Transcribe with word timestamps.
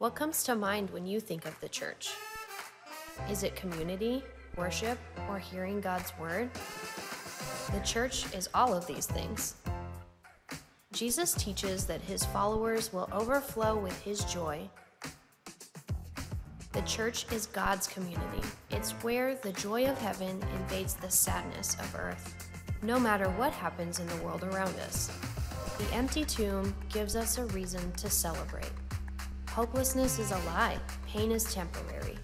What 0.00 0.14
comes 0.14 0.42
to 0.44 0.54
mind 0.54 0.88
when 0.88 1.04
you 1.04 1.20
think 1.20 1.44
of 1.44 1.60
the 1.60 1.68
church? 1.68 2.14
Is 3.28 3.42
it 3.42 3.54
community, 3.54 4.22
worship, 4.56 4.98
or 5.28 5.38
hearing 5.38 5.78
God's 5.82 6.10
word? 6.18 6.48
The 7.74 7.80
church 7.80 8.24
is 8.34 8.48
all 8.54 8.72
of 8.72 8.86
these 8.86 9.04
things. 9.04 9.56
Jesus 10.94 11.34
teaches 11.34 11.84
that 11.84 12.00
his 12.00 12.24
followers 12.24 12.94
will 12.94 13.10
overflow 13.12 13.76
with 13.76 14.00
his 14.00 14.24
joy. 14.24 14.70
The 16.72 16.82
church 16.86 17.30
is 17.30 17.44
God's 17.44 17.86
community. 17.86 18.48
It's 18.70 18.92
where 19.02 19.34
the 19.34 19.52
joy 19.52 19.84
of 19.84 19.98
heaven 19.98 20.42
invades 20.54 20.94
the 20.94 21.10
sadness 21.10 21.74
of 21.74 21.94
earth, 21.94 22.48
no 22.80 22.98
matter 22.98 23.28
what 23.32 23.52
happens 23.52 24.00
in 24.00 24.06
the 24.06 24.16
world 24.24 24.44
around 24.44 24.74
us. 24.76 25.14
The 25.76 25.94
empty 25.94 26.24
tomb 26.24 26.74
gives 26.90 27.16
us 27.16 27.36
a 27.36 27.44
reason 27.44 27.92
to 27.98 28.08
celebrate. 28.08 28.72
Hopelessness 29.52 30.20
is 30.20 30.30
a 30.30 30.38
lie, 30.46 30.78
pain 31.08 31.32
is 31.32 31.52
temporary, 31.52 32.16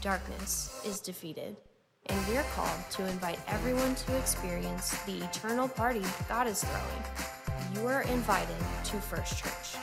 darkness 0.00 0.82
is 0.84 0.98
defeated, 0.98 1.56
and 2.06 2.26
we're 2.26 2.42
called 2.56 2.90
to 2.90 3.06
invite 3.06 3.38
everyone 3.46 3.94
to 3.94 4.18
experience 4.18 4.90
the 5.04 5.24
eternal 5.24 5.68
party 5.68 6.02
God 6.28 6.48
is 6.48 6.64
throwing. 6.64 7.74
You 7.74 7.86
are 7.86 8.02
invited 8.02 8.56
to 8.86 8.96
First 8.96 9.38
Church. 9.38 9.76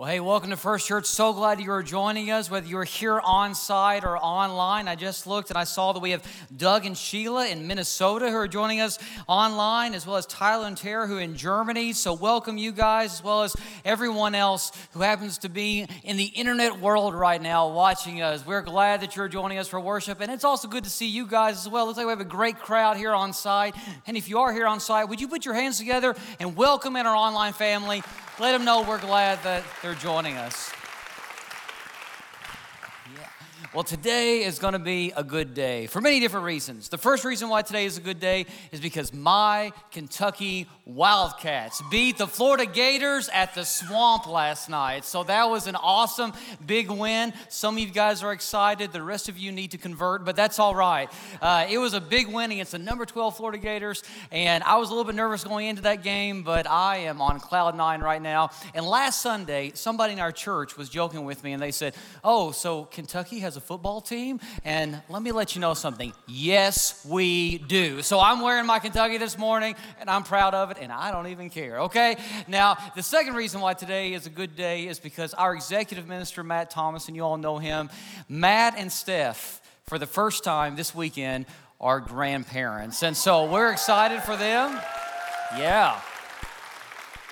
Well, 0.00 0.08
hey, 0.08 0.20
welcome 0.20 0.48
to 0.48 0.56
First 0.56 0.86
Church. 0.86 1.04
So 1.04 1.34
glad 1.34 1.60
you 1.60 1.70
are 1.72 1.82
joining 1.82 2.30
us, 2.30 2.50
whether 2.50 2.66
you're 2.66 2.84
here 2.84 3.20
on 3.20 3.54
site 3.54 4.02
or 4.02 4.16
online. 4.16 4.88
I 4.88 4.94
just 4.94 5.26
looked 5.26 5.50
and 5.50 5.58
I 5.58 5.64
saw 5.64 5.92
that 5.92 6.00
we 6.00 6.12
have 6.12 6.24
Doug 6.56 6.86
and 6.86 6.96
Sheila 6.96 7.46
in 7.46 7.66
Minnesota 7.66 8.30
who 8.30 8.36
are 8.36 8.48
joining 8.48 8.80
us 8.80 8.98
online, 9.28 9.92
as 9.92 10.06
well 10.06 10.16
as 10.16 10.24
Tyler 10.24 10.66
and 10.66 10.74
Tara 10.74 11.06
who 11.06 11.18
are 11.18 11.20
in 11.20 11.36
Germany. 11.36 11.92
So, 11.92 12.14
welcome 12.14 12.56
you 12.56 12.72
guys, 12.72 13.12
as 13.12 13.22
well 13.22 13.42
as 13.42 13.54
everyone 13.84 14.34
else 14.34 14.72
who 14.92 15.02
happens 15.02 15.36
to 15.36 15.50
be 15.50 15.86
in 16.02 16.16
the 16.16 16.24
internet 16.24 16.80
world 16.80 17.14
right 17.14 17.42
now 17.42 17.68
watching 17.68 18.22
us. 18.22 18.46
We're 18.46 18.62
glad 18.62 19.02
that 19.02 19.16
you're 19.16 19.28
joining 19.28 19.58
us 19.58 19.68
for 19.68 19.78
worship, 19.80 20.22
and 20.22 20.32
it's 20.32 20.44
also 20.44 20.66
good 20.66 20.84
to 20.84 20.90
see 20.90 21.08
you 21.08 21.26
guys 21.26 21.58
as 21.58 21.68
well. 21.68 21.84
Looks 21.84 21.98
like 21.98 22.06
we 22.06 22.10
have 22.12 22.20
a 22.22 22.24
great 22.24 22.58
crowd 22.58 22.96
here 22.96 23.12
on 23.12 23.34
site. 23.34 23.74
And 24.06 24.16
if 24.16 24.30
you 24.30 24.38
are 24.38 24.50
here 24.54 24.66
on 24.66 24.80
site, 24.80 25.10
would 25.10 25.20
you 25.20 25.28
put 25.28 25.44
your 25.44 25.52
hands 25.52 25.76
together 25.76 26.16
and 26.38 26.56
welcome 26.56 26.96
in 26.96 27.04
our 27.04 27.14
online 27.14 27.52
family? 27.52 28.02
Let 28.40 28.52
them 28.52 28.64
know 28.64 28.80
we're 28.80 28.98
glad 28.98 29.42
that 29.42 29.64
they're 29.82 29.89
joining 29.94 30.36
us. 30.36 30.72
Well, 33.72 33.84
today 33.84 34.42
is 34.42 34.58
going 34.58 34.72
to 34.72 34.80
be 34.80 35.12
a 35.16 35.22
good 35.22 35.54
day 35.54 35.86
for 35.86 36.00
many 36.00 36.18
different 36.18 36.44
reasons. 36.44 36.88
The 36.88 36.98
first 36.98 37.24
reason 37.24 37.48
why 37.48 37.62
today 37.62 37.84
is 37.84 37.98
a 37.98 38.00
good 38.00 38.18
day 38.18 38.46
is 38.72 38.80
because 38.80 39.14
my 39.14 39.72
Kentucky 39.92 40.66
Wildcats 40.94 41.80
beat 41.90 42.18
the 42.18 42.26
Florida 42.26 42.66
Gators 42.66 43.28
at 43.30 43.54
the 43.54 43.64
swamp 43.64 44.26
last 44.26 44.68
night. 44.68 45.04
So 45.04 45.22
that 45.24 45.44
was 45.44 45.68
an 45.68 45.76
awesome 45.76 46.32
big 46.66 46.90
win. 46.90 47.32
Some 47.48 47.76
of 47.76 47.80
you 47.80 47.90
guys 47.90 48.24
are 48.24 48.32
excited. 48.32 48.92
The 48.92 49.02
rest 49.02 49.28
of 49.28 49.38
you 49.38 49.52
need 49.52 49.70
to 49.70 49.78
convert, 49.78 50.24
but 50.24 50.34
that's 50.34 50.58
all 50.58 50.74
right. 50.74 51.08
Uh, 51.40 51.66
it 51.70 51.78
was 51.78 51.94
a 51.94 52.00
big 52.00 52.26
win 52.26 52.50
against 52.50 52.72
the 52.72 52.78
number 52.78 53.06
12 53.06 53.36
Florida 53.36 53.58
Gators, 53.58 54.02
and 54.32 54.64
I 54.64 54.78
was 54.78 54.88
a 54.88 54.92
little 54.92 55.04
bit 55.04 55.14
nervous 55.14 55.44
going 55.44 55.68
into 55.68 55.82
that 55.82 56.02
game, 56.02 56.42
but 56.42 56.68
I 56.68 56.96
am 56.98 57.20
on 57.20 57.38
cloud 57.38 57.76
nine 57.76 58.00
right 58.00 58.20
now. 58.20 58.50
And 58.74 58.84
last 58.84 59.22
Sunday, 59.22 59.70
somebody 59.74 60.14
in 60.14 60.18
our 60.18 60.32
church 60.32 60.76
was 60.76 60.88
joking 60.88 61.24
with 61.24 61.44
me, 61.44 61.52
and 61.52 61.62
they 61.62 61.70
said, 61.70 61.94
Oh, 62.24 62.50
so 62.50 62.86
Kentucky 62.86 63.38
has 63.38 63.56
a 63.56 63.60
a 63.60 63.66
football 63.66 64.00
team? 64.00 64.40
And 64.64 65.00
let 65.08 65.22
me 65.22 65.32
let 65.32 65.54
you 65.54 65.60
know 65.60 65.74
something. 65.74 66.12
Yes, 66.26 67.06
we 67.08 67.58
do. 67.58 68.02
So 68.02 68.18
I'm 68.18 68.40
wearing 68.40 68.66
my 68.66 68.78
Kentucky 68.78 69.18
this 69.18 69.38
morning, 69.38 69.76
and 70.00 70.10
I'm 70.10 70.24
proud 70.24 70.54
of 70.54 70.70
it, 70.70 70.78
and 70.80 70.90
I 70.90 71.10
don't 71.10 71.28
even 71.28 71.50
care, 71.50 71.80
okay? 71.82 72.16
Now, 72.48 72.76
the 72.96 73.02
second 73.02 73.34
reason 73.34 73.60
why 73.60 73.74
today 73.74 74.12
is 74.12 74.26
a 74.26 74.30
good 74.30 74.56
day 74.56 74.86
is 74.86 74.98
because 74.98 75.34
our 75.34 75.54
executive 75.54 76.08
minister, 76.08 76.42
Matt 76.42 76.70
Thomas, 76.70 77.06
and 77.08 77.16
you 77.16 77.22
all 77.22 77.36
know 77.36 77.58
him, 77.58 77.90
Matt 78.28 78.74
and 78.76 78.90
Steph, 78.90 79.60
for 79.86 79.98
the 79.98 80.06
first 80.06 80.44
time 80.44 80.76
this 80.76 80.94
weekend, 80.94 81.46
are 81.80 82.00
grandparents. 82.00 83.02
And 83.02 83.16
so 83.16 83.50
we're 83.50 83.72
excited 83.72 84.22
for 84.22 84.36
them. 84.36 84.78
Yeah. 85.56 86.00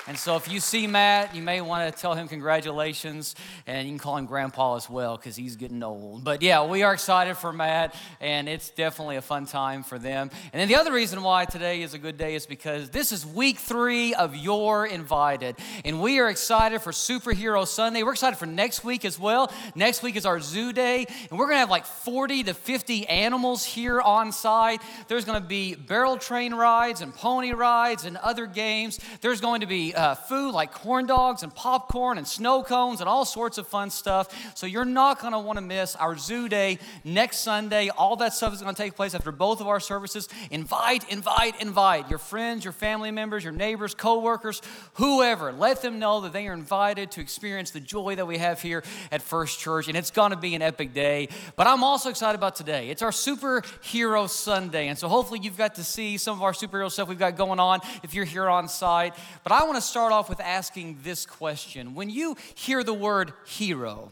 And 0.08 0.16
so 0.16 0.36
if 0.36 0.50
you 0.50 0.58
see 0.58 0.86
Matt, 0.86 1.34
you 1.34 1.42
may 1.42 1.60
want 1.60 1.94
to 1.94 2.00
tell 2.00 2.14
him 2.14 2.28
congratulations, 2.28 3.34
and 3.66 3.86
you 3.86 3.92
can 3.92 3.98
call 3.98 4.16
him 4.16 4.24
Grandpa 4.24 4.76
as 4.76 4.88
well 4.88 5.18
because 5.18 5.36
he's 5.36 5.56
getting 5.56 5.82
old. 5.82 6.24
But 6.24 6.40
yeah, 6.40 6.64
we 6.64 6.82
are 6.82 6.94
excited 6.94 7.36
for 7.36 7.52
Matt, 7.52 7.94
and 8.18 8.48
it's 8.48 8.70
definitely 8.70 9.16
a 9.16 9.20
fun 9.20 9.44
time 9.44 9.82
for 9.82 9.98
them. 9.98 10.30
And 10.54 10.60
then 10.60 10.68
the 10.68 10.76
other 10.76 10.94
reason 10.94 11.22
why 11.22 11.44
today 11.44 11.82
is 11.82 11.92
a 11.92 11.98
good 11.98 12.16
day 12.16 12.34
is 12.34 12.46
because 12.46 12.88
this 12.88 13.12
is 13.12 13.26
week 13.26 13.58
three 13.58 14.14
of 14.14 14.34
You're 14.34 14.86
Invited. 14.86 15.56
And 15.84 16.00
we 16.00 16.20
are 16.20 16.30
excited 16.30 16.80
for 16.80 16.92
Superhero 16.92 17.66
Sunday. 17.66 18.02
We're 18.02 18.12
excited 18.12 18.38
for 18.38 18.46
next 18.46 18.84
week 18.84 19.04
as 19.04 19.18
well. 19.18 19.52
Next 19.74 20.02
week 20.02 20.16
is 20.16 20.24
our 20.24 20.40
zoo 20.40 20.72
day, 20.72 21.04
and 21.28 21.38
we're 21.38 21.48
going 21.48 21.56
to 21.56 21.60
have 21.60 21.70
like 21.70 21.84
40 21.84 22.44
to 22.44 22.54
50 22.54 23.06
animals 23.08 23.62
here 23.62 24.00
on 24.00 24.32
site. 24.32 24.80
There's 25.08 25.26
going 25.26 25.42
to 25.42 25.46
be 25.46 25.74
barrel 25.74 26.16
train 26.16 26.54
rides 26.54 27.02
and 27.02 27.14
pony 27.14 27.52
rides 27.52 28.06
and 28.06 28.16
other 28.16 28.46
games. 28.46 28.98
There's 29.20 29.42
going 29.42 29.60
to 29.60 29.66
be 29.66 29.92
uh, 29.98 30.14
food 30.14 30.52
like 30.52 30.72
corn 30.72 31.06
dogs 31.06 31.42
and 31.42 31.52
popcorn 31.52 32.18
and 32.18 32.26
snow 32.26 32.62
cones 32.62 33.00
and 33.00 33.08
all 33.08 33.24
sorts 33.24 33.58
of 33.58 33.66
fun 33.66 33.90
stuff. 33.90 34.32
So 34.56 34.66
you're 34.66 34.84
not 34.84 35.20
going 35.20 35.32
to 35.32 35.40
want 35.40 35.56
to 35.56 35.60
miss 35.60 35.96
our 35.96 36.16
zoo 36.16 36.48
day 36.48 36.78
next 37.02 37.38
Sunday. 37.38 37.88
All 37.88 38.14
that 38.16 38.32
stuff 38.32 38.54
is 38.54 38.62
going 38.62 38.74
to 38.74 38.80
take 38.80 38.94
place 38.94 39.14
after 39.14 39.32
both 39.32 39.60
of 39.60 39.66
our 39.66 39.80
services. 39.80 40.28
Invite, 40.52 41.10
invite, 41.10 41.60
invite 41.60 42.08
your 42.08 42.20
friends, 42.20 42.64
your 42.64 42.72
family 42.72 43.10
members, 43.10 43.42
your 43.42 43.52
neighbors, 43.52 43.92
coworkers, 43.92 44.62
whoever. 44.94 45.52
Let 45.52 45.82
them 45.82 45.98
know 45.98 46.20
that 46.20 46.32
they 46.32 46.46
are 46.46 46.52
invited 46.52 47.10
to 47.12 47.20
experience 47.20 47.72
the 47.72 47.80
joy 47.80 48.14
that 48.14 48.26
we 48.26 48.38
have 48.38 48.62
here 48.62 48.84
at 49.10 49.20
First 49.20 49.58
Church. 49.58 49.88
And 49.88 49.96
it's 49.96 50.12
going 50.12 50.30
to 50.30 50.36
be 50.36 50.54
an 50.54 50.62
epic 50.62 50.94
day. 50.94 51.28
But 51.56 51.66
I'm 51.66 51.82
also 51.82 52.08
excited 52.08 52.38
about 52.38 52.54
today. 52.54 52.90
It's 52.90 53.02
our 53.02 53.10
Superhero 53.10 54.28
Sunday. 54.28 54.86
And 54.86 54.96
so 54.96 55.08
hopefully 55.08 55.40
you've 55.42 55.58
got 55.58 55.74
to 55.74 55.84
see 55.84 56.18
some 56.18 56.36
of 56.36 56.44
our 56.44 56.52
superhero 56.52 56.88
stuff 56.88 57.08
we've 57.08 57.18
got 57.18 57.36
going 57.36 57.58
on 57.58 57.80
if 58.04 58.14
you're 58.14 58.24
here 58.24 58.48
on 58.48 58.68
site. 58.68 59.14
But 59.42 59.50
I 59.50 59.64
want 59.64 59.74
to 59.74 59.87
start 59.88 60.12
off 60.12 60.28
with 60.28 60.40
asking 60.40 60.98
this 61.02 61.26
question. 61.26 61.94
When 61.94 62.10
you 62.10 62.36
hear 62.54 62.84
the 62.84 62.94
word 62.94 63.32
hero, 63.46 64.10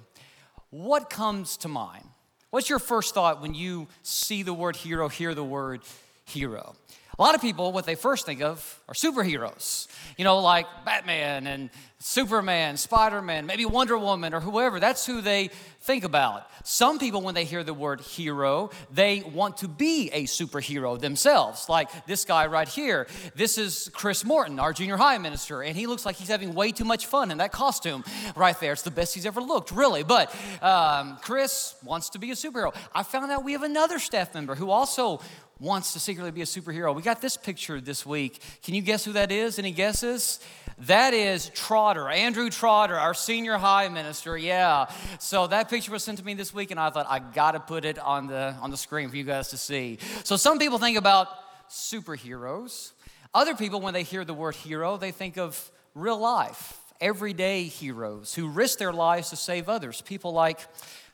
what 0.70 1.10
comes 1.10 1.56
to 1.59 1.69
mind? 1.69 2.04
What's 2.50 2.70
your 2.70 2.78
first 2.78 3.14
thought 3.14 3.42
when 3.42 3.54
you 3.54 3.88
see 4.03 4.42
the 4.42 4.54
word 4.54 4.76
hero, 4.76 5.09
hear 5.09 5.34
the 5.34 5.44
word 5.44 5.82
hero? 6.25 6.75
A 7.19 7.22
lot 7.22 7.34
of 7.34 7.41
people, 7.41 7.72
what 7.72 7.86
they 7.86 7.94
first 7.94 8.26
think 8.26 8.42
of 8.42 8.81
are 8.88 8.94
superheroes, 8.94 9.88
you 10.19 10.25
know, 10.25 10.38
like 10.38 10.66
Batman 10.84 11.47
and 11.47 11.70
Superman, 12.06 12.76
Spider 12.76 13.20
Man, 13.20 13.46
maybe 13.46 13.64
Wonder 13.64 13.98
Woman 13.98 14.32
or 14.32 14.38
whoever. 14.38 14.78
That's 14.78 15.04
who 15.04 15.20
they 15.20 15.50
think 15.80 16.04
about. 16.04 16.48
Some 16.62 17.00
people, 17.00 17.20
when 17.20 17.34
they 17.34 17.44
hear 17.44 17.64
the 17.64 17.74
word 17.74 18.00
hero, 18.00 18.70
they 18.92 19.22
want 19.22 19.56
to 19.58 19.68
be 19.68 20.08
a 20.10 20.22
superhero 20.22 21.00
themselves, 21.00 21.68
like 21.68 22.06
this 22.06 22.24
guy 22.24 22.46
right 22.46 22.68
here. 22.68 23.08
This 23.34 23.58
is 23.58 23.90
Chris 23.92 24.24
Morton, 24.24 24.60
our 24.60 24.72
junior 24.72 24.96
high 24.96 25.18
minister, 25.18 25.64
and 25.64 25.76
he 25.76 25.88
looks 25.88 26.06
like 26.06 26.14
he's 26.14 26.28
having 26.28 26.54
way 26.54 26.70
too 26.70 26.84
much 26.84 27.06
fun 27.06 27.32
in 27.32 27.38
that 27.38 27.50
costume 27.50 28.04
right 28.36 28.58
there. 28.60 28.72
It's 28.72 28.82
the 28.82 28.92
best 28.92 29.12
he's 29.12 29.26
ever 29.26 29.40
looked, 29.40 29.72
really. 29.72 30.04
But 30.04 30.32
um, 30.62 31.18
Chris 31.22 31.74
wants 31.82 32.10
to 32.10 32.20
be 32.20 32.30
a 32.30 32.34
superhero. 32.34 32.72
I 32.94 33.02
found 33.02 33.32
out 33.32 33.42
we 33.42 33.50
have 33.50 33.64
another 33.64 33.98
staff 33.98 34.32
member 34.32 34.54
who 34.54 34.70
also 34.70 35.20
wants 35.58 35.94
to 35.94 36.00
secretly 36.00 36.30
be 36.30 36.42
a 36.42 36.46
superhero. 36.46 36.94
We 36.94 37.02
got 37.02 37.22
this 37.22 37.36
picture 37.36 37.80
this 37.80 38.04
week. 38.04 38.40
Can 38.62 38.74
you 38.74 38.82
guess 38.82 39.04
who 39.04 39.12
that 39.12 39.32
is? 39.32 39.58
Any 39.58 39.72
guesses? 39.72 40.38
That 40.80 41.14
is 41.14 41.48
Trotter, 41.50 41.95
Andrew 42.04 42.50
Trotter, 42.50 42.96
our 42.96 43.14
senior 43.14 43.58
high 43.58 43.88
minister. 43.88 44.36
Yeah. 44.36 44.86
So 45.18 45.46
that 45.46 45.68
picture 45.68 45.92
was 45.92 46.04
sent 46.04 46.18
to 46.18 46.24
me 46.24 46.34
this 46.34 46.52
week, 46.52 46.70
and 46.70 46.78
I 46.78 46.90
thought 46.90 47.06
I 47.08 47.18
got 47.18 47.52
to 47.52 47.60
put 47.60 47.84
it 47.84 47.98
on 47.98 48.26
the 48.26 48.54
on 48.60 48.70
the 48.70 48.76
screen 48.76 49.08
for 49.08 49.16
you 49.16 49.24
guys 49.24 49.48
to 49.48 49.56
see. 49.56 49.98
So 50.24 50.36
some 50.36 50.58
people 50.58 50.78
think 50.78 50.96
about 50.98 51.28
superheroes. 51.68 52.92
Other 53.34 53.54
people, 53.54 53.80
when 53.80 53.94
they 53.94 54.02
hear 54.02 54.24
the 54.24 54.34
word 54.34 54.54
hero, 54.54 54.96
they 54.96 55.10
think 55.10 55.36
of 55.36 55.70
real 55.94 56.18
life, 56.18 56.78
everyday 57.00 57.65
heroes 57.65 58.34
who 58.34 58.48
risk 58.48 58.78
their 58.78 58.92
lives 58.92 59.30
to 59.30 59.36
save 59.36 59.68
others. 59.68 60.03
People 60.03 60.32
like 60.32 60.60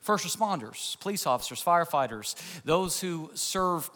first 0.00 0.26
responders, 0.26 0.98
police 1.00 1.26
officers, 1.26 1.62
firefighters, 1.62 2.34
those 2.64 3.00
who 3.00 3.30
serve 3.34 3.90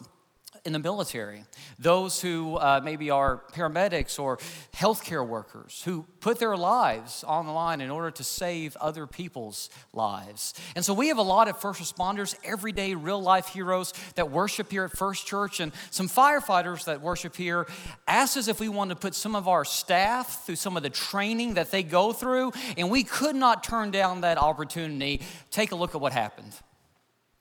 in 0.67 0.73
the 0.73 0.79
military, 0.79 1.45
those 1.79 2.21
who 2.21 2.57
uh, 2.57 2.81
maybe 2.83 3.09
are 3.09 3.41
paramedics 3.53 4.19
or 4.19 4.35
healthcare 4.75 5.25
workers 5.25 5.81
who 5.85 6.05
put 6.19 6.39
their 6.39 6.57
lives 6.57 7.23
on 7.23 7.45
the 7.45 7.53
line 7.53 7.79
in 7.79 7.89
order 7.89 8.11
to 8.11 8.21
save 8.21 8.75
other 8.81 9.07
people's 9.07 9.69
lives. 9.93 10.53
And 10.75 10.83
so 10.83 10.93
we 10.93 11.07
have 11.07 11.19
a 11.19 11.21
lot 11.23 11.47
of 11.47 11.57
first 11.61 11.79
responders, 11.81 12.35
everyday 12.43 12.95
real 12.95 13.21
life 13.21 13.47
heroes 13.47 13.93
that 14.15 14.29
worship 14.29 14.69
here 14.69 14.83
at 14.83 14.91
First 14.91 15.25
Church, 15.25 15.61
and 15.61 15.71
some 15.89 16.09
firefighters 16.09 16.83
that 16.83 16.99
worship 16.99 17.37
here 17.37 17.65
asked 18.05 18.35
us 18.35 18.49
if 18.49 18.59
we 18.59 18.67
wanted 18.67 18.95
to 18.95 18.99
put 18.99 19.15
some 19.15 19.37
of 19.37 19.47
our 19.47 19.63
staff 19.63 20.45
through 20.45 20.57
some 20.57 20.75
of 20.75 20.83
the 20.83 20.89
training 20.89 21.53
that 21.53 21.71
they 21.71 21.81
go 21.81 22.11
through, 22.11 22.51
and 22.75 22.91
we 22.91 23.05
could 23.05 23.37
not 23.37 23.63
turn 23.63 23.89
down 23.89 24.19
that 24.19 24.37
opportunity. 24.37 25.21
Take 25.49 25.71
a 25.71 25.75
look 25.75 25.95
at 25.95 26.01
what 26.01 26.11
happened. 26.11 26.51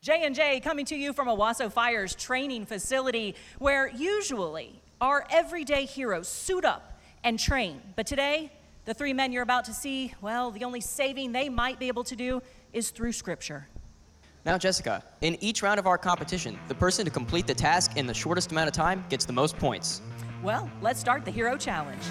J&J 0.07 0.61
coming 0.61 0.85
to 0.85 0.95
you 0.95 1.13
from 1.13 1.27
Owasso 1.27 1.71
Fire's 1.71 2.15
training 2.15 2.65
facility 2.65 3.35
where 3.59 3.89
usually 3.89 4.81
our 5.01 5.27
everyday 5.31 5.85
heroes 5.85 6.29
suit 6.29 6.65
up 6.65 7.01
and 7.25 7.41
train. 7.41 7.83
But 7.97 8.07
today, 8.07 8.53
The 8.87 8.95
three 8.95 9.13
men 9.13 9.33
you're 9.33 9.43
about 9.43 9.65
to 9.65 9.75
see, 9.75 10.15
well, 10.21 10.53
the 10.53 10.63
only 10.63 10.81
saving 10.81 11.33
they 11.33 11.49
might 11.49 11.81
be 11.81 11.89
able 11.89 12.05
to 12.05 12.15
do 12.15 12.41
is 12.73 12.91
through 12.91 13.11
Scripture. 13.11 13.67
Now, 14.45 14.57
Jessica, 14.57 15.03
in 15.23 15.37
each 15.43 15.61
round 15.61 15.81
of 15.81 15.89
our 15.89 15.99
competition, 15.99 16.57
the 16.69 16.75
person 16.77 17.05
to 17.05 17.11
complete 17.11 17.49
the 17.49 17.55
task 17.55 17.97
in 17.97 18.07
the 18.07 18.15
shortest 18.15 18.53
amount 18.53 18.69
of 18.69 18.75
time 18.75 19.05
gets 19.09 19.25
the 19.25 19.33
most 19.33 19.57
points. 19.59 20.03
Well, 20.41 20.71
let's 20.83 21.01
start 21.01 21.25
the 21.25 21.33
Hero 21.33 21.57
Challenge. 21.57 22.05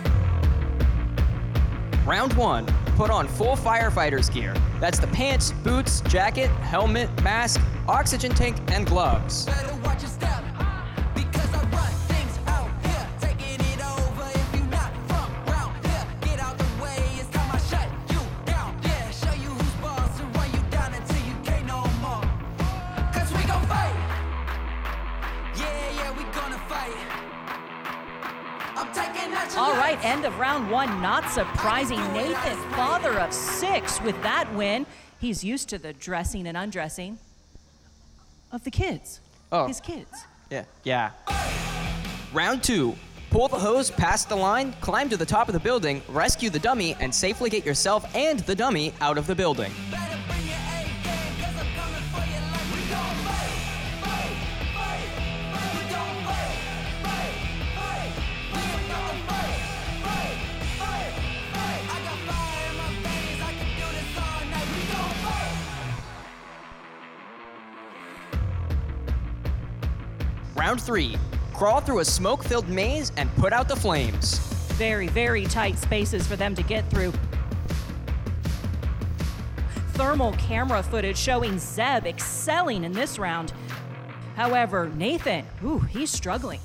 Round 2.06 2.34
one, 2.34 2.68
put 2.96 3.10
on 3.10 3.28
full 3.28 3.56
firefighter's 3.56 4.30
gear. 4.30 4.54
That's 4.80 5.00
the 5.00 5.08
pants, 5.08 5.52
boots, 5.64 6.02
jacket, 6.02 6.50
helmet, 6.62 7.10
mask, 7.24 7.60
oxygen 7.88 8.32
tank, 8.32 8.58
and 8.72 8.86
gloves. 8.86 9.48
End 30.26 30.34
of 30.34 30.40
round 30.40 30.72
one. 30.72 31.02
Not 31.02 31.30
surprising. 31.30 32.00
Nathan, 32.14 32.58
father 32.72 33.20
of 33.20 33.34
six, 33.34 34.02
with 34.02 34.20
that 34.24 34.52
win. 34.54 34.86
He's 35.20 35.44
used 35.44 35.70
to 35.70 35.78
the 35.78 35.94
dressing 35.94 36.48
and 36.48 36.58
undressing 36.58 37.18
of 38.52 38.64
the 38.64 38.72
kids. 38.72 39.20
Oh. 39.52 39.68
His 39.68 39.80
kids. 39.80 40.12
Yeah. 40.50 40.66
Yeah. 40.84 41.12
Round 42.34 42.64
two, 42.64 42.96
pull 43.30 43.48
the 43.48 43.58
hose 43.58 43.92
past 43.92 44.30
the 44.30 44.36
line, 44.36 44.74
climb 44.82 45.10
to 45.10 45.18
the 45.18 45.26
top 45.26 45.48
of 45.48 45.54
the 45.54 45.60
building, 45.60 46.02
rescue 46.10 46.50
the 46.50 46.60
dummy, 46.60 46.96
and 47.00 47.14
safely 47.14 47.50
get 47.50 47.66
yourself 47.66 48.14
and 48.16 48.40
the 48.42 48.56
dummy 48.56 48.94
out 49.02 49.18
of 49.18 49.28
the 49.28 49.36
building. 49.36 49.72
Round 70.66 70.82
three, 70.82 71.16
crawl 71.54 71.80
through 71.80 72.00
a 72.00 72.06
smoke 72.06 72.44
filled 72.44 72.68
maze 72.68 73.12
and 73.18 73.30
put 73.36 73.54
out 73.54 73.68
the 73.68 73.76
flames. 73.76 74.40
Very, 74.80 75.08
very 75.08 75.46
tight 75.46 75.78
spaces 75.78 76.26
for 76.26 76.36
them 76.36 76.56
to 76.56 76.64
get 76.64 76.90
through. 76.90 77.14
Thermal 79.94 80.32
camera 80.40 80.82
footage 80.82 81.18
showing 81.18 81.60
Zeb 81.60 82.08
excelling 82.08 82.84
in 82.84 82.94
this 82.94 83.20
round. 83.20 83.54
However, 84.36 84.92
Nathan, 84.96 85.46
ooh, 85.64 85.78
he's 85.82 86.10
struggling. 86.10 86.62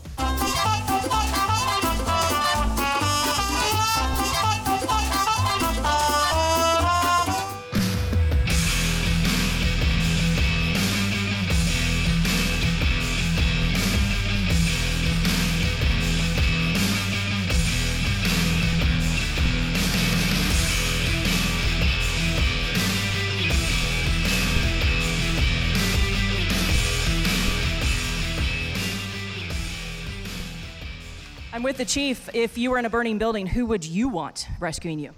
With 31.70 31.76
the 31.76 31.84
chief. 31.84 32.28
If 32.34 32.58
you 32.58 32.72
were 32.72 32.78
in 32.78 32.84
a 32.84 32.90
burning 32.90 33.18
building, 33.18 33.46
who 33.46 33.64
would 33.66 33.84
you 33.84 34.08
want 34.08 34.48
rescuing 34.58 34.98
you? 34.98 35.12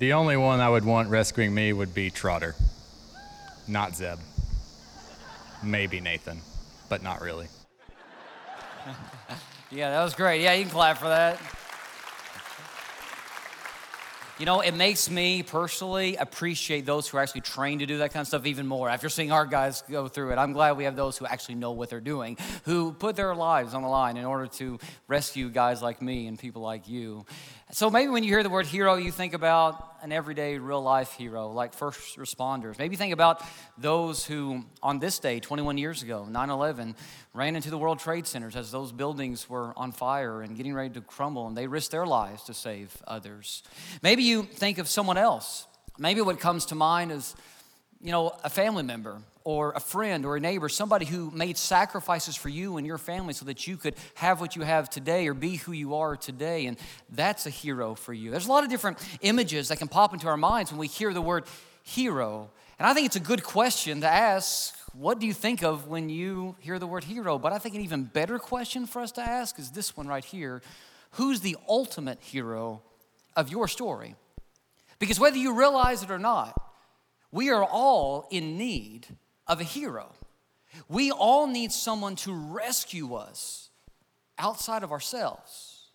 The 0.00 0.12
only 0.12 0.36
one 0.36 0.60
I 0.60 0.68
would 0.68 0.84
want 0.84 1.08
rescuing 1.08 1.54
me 1.54 1.72
would 1.72 1.94
be 1.94 2.10
Trotter, 2.10 2.54
not 3.66 3.96
Zeb. 3.96 4.18
Maybe 5.62 6.00
Nathan, 6.00 6.40
but 6.90 7.02
not 7.02 7.22
really. 7.22 7.46
Yeah, 9.70 9.90
that 9.90 10.04
was 10.04 10.14
great. 10.14 10.40
Yeah, 10.40 10.52
you 10.52 10.62
can 10.62 10.70
clap 10.70 10.98
for 10.98 11.08
that. 11.08 11.40
You 14.36 14.46
know, 14.46 14.62
it 14.62 14.74
makes 14.74 15.08
me 15.08 15.44
personally 15.44 16.16
appreciate 16.16 16.84
those 16.84 17.06
who 17.06 17.18
are 17.18 17.20
actually 17.20 17.42
trained 17.42 17.80
to 17.80 17.86
do 17.86 17.98
that 17.98 18.12
kind 18.12 18.22
of 18.22 18.26
stuff 18.26 18.46
even 18.46 18.66
more. 18.66 18.88
After 18.88 19.08
seeing 19.08 19.30
our 19.30 19.46
guys 19.46 19.84
go 19.88 20.08
through 20.08 20.32
it, 20.32 20.38
I'm 20.38 20.52
glad 20.52 20.76
we 20.76 20.84
have 20.84 20.96
those 20.96 21.16
who 21.16 21.24
actually 21.24 21.54
know 21.54 21.70
what 21.70 21.88
they're 21.88 22.00
doing, 22.00 22.36
who 22.64 22.92
put 22.94 23.14
their 23.14 23.32
lives 23.36 23.74
on 23.74 23.82
the 23.82 23.88
line 23.88 24.16
in 24.16 24.24
order 24.24 24.48
to 24.48 24.80
rescue 25.06 25.48
guys 25.50 25.82
like 25.82 26.02
me 26.02 26.26
and 26.26 26.36
people 26.36 26.62
like 26.62 26.88
you. 26.88 27.24
So 27.74 27.90
maybe 27.90 28.08
when 28.08 28.22
you 28.22 28.28
hear 28.28 28.44
the 28.44 28.50
word 28.50 28.66
hero, 28.66 28.94
you 28.94 29.10
think 29.10 29.34
about 29.34 29.96
an 30.00 30.12
everyday 30.12 30.58
real 30.58 30.80
life 30.80 31.14
hero 31.14 31.50
like 31.50 31.74
first 31.74 32.16
responders. 32.16 32.78
Maybe 32.78 32.94
think 32.94 33.12
about 33.12 33.42
those 33.76 34.24
who, 34.24 34.64
on 34.80 35.00
this 35.00 35.18
day, 35.18 35.40
21 35.40 35.76
years 35.76 36.00
ago, 36.04 36.24
9 36.24 36.50
11, 36.50 36.94
ran 37.32 37.56
into 37.56 37.70
the 37.70 37.76
World 37.76 37.98
Trade 37.98 38.28
Centers 38.28 38.54
as 38.54 38.70
those 38.70 38.92
buildings 38.92 39.50
were 39.50 39.76
on 39.76 39.90
fire 39.90 40.40
and 40.40 40.56
getting 40.56 40.72
ready 40.72 40.94
to 40.94 41.00
crumble, 41.00 41.48
and 41.48 41.56
they 41.56 41.66
risked 41.66 41.90
their 41.90 42.06
lives 42.06 42.44
to 42.44 42.54
save 42.54 42.96
others. 43.08 43.64
Maybe 44.02 44.22
you 44.22 44.44
think 44.44 44.78
of 44.78 44.86
someone 44.86 45.18
else. 45.18 45.66
Maybe 45.98 46.20
what 46.20 46.38
comes 46.38 46.66
to 46.66 46.76
mind 46.76 47.10
is, 47.10 47.34
you 48.00 48.12
know, 48.12 48.38
a 48.44 48.50
family 48.50 48.84
member 48.84 49.20
or 49.44 49.72
a 49.72 49.80
friend 49.80 50.24
or 50.24 50.36
a 50.36 50.40
neighbor, 50.40 50.68
somebody 50.68 51.04
who 51.04 51.30
made 51.30 51.58
sacrifices 51.58 52.34
for 52.34 52.48
you 52.48 52.78
and 52.78 52.86
your 52.86 52.98
family 52.98 53.34
so 53.34 53.44
that 53.44 53.66
you 53.66 53.76
could 53.76 53.94
have 54.14 54.40
what 54.40 54.56
you 54.56 54.62
have 54.62 54.88
today 54.88 55.28
or 55.28 55.34
be 55.34 55.56
who 55.56 55.72
you 55.72 55.94
are 55.94 56.16
today. 56.16 56.66
And 56.66 56.78
that's 57.10 57.46
a 57.46 57.50
hero 57.50 57.94
for 57.94 58.14
you. 58.14 58.30
There's 58.30 58.46
a 58.46 58.50
lot 58.50 58.64
of 58.64 58.70
different 58.70 58.98
images 59.20 59.68
that 59.68 59.78
can 59.78 59.88
pop 59.88 60.14
into 60.14 60.26
our 60.26 60.38
minds 60.38 60.72
when 60.72 60.80
we 60.80 60.86
hear 60.86 61.12
the 61.12 61.20
word 61.20 61.44
hero. 61.82 62.50
And 62.78 62.88
I 62.88 62.94
think 62.94 63.06
it's 63.06 63.16
a 63.16 63.20
good 63.20 63.44
question 63.44 64.00
to 64.00 64.08
ask 64.08 64.74
what 64.94 65.18
do 65.18 65.26
you 65.26 65.32
think 65.32 65.62
of 65.62 65.88
when 65.88 66.08
you 66.08 66.54
hear 66.60 66.78
the 66.78 66.86
word 66.86 67.04
hero? 67.04 67.36
But 67.38 67.52
I 67.52 67.58
think 67.58 67.74
an 67.74 67.80
even 67.80 68.04
better 68.04 68.38
question 68.38 68.86
for 68.86 69.02
us 69.02 69.12
to 69.12 69.20
ask 69.20 69.58
is 69.58 69.70
this 69.70 69.96
one 69.96 70.06
right 70.06 70.24
here 70.24 70.62
Who's 71.12 71.40
the 71.40 71.56
ultimate 71.68 72.20
hero 72.20 72.82
of 73.36 73.50
your 73.50 73.68
story? 73.68 74.16
Because 74.98 75.20
whether 75.20 75.36
you 75.36 75.56
realize 75.56 76.02
it 76.02 76.10
or 76.10 76.18
not, 76.18 76.60
we 77.30 77.50
are 77.50 77.64
all 77.64 78.26
in 78.30 78.56
need 78.56 79.06
of 79.46 79.60
a 79.60 79.64
hero. 79.64 80.12
We 80.88 81.10
all 81.10 81.46
need 81.46 81.72
someone 81.72 82.16
to 82.16 82.32
rescue 82.32 83.14
us 83.14 83.70
outside 84.38 84.82
of 84.82 84.92
ourselves. 84.92 85.88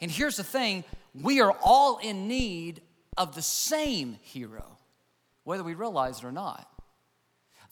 And 0.00 0.10
here's 0.10 0.36
the 0.36 0.44
thing 0.44 0.84
we 1.14 1.40
are 1.40 1.56
all 1.62 1.98
in 1.98 2.28
need 2.28 2.82
of 3.16 3.34
the 3.34 3.42
same 3.42 4.18
hero, 4.22 4.78
whether 5.44 5.62
we 5.62 5.74
realize 5.74 6.18
it 6.18 6.24
or 6.24 6.32
not. 6.32 6.68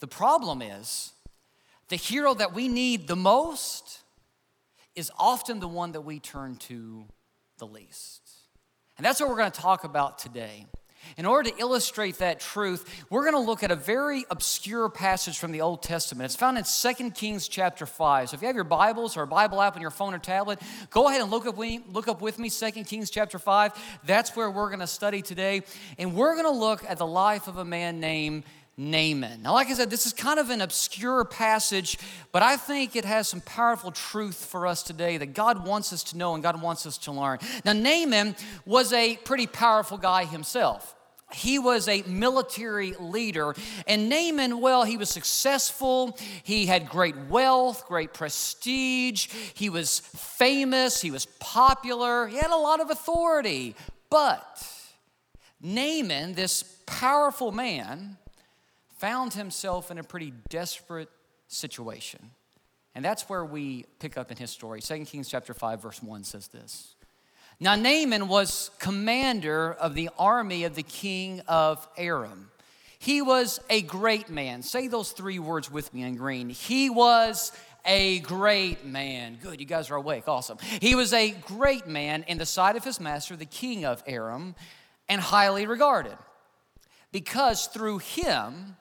The 0.01 0.07
problem 0.07 0.63
is, 0.63 1.13
the 1.89 1.97
hero 1.97 2.35
that 2.35 2.55
we 2.55 2.69
need 2.69 3.07
the 3.07 3.17
most 3.17 4.01
is 4.95 5.11
often 5.19 5.61
the 5.61 5.69
one 5.69 5.93
that 5.93 6.03
we 6.03 6.19
turn 6.19 6.57
to 6.57 7.05
the 7.59 7.67
least. 7.67 8.21
And 8.97 9.07
that's 9.07 9.21
what 9.21 9.29
we're 9.29 9.37
going 9.37 9.51
to 9.51 9.61
talk 9.61 9.85
about 9.85 10.19
today. 10.19 10.67
In 11.17 11.27
order 11.27 11.51
to 11.51 11.59
illustrate 11.59 12.19
that 12.19 12.41
truth, 12.41 13.05
we're 13.11 13.23
going 13.23 13.35
to 13.35 13.47
look 13.47 13.63
at 13.63 13.71
a 13.71 13.77
very 13.77 14.25
obscure 14.31 14.89
passage 14.89 15.39
from 15.39 15.53
the 15.53 15.61
Old 15.61 15.83
Testament. 15.83 16.27
It's 16.27 16.37
found 16.37 16.59
in 16.59 16.65
2 16.65 17.11
Kings 17.11 17.49
chapter 17.49 17.87
5. 17.87 18.31
So 18.31 18.35
if 18.35 18.41
you 18.41 18.47
have 18.47 18.57
your 18.57 18.65
Bibles 18.65 19.17
or 19.17 19.23
a 19.23 19.27
Bible 19.27 19.61
app 19.61 19.77
on 19.77 19.83
your 19.83 19.91
phone 19.91 20.15
or 20.15 20.19
tablet, 20.19 20.61
go 20.91 21.09
ahead 21.09 21.21
and 21.21 21.31
look 21.31 21.47
up, 21.47 21.59
look 21.59 22.09
up 22.09 22.21
with 22.21 22.39
me 22.39 22.51
2 22.51 22.71
Kings 22.85 23.11
chapter 23.11 23.39
5. 23.39 23.73
That's 24.05 24.35
where 24.35 24.51
we're 24.51 24.69
going 24.69 24.81
to 24.81 24.87
study 24.87 25.23
today. 25.23 25.63
And 25.99 26.15
we're 26.15 26.35
going 26.35 26.53
to 26.53 26.59
look 26.59 26.85
at 26.89 26.99
the 26.99 27.07
life 27.07 27.49
of 27.49 27.59
a 27.59 27.65
man 27.65 28.01
named 28.01 28.45
Naaman. 28.77 29.43
Now, 29.43 29.53
like 29.53 29.69
I 29.69 29.75
said, 29.75 29.91
this 29.91 30.07
is 30.07 30.13
kind 30.13 30.41
of 30.41 30.49
an 30.49 30.61
obscure 30.63 31.25
passage, 31.25 31.99
but 32.33 32.43
I 32.43 32.57
think 32.57 32.97
it 32.97 33.05
has 33.05 33.29
some 33.29 33.43
powerful 33.43 33.91
truth 33.91 34.47
for 34.47 34.67
us 34.67 34.83
today 34.83 35.19
that 35.19 35.35
God 35.35 35.67
wants 35.67 35.93
us 35.93 36.03
to 36.05 36.17
know 36.17 36.35
and 36.35 36.43
God 36.43 36.61
wants 36.61 36.87
us 36.87 36.97
to 36.99 37.13
learn. 37.13 37.39
Now, 37.65 37.75
Naaman 37.75 38.35
was 38.65 38.93
a 38.93 39.17
pretty 39.19 39.47
powerful 39.47 39.99
guy 39.99 40.25
himself. 40.25 40.95
He 41.35 41.59
was 41.59 41.89
a 41.89 42.03
military 42.03 42.95
leader. 42.99 43.55
And 43.87 44.09
Naaman, 44.09 44.61
well, 44.61 44.85
he 44.85 44.97
was 44.97 45.11
successful. 45.11 46.19
He 46.43 46.67
had 46.67 46.89
great 46.89 47.17
wealth, 47.29 47.87
great 47.87 48.13
prestige. 48.13 49.29
He 49.55 49.71
was 49.71 50.01
famous. 50.01 51.01
He 51.01 51.11
was 51.11 51.27
popular. 51.41 52.27
He 52.27 52.37
had 52.37 52.51
a 52.51 52.57
lot 52.57 52.81
of 52.81 52.91
authority. 52.91 53.75
But 54.11 54.67
Naaman, 55.61 56.35
this 56.35 56.63
powerful 56.87 57.53
man, 57.53 58.19
found 59.03 59.35
himself 59.35 59.91
in 59.91 59.99
a 59.99 60.05
pretty 60.05 60.33
desperate 60.49 61.09
situation. 61.49 62.31
And 62.95 63.05
that's 63.05 63.29
where 63.29 63.45
we 63.45 63.85
pick 63.99 64.17
up 64.17 64.31
in 64.31 64.37
his 64.37 64.53
story. 64.53 64.81
2 64.81 65.07
Kings 65.07 65.29
chapter 65.29 65.53
5 65.53 65.83
verse 65.83 66.01
1 66.01 66.23
says 66.23 66.47
this. 66.47 66.95
Now, 67.59 67.75
Naaman 67.75 68.29
was 68.29 68.71
commander 68.79 69.73
of 69.73 69.97
the 69.97 70.09
army 70.17 70.63
of 70.63 70.77
the 70.77 70.85
king 70.85 71.41
of 71.49 71.89
Aram. 71.97 72.53
He 73.01 73.23
was 73.23 73.59
a 73.69 73.83
great 73.83 74.31
man. 74.31 74.63
Say 74.63 74.87
those 74.87 75.11
three 75.11 75.41
words 75.41 75.69
with 75.69 75.93
me 75.93 76.05
in 76.05 76.15
green. 76.15 76.49
He 76.49 76.89
was 76.89 77.51
a 77.85 78.21
great 78.21 78.85
man. 78.85 79.37
Good, 79.43 79.59
you 79.59 79.67
guys 79.67 79.91
are 79.91 79.97
awake. 79.97 80.29
Awesome. 80.29 80.59
He 80.81 80.95
was 80.95 81.13
a 81.13 81.33
great 81.33 81.89
man 81.89 82.25
in 82.29 82.39
the 82.39 82.47
sight 82.47 82.77
of 82.77 82.85
his 82.85 83.01
master, 83.01 83.35
the 83.35 83.47
king 83.47 83.85
of 83.85 84.01
Aram, 84.07 84.55
and 85.09 85.21
highly 85.21 85.67
regarded. 85.67 86.17
Because 87.11 87.67
through 87.67 87.99
him, 87.99 88.77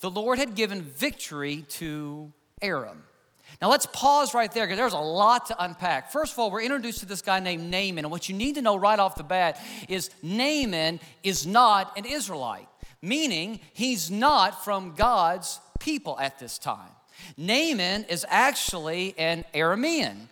the 0.00 0.10
Lord 0.10 0.38
had 0.38 0.54
given 0.54 0.82
victory 0.82 1.64
to 1.68 2.32
Aram. 2.62 3.04
Now 3.60 3.68
let's 3.68 3.86
pause 3.86 4.32
right 4.34 4.50
there 4.50 4.66
because 4.66 4.78
there's 4.78 4.92
a 4.92 4.98
lot 4.98 5.46
to 5.46 5.64
unpack. 5.64 6.10
First 6.10 6.32
of 6.32 6.38
all, 6.38 6.50
we're 6.50 6.62
introduced 6.62 7.00
to 7.00 7.06
this 7.06 7.22
guy 7.22 7.40
named 7.40 7.70
Naaman, 7.70 8.04
and 8.04 8.10
what 8.10 8.28
you 8.28 8.34
need 8.34 8.54
to 8.54 8.62
know 8.62 8.76
right 8.76 8.98
off 8.98 9.16
the 9.16 9.24
bat 9.24 9.60
is 9.88 10.10
Naaman 10.22 11.00
is 11.22 11.46
not 11.46 11.96
an 11.98 12.04
Israelite, 12.04 12.68
meaning 13.02 13.60
he's 13.72 14.10
not 14.10 14.64
from 14.64 14.94
God's 14.94 15.60
people 15.78 16.18
at 16.18 16.38
this 16.38 16.58
time. 16.58 16.90
Naaman 17.36 18.04
is 18.04 18.24
actually 18.28 19.14
an 19.18 19.44
Aramean, 19.54 20.28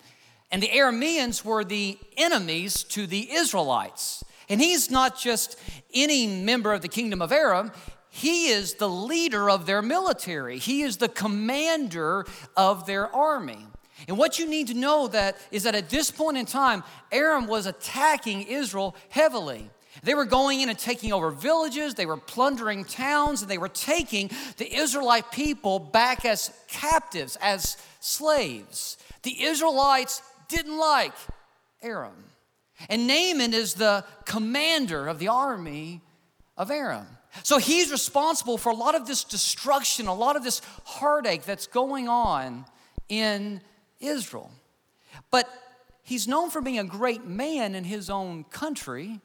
and 0.51 0.63
the 0.63 0.69
Arameans 0.69 1.45
were 1.45 1.65
the 1.65 1.99
enemies 2.17 2.85
to 2.85 3.07
the 3.07 3.31
Israelites. 3.33 4.25
And 4.51 4.63
he's 4.63 4.91
not 4.91 5.19
just 5.19 5.61
any 5.93 6.27
member 6.27 6.73
of 6.73 6.81
the 6.81 6.89
kingdom 6.89 7.21
of 7.21 7.33
Aram, 7.33 7.71
he 8.11 8.49
is 8.49 8.75
the 8.75 8.88
leader 8.88 9.50
of 9.50 9.67
their 9.67 9.83
military. 9.83 10.59
He 10.59 10.83
is 10.83 10.97
the 10.97 11.09
commander 11.09 12.25
of 12.57 12.87
their 12.87 13.15
army. 13.15 13.67
And 14.07 14.17
what 14.17 14.38
you 14.38 14.49
need 14.49 14.69
to 14.69 14.75
know 14.75 15.09
that 15.09 15.37
is 15.50 15.65
that 15.65 15.75
at 15.75 15.91
this 15.91 16.11
point 16.11 16.37
in 16.37 16.47
time, 16.47 16.85
Aram 17.11 17.47
was 17.47 17.67
attacking 17.67 18.43
Israel 18.43 18.95
heavily. 19.09 19.71
They 20.03 20.15
were 20.15 20.25
going 20.25 20.61
in 20.61 20.69
and 20.69 20.79
taking 20.79 21.12
over 21.12 21.31
villages, 21.31 21.95
they 21.95 22.07
were 22.07 22.17
plundering 22.17 22.85
towns, 22.85 23.43
and 23.43 23.50
they 23.50 23.59
were 23.59 23.69
taking 23.69 24.31
the 24.57 24.73
Israelite 24.73 25.33
people 25.33 25.81
back 25.81 26.25
as 26.25 26.53
captives, 26.69 27.37
as 27.43 27.77
slaves. 27.99 28.97
The 29.23 29.43
Israelites 29.43 30.23
didn't 30.49 30.79
like 30.79 31.15
Aram. 31.83 32.25
And 32.88 33.09
Naaman 33.09 33.55
is 33.55 33.75
the 33.75 34.05
commander 34.25 35.09
of 35.09 35.19
the 35.19 35.29
army 35.29 36.00
of 36.57 36.71
Aram. 36.71 37.07
So 37.42 37.59
he's 37.59 37.90
responsible 37.90 38.59
for 38.59 38.71
a 38.71 38.75
lot 38.75 38.95
of 38.95 39.07
this 39.07 39.25
destruction, 39.25 40.07
a 40.07 40.14
lot 40.14 40.37
of 40.37 40.45
this 40.45 40.61
heartache 40.85 41.45
that's 41.45 41.66
going 41.66 42.09
on 42.09 42.64
in 43.09 43.61
Israel. 44.00 44.50
But 45.30 45.49
he's 46.02 46.28
known 46.28 46.50
for 46.50 46.61
being 46.61 46.78
a 46.78 46.85
great 46.85 47.25
man 47.25 47.75
in 47.75 47.85
his 47.85 48.11
own 48.11 48.45
country 48.45 49.21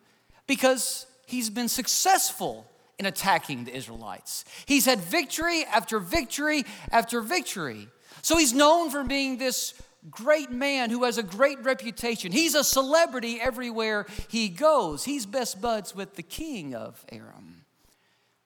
because 0.48 1.06
he's 1.26 1.50
been 1.50 1.70
successful 1.70 2.66
in 3.00 3.06
attacking 3.06 3.66
the 3.66 3.76
Israelites. 3.76 4.46
He's 4.66 4.86
had 4.86 5.00
victory 5.00 5.66
after 5.66 6.00
victory 6.00 6.66
after 6.92 7.22
victory. 7.22 7.88
So 8.22 8.38
he's 8.38 8.54
known 8.54 8.90
for 8.90 9.04
being 9.04 9.38
this 9.38 9.74
great 10.10 10.52
man 10.52 10.90
who 10.90 11.04
has 11.04 11.18
a 11.18 11.24
great 11.24 11.64
reputation. 11.64 12.32
He's 12.32 12.56
a 12.56 12.64
celebrity 12.64 13.40
everywhere 13.42 14.06
he 14.28 14.50
goes. 14.50 15.06
He's 15.06 15.26
best 15.26 15.62
buds 15.62 15.96
with 15.96 16.16
the 16.16 16.24
king 16.24 16.76
of 16.76 17.04
Aram. 17.12 17.63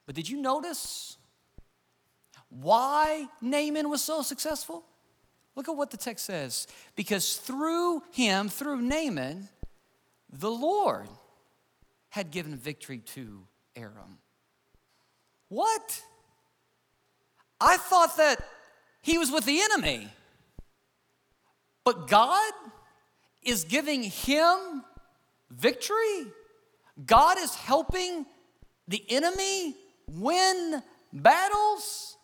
But 0.07 0.15
did 0.15 0.27
you 0.27 0.41
notice 0.41 1.17
why 2.49 3.27
Naaman 3.41 3.89
was 3.89 4.01
so 4.01 4.23
successful? 4.23 4.85
Look 5.55 5.67
at 5.67 5.75
what 5.75 5.91
the 5.91 5.97
text 5.97 6.25
says. 6.25 6.65
Because 6.95 7.35
through 7.35 8.01
him, 8.11 8.47
through 8.47 8.81
Naaman, 8.81 9.49
the 10.31 10.49
Lord 10.49 11.09
had 12.09 12.31
given 12.31 12.55
victory 12.55 12.99
to 12.99 13.43
Aram. 13.75 14.19
What? 15.49 16.01
I 17.59 17.77
thought 17.77 18.15
that 18.17 18.39
he 19.01 19.17
was 19.17 19.29
with 19.29 19.45
the 19.45 19.59
enemy. 19.61 20.07
But 21.83 22.07
God 22.07 22.53
is 23.43 23.65
giving 23.65 24.03
him 24.03 24.83
victory. 25.49 26.27
God 27.05 27.37
is 27.39 27.55
helping 27.55 28.25
the 28.87 29.03
enemy 29.09 29.75
win 30.11 30.81
battles. 31.13 32.17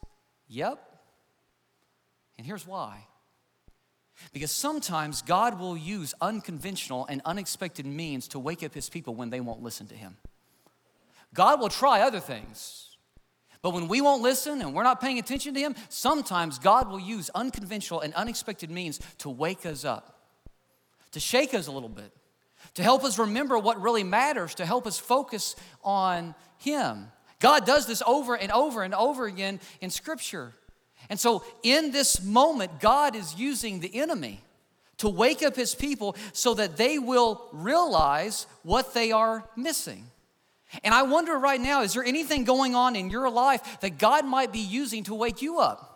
Yep. 0.48 0.80
And 2.38 2.48
here's 2.48 2.68
why. 2.68 3.06
Because 4.32 4.52
sometimes 4.52 5.22
God 5.22 5.60
will 5.60 5.76
use 5.76 6.14
unconventional 6.22 7.06
and 7.08 7.22
unexpected 7.26 7.86
means 7.86 8.28
to 8.30 8.40
wake 8.40 8.64
up 8.64 8.74
his 8.74 8.90
people 8.90 9.16
when 9.16 9.30
they 9.30 9.40
won't 9.40 9.62
listen 9.62 9.88
to 9.88 9.96
him. 9.96 10.18
God 11.34 11.60
will 11.60 11.70
try 11.70 12.02
other 12.02 12.20
things. 12.20 12.90
But 13.62 13.72
when 13.72 13.88
we 13.88 14.02
won't 14.02 14.22
listen 14.22 14.62
and 14.62 14.74
we're 14.74 14.84
not 14.84 15.02
paying 15.02 15.20
attention 15.20 15.54
to 15.54 15.60
him, 15.60 15.76
sometimes 15.90 16.60
God 16.60 16.90
will 16.90 17.00
use 17.00 17.30
unconventional 17.34 18.02
and 18.02 18.14
unexpected 18.14 18.70
means 18.70 19.00
to 19.20 19.30
wake 19.30 19.66
us 19.66 19.86
up, 19.86 20.20
to 21.12 21.20
shake 21.20 21.54
us 21.54 21.68
a 21.68 21.72
little 21.72 21.90
bit, 21.90 22.12
to 22.76 22.84
help 22.84 23.04
us 23.04 23.18
remember 23.18 23.58
what 23.58 23.82
really 23.82 24.04
matters, 24.04 24.54
to 24.56 24.66
help 24.66 24.86
us 24.86 25.00
focus 25.00 25.56
on 25.82 26.36
him. 26.58 27.08
God 27.44 27.66
does 27.66 27.86
this 27.86 28.02
over 28.08 28.36
and 28.36 28.54
over 28.54 28.84
and 28.84 28.96
over 28.96 29.26
again 29.26 29.60
in 29.82 29.90
Scripture. 29.90 30.54
And 31.10 31.20
so, 31.20 31.44
in 31.62 31.92
this 31.92 32.24
moment, 32.24 32.80
God 32.80 33.18
is 33.18 33.36
using 33.36 33.82
the 33.82 34.00
enemy 34.00 34.40
to 35.00 35.10
wake 35.10 35.44
up 35.44 35.54
his 35.54 35.76
people 35.76 36.16
so 36.32 36.54
that 36.54 36.78
they 36.78 36.98
will 37.00 37.50
realize 37.52 38.48
what 38.64 38.94
they 38.94 39.12
are 39.12 39.44
missing. 39.58 40.06
And 40.86 40.94
I 40.94 41.04
wonder 41.04 41.38
right 41.38 41.60
now 41.60 41.82
is 41.82 41.96
there 41.96 42.04
anything 42.06 42.46
going 42.46 42.76
on 42.76 42.96
in 42.96 43.10
your 43.10 43.30
life 43.30 43.82
that 43.82 43.98
God 43.98 44.26
might 44.26 44.54
be 44.54 44.60
using 44.60 45.04
to 45.04 45.14
wake 45.14 45.42
you 45.42 45.60
up? 45.60 45.90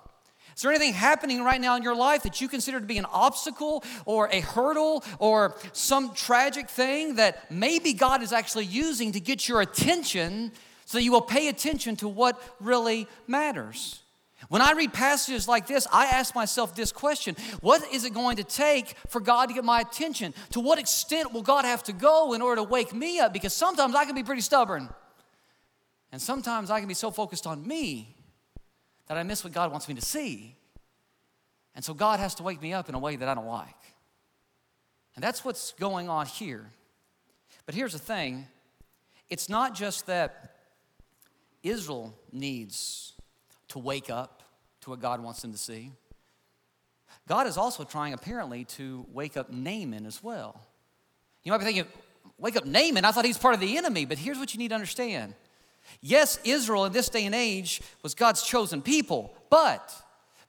Is 0.54 0.63
there 0.63 0.72
anything 0.72 0.96
happening 0.96 1.46
right 1.46 1.62
now 1.62 1.77
in 1.77 1.84
your 1.84 1.96
life 1.96 2.24
that 2.24 2.42
you 2.42 2.50
consider 2.50 2.82
to 2.82 2.86
be 2.86 2.98
an 2.98 3.06
obstacle 3.06 3.86
or 4.04 4.27
a 4.34 4.42
hurdle 4.42 5.06
or 5.20 5.56
some 5.72 6.13
tragic 6.13 6.68
thing 6.70 7.16
that 7.16 7.50
maybe 7.50 7.94
God 7.94 8.22
is 8.22 8.34
actually 8.34 8.66
using 8.66 9.13
to 9.13 9.22
get 9.22 9.48
your 9.48 9.62
attention 9.62 10.51
so 10.88 11.00
you 11.00 11.12
will 11.12 11.22
pay 11.22 11.50
attention 11.50 11.98
to 11.98 12.08
what 12.08 12.41
really 12.62 13.10
matters? 13.27 14.00
When 14.48 14.62
I 14.62 14.72
read 14.72 14.94
passages 14.94 15.46
like 15.46 15.67
this, 15.67 15.86
I 15.91 16.06
ask 16.06 16.34
myself 16.34 16.75
this 16.75 16.94
question 16.94 17.36
What 17.60 17.84
is 17.91 18.06
it 18.06 18.13
going 18.13 18.38
to 18.38 18.46
take 18.46 18.96
for 19.10 19.20
God 19.20 19.48
to 19.48 19.53
get 19.53 19.65
my 19.65 19.82
attention? 19.82 20.34
To 20.51 20.62
what 20.62 20.79
extent 20.79 21.34
will 21.34 21.41
God 21.41 21.65
have 21.65 21.84
to 21.84 21.94
go 21.94 22.32
in 22.32 22.41
order 22.41 22.62
to 22.62 22.63
wake 22.63 22.94
me 22.94 23.20
up? 23.20 23.34
Because 23.34 23.53
sometimes 23.53 23.96
I 23.96 24.06
can 24.06 24.15
be 24.15 24.24
pretty 24.24 24.39
stubborn. 24.41 24.88
And 26.13 26.22
sometimes 26.22 26.72
I 26.72 26.79
can 26.79 26.88
be 26.88 26.94
so 26.94 27.12
focused 27.12 27.46
on 27.46 27.67
me 27.67 28.15
that 29.08 29.17
I 29.17 29.24
miss 29.24 29.44
what 29.44 29.51
God 29.51 29.72
wants 29.72 29.89
me 29.89 29.96
to 29.96 30.01
see. 30.01 30.56
And 31.75 31.84
so 31.84 31.94
God 31.94 32.22
has 32.22 32.34
to 32.36 32.44
wake 32.44 32.62
me 32.62 32.72
up 32.72 32.88
in 32.88 32.96
a 32.96 33.00
way 33.00 33.17
that 33.17 33.27
I 33.27 33.34
don't 33.34 33.46
like. 33.46 33.75
And 35.15 35.24
that's 35.24 35.44
what's 35.44 35.74
going 35.74 36.08
on 36.08 36.27
here. 36.27 36.72
But 37.65 37.75
here's 37.75 37.91
the 37.91 38.00
thing 38.00 38.48
it's 39.29 39.50
not 39.50 39.75
just 39.75 40.06
that 40.06 40.53
Israel 41.64 42.14
needs 42.32 43.14
to 43.70 43.80
wake 43.80 44.10
up 44.10 44.44
to 44.82 44.92
what 44.92 45.02
God 45.02 45.22
wants 45.22 45.42
them 45.42 45.52
to 45.52 45.58
see. 45.58 45.92
God 47.28 47.48
is 47.48 47.58
also 47.58 47.84
trying, 47.84 48.14
apparently, 48.14 48.64
to 48.66 49.06
wake 49.12 49.36
up 49.36 49.52
Naaman 49.52 50.06
as 50.06 50.24
well. 50.24 50.62
You 51.44 51.52
might 51.52 51.58
be 51.60 51.66
thinking, 51.66 51.86
wake 52.38 52.56
up 52.56 52.66
Naaman? 52.66 53.06
I 53.06 53.12
thought 53.12 53.26
he's 53.26 53.38
part 53.38 53.54
of 53.54 53.60
the 53.60 53.78
enemy, 53.78 54.06
but 54.06 54.18
here's 54.18 54.38
what 54.38 54.54
you 54.54 54.60
need 54.60 54.70
to 54.70 54.76
understand. 54.76 55.34
Yes, 56.02 56.40
Israel 56.44 56.86
in 56.86 56.94
this 56.94 57.10
day 57.10 57.26
and 57.26 57.36
age 57.36 57.82
was 58.04 58.14
God's 58.14 58.44
chosen 58.44 58.82
people, 58.82 59.36
but 59.50 59.94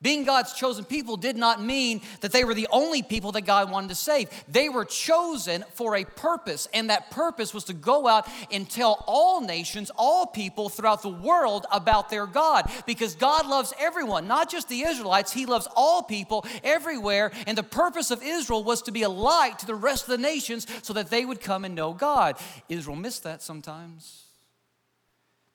being 0.00 0.25
God's 0.25 0.52
chosen 0.52 0.85
people 0.85 1.17
did 1.17 1.37
not 1.37 1.61
mean 1.61 2.02
that 2.21 2.31
they 2.31 2.45
were 2.45 2.55
the 2.55 2.69
only 2.71 3.02
people 3.02 3.33
that 3.33 3.43
God 3.43 3.69
wanted 3.69 3.88
to 3.88 3.97
save. 3.97 4.28
They 4.47 4.69
were 4.69 4.85
chosen 4.85 5.64
for 5.75 5.97
a 5.97 6.05
purpose, 6.05 6.69
and 6.73 6.88
that 6.88 7.11
purpose 7.11 7.52
was 7.52 7.64
to 7.64 7.75
go 7.75 8.07
out 8.07 8.28
and 8.52 8.71
tell 8.71 9.02
all 9.09 9.40
nations, 9.40 9.90
all 9.97 10.25
people 10.25 10.69
throughout 10.69 11.02
the 11.02 11.09
world 11.09 11.67
about 11.73 12.11
their 12.11 12.26
God. 12.26 12.71
Because 12.87 13.17
God 13.17 13.49
loves 13.49 13.75
everyone, 13.76 14.28
not 14.28 14.49
just 14.49 14.69
the 14.69 14.83
Israelites, 14.83 15.33
He 15.33 15.47
loves 15.47 15.67
all 15.75 16.05
people 16.05 16.47
everywhere. 16.62 17.33
And 17.49 17.59
the 17.59 17.64
purpose 17.64 18.12
of 18.12 18.23
Israel 18.23 18.62
was 18.62 18.83
to 18.83 18.93
be 18.93 19.02
a 19.02 19.09
light 19.09 19.59
to 19.59 19.67
the 19.67 19.75
rest 19.75 20.05
of 20.05 20.11
the 20.11 20.19
nations 20.19 20.69
so 20.83 20.93
that 20.93 21.11
they 21.11 21.25
would 21.25 21.40
come 21.40 21.64
and 21.64 21.75
know 21.75 21.93
God. 21.93 22.37
Israel 22.69 22.97
missed 22.97 23.25
that 23.25 23.43
sometimes. 23.43 24.26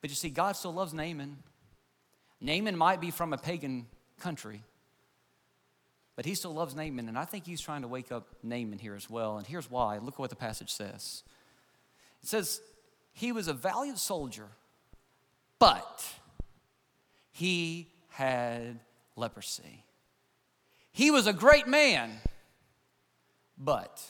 But 0.02 0.10
you 0.10 0.18
see, 0.18 0.30
God 0.30 0.58
still 0.58 0.74
loves 0.74 0.94
Naaman. 0.94 1.38
Naaman 2.42 2.76
might 2.76 3.00
be 3.00 3.10
from 3.10 3.32
a 3.32 3.38
pagan 3.38 3.86
country. 4.20 4.64
But 6.16 6.26
he 6.26 6.36
still 6.36 6.54
loves 6.54 6.76
Naaman, 6.76 7.08
and 7.08 7.18
I 7.18 7.26
think 7.26 7.46
he's 7.46 7.62
trying 7.62 7.82
to 7.82 7.88
wake 7.88 8.12
up 8.12 8.28
Naaman 8.44 8.78
here 8.78 8.96
as 8.96 9.10
well. 9.10 9.38
And 9.38 9.48
here's 9.48 9.70
why. 9.70 9.98
Look 9.98 10.20
what 10.20 10.30
the 10.30 10.36
passage 10.36 10.72
says 10.72 11.24
it 12.22 12.30
says, 12.30 12.62
He 13.14 13.32
was 13.32 13.48
a 13.48 13.54
valiant 13.54 14.00
soldier, 14.00 14.48
but 15.60 16.06
he 17.32 17.88
had 18.10 18.80
leprosy. 19.16 19.84
He 20.92 21.10
was 21.10 21.26
a 21.26 21.34
great 21.34 21.68
man, 21.68 22.12
but 23.58 24.02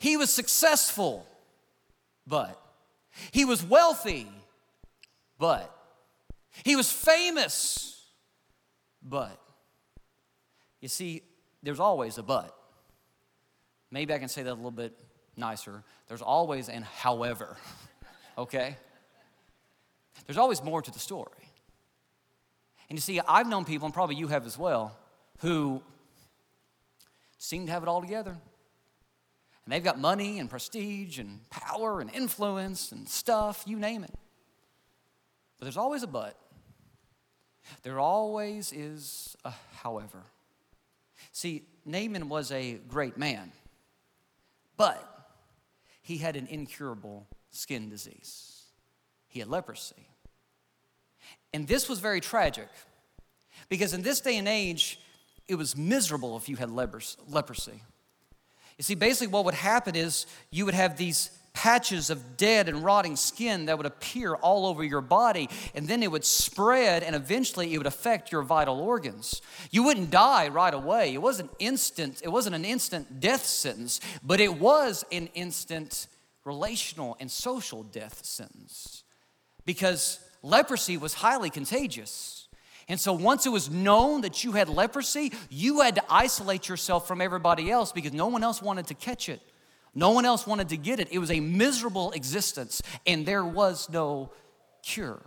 He 0.00 0.16
was 0.16 0.30
successful, 0.30 1.26
but. 2.26 2.60
He 3.30 3.44
was 3.44 3.64
wealthy, 3.64 4.28
but. 5.38 5.72
He 6.64 6.74
was 6.74 6.90
famous, 6.90 7.97
but. 9.02 9.40
You 10.80 10.88
see, 10.88 11.22
there's 11.62 11.80
always 11.80 12.18
a 12.18 12.22
but. 12.22 12.54
Maybe 13.90 14.12
I 14.12 14.18
can 14.18 14.28
say 14.28 14.42
that 14.42 14.52
a 14.52 14.54
little 14.54 14.70
bit 14.70 14.98
nicer. 15.36 15.82
There's 16.08 16.22
always 16.22 16.68
an 16.68 16.82
however, 16.82 17.56
okay? 18.38 18.76
There's 20.26 20.38
always 20.38 20.62
more 20.62 20.82
to 20.82 20.90
the 20.90 20.98
story. 20.98 21.32
And 22.88 22.96
you 22.96 23.00
see, 23.00 23.20
I've 23.26 23.48
known 23.48 23.64
people, 23.64 23.86
and 23.86 23.94
probably 23.94 24.16
you 24.16 24.28
have 24.28 24.46
as 24.46 24.58
well, 24.58 24.96
who 25.38 25.82
seem 27.38 27.66
to 27.66 27.72
have 27.72 27.82
it 27.82 27.88
all 27.88 28.00
together. 28.00 28.36
And 29.64 29.72
they've 29.72 29.84
got 29.84 29.98
money 29.98 30.38
and 30.38 30.48
prestige 30.48 31.18
and 31.18 31.48
power 31.50 32.00
and 32.00 32.10
influence 32.14 32.92
and 32.92 33.08
stuff, 33.08 33.64
you 33.66 33.78
name 33.78 34.04
it. 34.04 34.14
But 35.58 35.66
there's 35.66 35.76
always 35.76 36.02
a 36.02 36.06
but. 36.06 36.38
There 37.82 37.98
always 37.98 38.72
is 38.72 39.36
a 39.44 39.52
however. 39.76 40.22
See, 41.32 41.64
Naaman 41.84 42.28
was 42.28 42.50
a 42.52 42.74
great 42.88 43.16
man, 43.16 43.52
but 44.76 45.30
he 46.02 46.18
had 46.18 46.36
an 46.36 46.46
incurable 46.46 47.26
skin 47.50 47.88
disease. 47.88 48.62
He 49.28 49.40
had 49.40 49.48
leprosy. 49.48 50.08
And 51.52 51.66
this 51.66 51.88
was 51.88 52.00
very 52.00 52.20
tragic 52.20 52.68
because 53.68 53.92
in 53.92 54.02
this 54.02 54.20
day 54.20 54.36
and 54.38 54.48
age, 54.48 55.00
it 55.46 55.54
was 55.54 55.76
miserable 55.76 56.36
if 56.36 56.48
you 56.48 56.56
had 56.56 56.70
leprosy. 56.70 57.82
You 58.76 58.84
see, 58.84 58.94
basically, 58.94 59.28
what 59.28 59.44
would 59.44 59.54
happen 59.54 59.96
is 59.96 60.26
you 60.50 60.64
would 60.64 60.74
have 60.74 60.96
these 60.96 61.30
patches 61.58 62.08
of 62.08 62.36
dead 62.36 62.68
and 62.68 62.84
rotting 62.84 63.16
skin 63.16 63.66
that 63.66 63.76
would 63.76 63.84
appear 63.84 64.36
all 64.36 64.64
over 64.64 64.84
your 64.84 65.00
body, 65.00 65.48
and 65.74 65.88
then 65.88 66.04
it 66.04 66.10
would 66.12 66.24
spread, 66.24 67.02
and 67.02 67.16
eventually 67.16 67.74
it 67.74 67.78
would 67.78 67.86
affect 67.86 68.30
your 68.30 68.42
vital 68.42 68.78
organs. 68.78 69.42
You 69.72 69.82
wouldn't 69.82 70.12
die 70.12 70.46
right 70.46 70.72
away. 70.72 71.12
It 71.12 71.20
wasn't 71.20 71.50
instant, 71.58 72.20
it 72.22 72.28
wasn't 72.28 72.54
an 72.54 72.64
instant 72.64 73.18
death 73.18 73.44
sentence, 73.44 74.00
but 74.22 74.38
it 74.40 74.60
was 74.60 75.04
an 75.10 75.30
instant 75.34 76.06
relational 76.44 77.16
and 77.18 77.28
social 77.28 77.82
death 77.82 78.24
sentence. 78.24 79.02
Because 79.64 80.20
leprosy 80.44 80.96
was 80.96 81.12
highly 81.12 81.50
contagious. 81.50 82.46
And 82.86 83.00
so 83.00 83.12
once 83.12 83.46
it 83.46 83.50
was 83.50 83.68
known 83.68 84.20
that 84.20 84.44
you 84.44 84.52
had 84.52 84.68
leprosy, 84.68 85.32
you 85.50 85.80
had 85.80 85.96
to 85.96 86.04
isolate 86.08 86.68
yourself 86.68 87.08
from 87.08 87.20
everybody 87.20 87.68
else 87.68 87.90
because 87.90 88.12
no 88.12 88.28
one 88.28 88.44
else 88.44 88.62
wanted 88.62 88.86
to 88.86 88.94
catch 88.94 89.28
it. 89.28 89.40
No 89.94 90.10
one 90.10 90.24
else 90.24 90.46
wanted 90.46 90.68
to 90.70 90.76
get 90.76 91.00
it. 91.00 91.08
It 91.10 91.18
was 91.18 91.30
a 91.30 91.40
miserable 91.40 92.12
existence, 92.12 92.82
and 93.06 93.26
there 93.26 93.44
was 93.44 93.88
no 93.88 94.30
cure. 94.82 95.22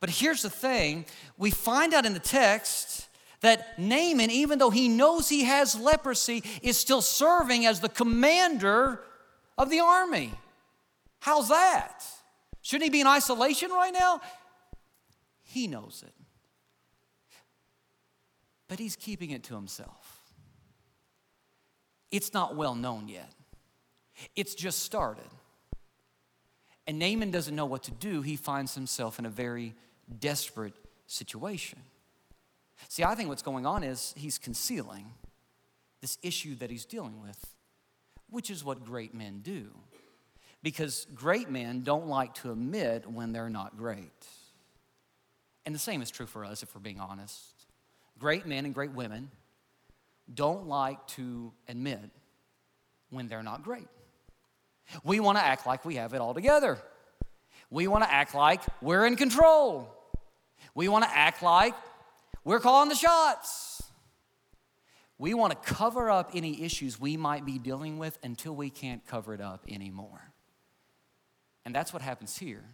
But 0.00 0.10
here's 0.10 0.42
the 0.42 0.50
thing 0.50 1.06
we 1.36 1.50
find 1.50 1.92
out 1.92 2.06
in 2.06 2.14
the 2.14 2.20
text 2.20 3.08
that 3.40 3.78
Naaman, 3.78 4.30
even 4.30 4.58
though 4.58 4.70
he 4.70 4.88
knows 4.88 5.28
he 5.28 5.44
has 5.44 5.78
leprosy, 5.78 6.42
is 6.62 6.76
still 6.76 7.02
serving 7.02 7.66
as 7.66 7.80
the 7.80 7.88
commander 7.88 9.00
of 9.56 9.70
the 9.70 9.80
army. 9.80 10.32
How's 11.20 11.48
that? 11.48 12.04
Shouldn't 12.62 12.84
he 12.84 12.90
be 12.90 13.00
in 13.00 13.06
isolation 13.06 13.70
right 13.70 13.92
now? 13.92 14.20
He 15.42 15.66
knows 15.66 16.04
it. 16.06 16.14
But 18.68 18.78
he's 18.78 18.96
keeping 18.96 19.30
it 19.30 19.44
to 19.44 19.54
himself. 19.54 20.20
It's 22.10 22.32
not 22.32 22.56
well 22.56 22.74
known 22.74 23.08
yet, 23.08 23.32
it's 24.36 24.54
just 24.54 24.82
started. 24.82 25.28
And 26.86 26.98
Naaman 26.98 27.30
doesn't 27.30 27.54
know 27.54 27.66
what 27.66 27.82
to 27.84 27.90
do. 27.90 28.22
He 28.22 28.36
finds 28.36 28.74
himself 28.74 29.18
in 29.18 29.26
a 29.26 29.30
very 29.30 29.74
desperate 30.18 30.74
situation. 31.06 31.80
See, 32.88 33.04
I 33.04 33.14
think 33.14 33.28
what's 33.28 33.42
going 33.42 33.66
on 33.66 33.82
is 33.82 34.14
he's 34.16 34.38
concealing 34.38 35.06
this 36.00 36.16
issue 36.22 36.54
that 36.56 36.70
he's 36.70 36.84
dealing 36.84 37.20
with, 37.20 37.54
which 38.30 38.50
is 38.50 38.64
what 38.64 38.84
great 38.84 39.14
men 39.14 39.40
do 39.40 39.70
because 40.62 41.06
great 41.14 41.48
men 41.48 41.82
don't 41.82 42.08
like 42.08 42.34
to 42.34 42.50
admit 42.50 43.08
when 43.10 43.32
they're 43.32 43.50
not 43.50 43.76
great. 43.76 44.26
And 45.66 45.74
the 45.74 45.78
same 45.78 46.02
is 46.02 46.10
true 46.10 46.26
for 46.26 46.44
us 46.44 46.62
if 46.62 46.74
we're 46.74 46.80
being 46.80 47.00
honest. 47.00 47.42
Great 48.18 48.46
men 48.46 48.64
and 48.64 48.74
great 48.74 48.92
women 48.92 49.30
don't 50.32 50.66
like 50.66 51.06
to 51.08 51.52
admit 51.68 52.10
when 53.10 53.28
they're 53.28 53.42
not 53.42 53.62
great. 53.62 53.88
We 55.04 55.20
want 55.20 55.38
to 55.38 55.44
act 55.44 55.66
like 55.66 55.84
we 55.84 55.96
have 55.96 56.14
it 56.14 56.20
all 56.20 56.34
together. 56.34 56.78
We 57.70 57.88
want 57.88 58.04
to 58.04 58.12
act 58.12 58.34
like 58.34 58.62
we're 58.80 59.06
in 59.06 59.16
control. 59.16 59.94
We 60.74 60.88
want 60.88 61.04
to 61.04 61.10
act 61.16 61.42
like 61.42 61.74
we're 62.44 62.60
calling 62.60 62.88
the 62.88 62.94
shots. 62.94 63.82
We 65.18 65.34
want 65.34 65.52
to 65.52 65.74
cover 65.74 66.10
up 66.10 66.30
any 66.34 66.62
issues 66.62 67.00
we 67.00 67.16
might 67.16 67.44
be 67.44 67.58
dealing 67.58 67.98
with 67.98 68.18
until 68.22 68.54
we 68.54 68.70
can't 68.70 69.04
cover 69.06 69.34
it 69.34 69.40
up 69.40 69.64
anymore. 69.68 70.32
And 71.64 71.74
that's 71.74 71.92
what 71.92 72.02
happens 72.02 72.38
here. 72.38 72.64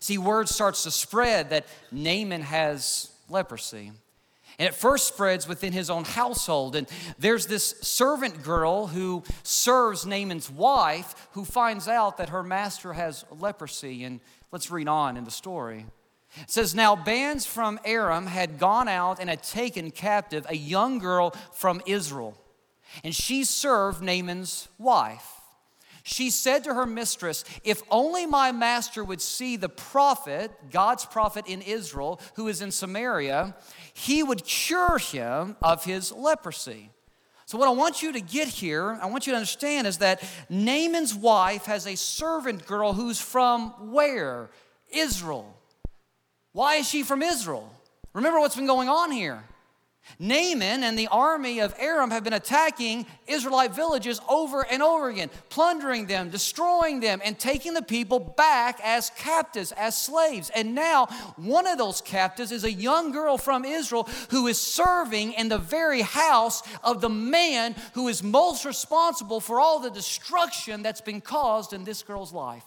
See, 0.00 0.18
word 0.18 0.48
starts 0.48 0.84
to 0.84 0.90
spread 0.90 1.50
that 1.50 1.66
Naaman 1.90 2.42
has 2.42 3.10
leprosy. 3.28 3.92
And 4.58 4.68
it 4.68 4.74
first 4.74 5.08
spreads 5.08 5.48
within 5.48 5.72
his 5.72 5.90
own 5.90 6.04
household. 6.04 6.76
And 6.76 6.88
there's 7.18 7.46
this 7.46 7.70
servant 7.80 8.42
girl 8.42 8.86
who 8.86 9.22
serves 9.42 10.06
Naaman's 10.06 10.50
wife 10.50 11.28
who 11.32 11.44
finds 11.44 11.88
out 11.88 12.18
that 12.18 12.28
her 12.28 12.42
master 12.42 12.92
has 12.92 13.24
leprosy. 13.30 14.04
And 14.04 14.20
let's 14.52 14.70
read 14.70 14.88
on 14.88 15.16
in 15.16 15.24
the 15.24 15.30
story. 15.30 15.86
It 16.36 16.50
says, 16.50 16.74
Now 16.74 16.96
bands 16.96 17.46
from 17.46 17.78
Aram 17.84 18.26
had 18.26 18.58
gone 18.58 18.88
out 18.88 19.20
and 19.20 19.28
had 19.28 19.42
taken 19.42 19.90
captive 19.90 20.46
a 20.48 20.56
young 20.56 20.98
girl 20.98 21.30
from 21.52 21.80
Israel. 21.86 22.36
And 23.02 23.14
she 23.14 23.44
served 23.44 24.02
Naaman's 24.02 24.68
wife. 24.78 25.33
She 26.06 26.28
said 26.28 26.64
to 26.64 26.74
her 26.74 26.84
mistress, 26.84 27.44
If 27.64 27.82
only 27.90 28.26
my 28.26 28.52
master 28.52 29.02
would 29.02 29.22
see 29.22 29.56
the 29.56 29.70
prophet, 29.70 30.52
God's 30.70 31.06
prophet 31.06 31.46
in 31.46 31.62
Israel, 31.62 32.20
who 32.34 32.46
is 32.46 32.60
in 32.60 32.72
Samaria, 32.72 33.56
he 33.94 34.22
would 34.22 34.44
cure 34.44 34.98
him 34.98 35.56
of 35.62 35.86
his 35.86 36.12
leprosy. 36.12 36.90
So, 37.46 37.56
what 37.56 37.68
I 37.68 37.72
want 37.72 38.02
you 38.02 38.12
to 38.12 38.20
get 38.20 38.48
here, 38.48 38.98
I 39.00 39.06
want 39.06 39.26
you 39.26 39.32
to 39.32 39.38
understand 39.38 39.86
is 39.86 39.98
that 39.98 40.22
Naaman's 40.50 41.14
wife 41.14 41.64
has 41.64 41.86
a 41.86 41.96
servant 41.96 42.66
girl 42.66 42.92
who's 42.92 43.18
from 43.18 43.90
where? 43.90 44.50
Israel. 44.92 45.56
Why 46.52 46.76
is 46.76 46.88
she 46.88 47.02
from 47.02 47.22
Israel? 47.22 47.72
Remember 48.12 48.40
what's 48.40 48.56
been 48.56 48.66
going 48.66 48.90
on 48.90 49.10
here. 49.10 49.42
Naaman 50.18 50.84
and 50.84 50.98
the 50.98 51.08
army 51.08 51.60
of 51.60 51.74
Aram 51.78 52.10
have 52.10 52.24
been 52.24 52.32
attacking 52.32 53.06
Israelite 53.26 53.74
villages 53.74 54.20
over 54.28 54.64
and 54.70 54.82
over 54.82 55.08
again, 55.08 55.30
plundering 55.48 56.06
them, 56.06 56.30
destroying 56.30 57.00
them, 57.00 57.20
and 57.24 57.38
taking 57.38 57.74
the 57.74 57.82
people 57.82 58.20
back 58.20 58.78
as 58.82 59.10
captives, 59.10 59.72
as 59.72 59.96
slaves. 59.96 60.50
And 60.54 60.74
now, 60.74 61.06
one 61.36 61.66
of 61.66 61.78
those 61.78 62.00
captives 62.00 62.52
is 62.52 62.64
a 62.64 62.72
young 62.72 63.12
girl 63.12 63.38
from 63.38 63.64
Israel 63.64 64.08
who 64.30 64.46
is 64.46 64.60
serving 64.60 65.32
in 65.32 65.48
the 65.48 65.58
very 65.58 66.02
house 66.02 66.62
of 66.82 67.00
the 67.00 67.08
man 67.08 67.74
who 67.94 68.08
is 68.08 68.22
most 68.22 68.64
responsible 68.64 69.40
for 69.40 69.58
all 69.58 69.80
the 69.80 69.90
destruction 69.90 70.82
that's 70.82 71.00
been 71.00 71.20
caused 71.20 71.72
in 71.72 71.84
this 71.84 72.02
girl's 72.02 72.32
life. 72.32 72.64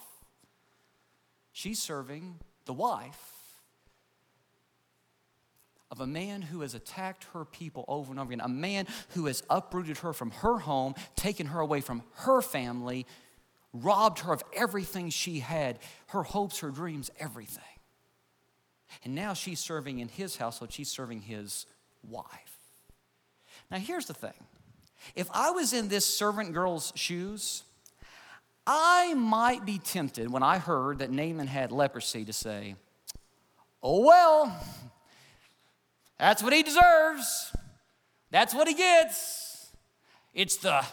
She's 1.54 1.82
serving 1.82 2.40
the 2.66 2.74
wife 2.74 3.37
of 5.90 6.02
a 6.02 6.08
man 6.08 6.42
who 6.42 6.62
has 6.62 6.74
attacked 6.74 7.26
her 7.34 7.46
people 7.46 7.86
over 7.88 8.12
and 8.12 8.20
over 8.20 8.32
again, 8.32 8.46
a 8.46 8.50
man 8.50 8.88
who 9.10 9.26
has 9.28 9.44
uprooted 9.50 10.00
her 10.00 10.14
from 10.14 10.32
her 10.32 10.60
home, 10.60 10.96
taken 11.16 11.48
her 11.48 11.60
away 11.60 11.82
from 11.82 12.04
her 12.16 12.42
family, 12.42 13.06
robbed 13.74 14.20
her 14.20 14.34
of 14.34 14.44
everything 14.54 15.10
she 15.10 15.40
had 15.40 15.80
her 16.08 16.24
hopes, 16.24 16.60
her 16.60 16.72
dreams, 16.72 17.10
everything. 17.20 17.64
And 19.04 19.16
now 19.16 19.34
she's 19.34 19.60
serving 19.60 20.00
in 20.00 20.08
his 20.08 20.38
household, 20.38 20.72
she's 20.72 20.90
serving 20.90 21.22
his 21.22 21.66
wife. 22.04 22.58
Now, 23.70 23.78
here's 23.78 24.06
the 24.06 24.14
thing 24.14 24.34
if 25.16 25.30
I 25.32 25.52
was 25.52 25.74
in 25.74 25.88
this 25.88 26.06
servant 26.06 26.54
girl's 26.54 26.92
shoes, 26.96 27.64
I 28.66 29.14
might 29.14 29.66
be 29.66 29.78
tempted 29.78 30.30
when 30.32 30.44
I 30.44 30.58
heard 30.58 31.00
that 31.00 31.12
Naaman 31.12 31.48
had 31.48 31.72
leprosy 31.72 32.26
to 32.26 32.34
say, 32.34 32.76
Oh, 33.82 34.02
well, 34.02 34.60
that's 36.20 36.42
what 36.44 36.54
he 36.54 36.64
deserves. 36.64 37.54
That's 38.32 38.54
what 38.54 38.68
he 38.68 38.74
gets. 38.74 39.72
It's 40.34 40.58
the 40.58 40.84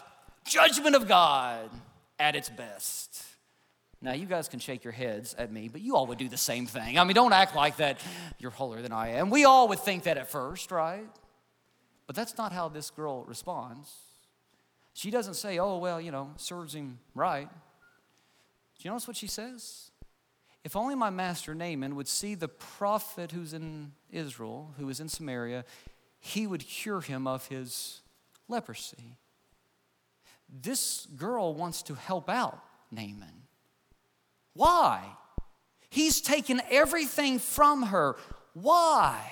judgment 0.45 0.95
of 0.95 1.07
God 1.07 1.69
at 2.19 2.35
its 2.35 2.49
best. 2.49 3.23
Now, 4.01 4.13
you 4.13 4.25
guys 4.25 4.47
can 4.47 4.59
shake 4.59 4.83
your 4.83 4.93
heads 4.93 5.33
at 5.37 5.51
me, 5.51 5.67
but 5.67 5.81
you 5.81 5.95
all 5.95 6.05
would 6.07 6.17
do 6.17 6.29
the 6.29 6.37
same 6.37 6.67
thing. 6.67 6.99
I 6.99 7.03
mean, 7.03 7.15
don't 7.15 7.33
act 7.33 7.55
like 7.55 7.77
that 7.77 7.99
you're 8.39 8.51
holier 8.51 8.81
than 8.81 8.91
I 8.91 9.13
am. 9.13 9.29
We 9.29 9.45
all 9.45 9.67
would 9.69 9.79
think 9.79 10.03
that 10.03 10.17
at 10.17 10.29
first, 10.29 10.69
right? 10.69 11.07
But 12.05 12.15
that's 12.15 12.37
not 12.37 12.51
how 12.51 12.69
this 12.69 12.91
girl 12.91 13.23
responds. 13.23 13.91
She 14.93 15.09
doesn't 15.11 15.33
say, 15.33 15.57
oh, 15.57 15.77
well, 15.77 15.99
you 15.99 16.11
know, 16.11 16.31
serves 16.37 16.75
him 16.75 16.99
right. 17.15 17.49
Do 17.49 18.81
you 18.83 18.91
notice 18.91 19.07
what 19.07 19.17
she 19.17 19.27
says? 19.27 19.84
If 20.65 20.75
only 20.75 20.95
my 20.95 21.11
master 21.11 21.53
Naaman 21.53 21.95
would 21.95 22.07
see 22.07 22.33
the 22.33 22.47
prophet 22.47 23.31
who's 23.31 23.53
in 23.53 23.91
Israel, 24.11 24.73
who 24.79 24.89
is 24.89 24.99
in 24.99 25.07
Samaria, 25.07 25.63
he 26.19 26.47
would 26.47 26.67
cure 26.67 27.01
him 27.01 27.27
of 27.27 27.47
his 27.47 28.01
leprosy. 28.47 29.17
This 30.49 31.05
girl 31.15 31.53
wants 31.53 31.83
to 31.83 31.93
help 31.93 32.31
out 32.31 32.63
Naaman. 32.91 33.43
Why? 34.53 35.03
He's 35.91 36.19
taken 36.19 36.59
everything 36.71 37.37
from 37.37 37.83
her. 37.83 38.15
Why? 38.53 39.31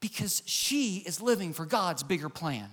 Because 0.00 0.42
she 0.44 1.04
is 1.06 1.22
living 1.22 1.52
for 1.52 1.66
God's 1.66 2.02
bigger 2.02 2.28
plan. 2.28 2.68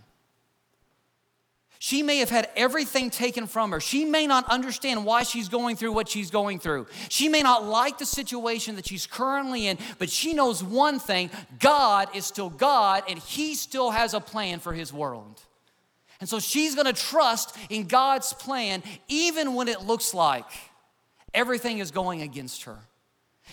She 1.80 2.02
may 2.02 2.18
have 2.18 2.30
had 2.30 2.50
everything 2.56 3.10
taken 3.10 3.46
from 3.46 3.72
her. 3.72 3.80
She 3.80 4.04
may 4.06 4.26
not 4.26 4.50
understand 4.50 5.06
why 5.06 5.24
she's 5.24 5.48
going 5.48 5.76
through 5.76 5.92
what 5.92 6.10
she's 6.10 6.32
going 6.32 6.60
through. 6.60 6.88
She 7.10 7.30
may 7.30 7.42
not 7.42 7.66
like 7.66 8.00
the 8.00 8.06
situation 8.06 8.76
that 8.78 8.88
she's 8.88 9.06
currently 9.06 9.68
in, 9.68 9.78
but 10.00 10.10
she 10.10 10.34
knows 10.34 10.64
one 10.64 11.00
thing 11.00 11.30
God 11.60 12.10
is 12.16 12.26
still 12.26 12.50
God, 12.50 13.04
and 13.08 13.20
He 13.20 13.54
still 13.56 13.92
has 13.92 14.14
a 14.14 14.20
plan 14.20 14.60
for 14.60 14.74
His 14.74 14.92
world. 14.92 15.42
And 16.20 16.28
so 16.28 16.40
she's 16.40 16.74
gonna 16.74 16.94
trust 16.94 17.56
in 17.70 17.86
God's 17.86 18.34
plan, 18.34 18.82
even 19.08 19.54
when 19.54 19.68
it 19.68 19.82
looks 19.82 20.14
like 20.14 20.50
everything 21.34 21.78
is 21.78 21.92
going 21.92 22.24
against 22.24 22.64
her. 22.64 22.78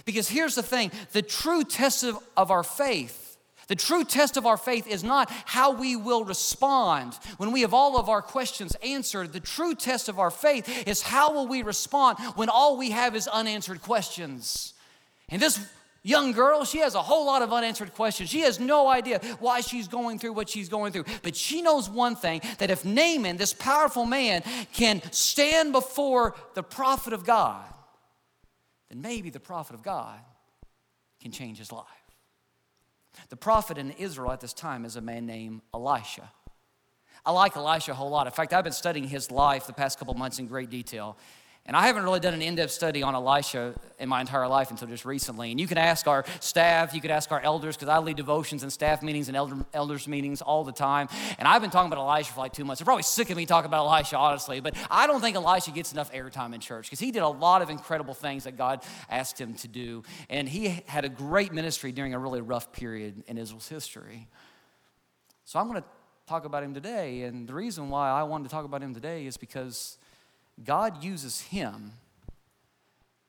Because 0.05 0.29
here's 0.29 0.55
the 0.55 0.63
thing 0.63 0.91
the 1.13 1.23
true 1.23 1.63
test 1.63 2.05
of, 2.05 2.19
of 2.37 2.51
our 2.51 2.63
faith 2.63 3.24
the 3.69 3.77
true 3.77 4.05
test 4.05 4.37
of 4.37 4.47
our 4.47 4.57
faith 4.57 4.87
is 4.87 5.03
not 5.03 5.31
how 5.47 5.73
we 5.73 5.97
will 5.97 6.25
respond 6.25 7.15
when 7.39 7.53
we 7.53 7.63
have 7.63 7.75
all 7.75 7.99
of 7.99 8.09
our 8.09 8.23
questions 8.23 8.75
answered. 8.83 9.33
The 9.33 9.41
true 9.41 9.75
test 9.75 10.09
of 10.09 10.19
our 10.19 10.31
faith 10.31 10.87
is 10.87 11.03
how 11.03 11.33
will 11.33 11.47
we 11.47 11.63
respond 11.63 12.19
when 12.35 12.49
all 12.49 12.77
we 12.77 12.91
have 12.91 13.17
is 13.17 13.29
unanswered 13.29 13.83
questions. 13.83 14.75
And 15.29 15.41
this 15.41 15.59
young 16.03 16.33
girl, 16.33 16.65
she 16.65 16.79
has 16.79 16.95
a 16.95 17.03
whole 17.03 17.27
lot 17.27 17.43
of 17.43 17.53
unanswered 17.53 17.95
questions. 17.95 18.29
She 18.29 18.41
has 18.41 18.61
no 18.61 18.87
idea 18.87 19.21
why 19.41 19.63
she's 19.63 19.89
going 19.89 20.19
through 20.19 20.35
what 20.35 20.49
she's 20.49 20.69
going 20.69 20.93
through. 20.93 21.07
But 21.23 21.35
she 21.35 21.63
knows 21.63 21.89
one 21.89 22.15
thing 22.15 22.43
that 22.59 22.71
if 22.71 22.85
Naaman, 22.85 23.39
this 23.39 23.55
powerful 23.55 24.05
man, 24.05 24.43
can 24.73 25.01
stand 25.11 25.73
before 25.73 26.37
the 26.55 26.63
prophet 26.63 27.13
of 27.13 27.25
God, 27.25 27.65
then 28.91 29.01
maybe 29.01 29.31
the 29.31 29.41
prophet 29.41 29.75
of 29.75 29.83
God 29.83 30.21
can 31.21 31.33
change 31.33 31.59
his 31.59 31.73
life. 31.73 31.87
The 33.29 33.37
prophet 33.37 33.79
in 33.79 33.91
Israel 33.93 34.33
at 34.33 34.41
this 34.41 34.53
time 34.53 34.85
is 34.85 34.97
a 34.97 35.01
man 35.01 35.27
named 35.27 35.63
Elisha. 35.73 36.31
I 37.27 37.33
like 37.33 37.57
Elisha 37.57 37.93
a 37.93 37.95
whole 37.95 38.11
lot. 38.11 38.27
In 38.27 38.33
fact, 38.33 38.53
I've 38.53 38.65
been 38.65 38.73
studying 38.73 39.09
his 39.09 39.31
life 39.31 39.67
the 39.67 39.73
past 39.73 39.99
couple 39.99 40.15
months 40.15 40.39
in 40.39 40.47
great 40.47 40.69
detail. 40.69 41.17
And 41.67 41.75
I 41.75 41.87
haven't 41.87 42.03
really 42.03 42.21
done 42.21 42.35
an 42.35 42.43
in 42.43 42.57
depth 42.57 42.73
study 42.73 43.03
on 43.03 43.15
Elisha 43.15 43.73
in 43.99 44.07
my 44.07 44.21
entire 44.21 44.47
life 44.47 44.71
until 44.71 44.87
just 44.87 45.07
recently. 45.07 45.51
And 45.51 45.59
you 45.59 45.67
can 45.67 45.79
ask 45.79 46.07
our 46.07 46.27
staff, 46.41 46.93
you 46.93 47.01
could 47.01 47.11
ask 47.11 47.33
our 47.33 47.41
elders, 47.41 47.75
because 47.75 47.89
I 47.89 47.99
lead 47.99 48.19
devotions 48.19 48.63
and 48.63 48.71
staff 48.71 49.03
meetings 49.03 49.29
and 49.29 49.37
elder, 49.37 49.57
elders 49.73 50.07
meetings 50.07 50.43
all 50.43 50.63
the 50.65 50.73
time. 50.73 51.09
And 51.39 51.49
I've 51.49 51.63
been 51.63 51.71
talking 51.71 51.91
about 51.91 52.07
Elisha 52.07 52.35
for 52.35 52.41
like 52.41 52.53
two 52.53 52.67
months. 52.67 52.81
They're 52.81 52.85
probably 52.85 53.03
sick 53.03 53.31
of 53.31 53.39
me 53.39 53.47
talking 53.47 53.67
about 53.67 53.87
Elisha, 53.87 54.19
honestly. 54.19 54.61
But 54.61 54.77
I 54.91 55.07
don't 55.07 55.23
think 55.23 55.37
Elisha 55.37 55.71
gets 55.71 55.91
enough 55.91 56.13
airtime 56.13 56.55
in 56.55 56.61
church 56.61 56.85
because 56.85 57.01
he 57.01 57.11
did 57.11 57.23
a 57.23 57.29
lot 57.29 57.63
of 57.63 57.71
incredible 57.71 58.13
things 58.13 58.45
that 58.45 58.59
God 58.59 58.83
asked 59.09 59.41
him 59.41 59.55
to 59.55 59.69
do. 59.69 60.03
And 60.29 60.47
he 60.47 60.83
had 60.85 61.07
a 61.07 61.09
great 61.09 61.51
ministry 61.51 61.93
during 61.93 62.13
a 62.13 62.19
really 62.19 62.43
rough 62.43 62.73
period 62.73 63.25
in 63.27 63.39
Israel's 63.39 63.69
history. 63.69 64.29
So 65.47 65.59
I'm 65.59 65.69
going 65.69 65.81
to 65.81 65.89
talk 66.27 66.45
about 66.45 66.63
him 66.63 66.75
today. 66.75 67.23
And 67.23 67.49
the 67.49 67.55
reason 67.55 67.89
why 67.89 68.11
I 68.11 68.23
wanted 68.25 68.45
to 68.45 68.51
talk 68.51 68.67
about 68.67 68.83
him 68.83 68.93
today 68.93 69.25
is 69.25 69.39
because 69.39 69.97
God 70.63 71.03
uses 71.03 71.41
him 71.41 71.93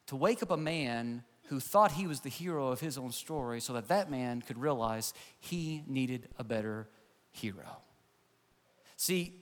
to 0.08 0.16
wake 0.16 0.44
up 0.44 0.52
a 0.52 0.58
man 0.58 1.24
who 1.48 1.60
thought 1.60 1.94
he 1.94 2.08
was 2.08 2.22
the 2.22 2.30
hero 2.30 2.68
of 2.68 2.80
his 2.80 2.98
own 2.98 3.12
story 3.12 3.60
so 3.60 3.74
that 3.74 3.88
that 3.88 4.10
man 4.10 4.42
could 4.42 4.58
realize 4.58 5.14
he 5.40 5.84
needed 5.88 6.28
a 6.38 6.44
better 6.44 6.88
hero. 7.32 7.78
See, 8.98 9.34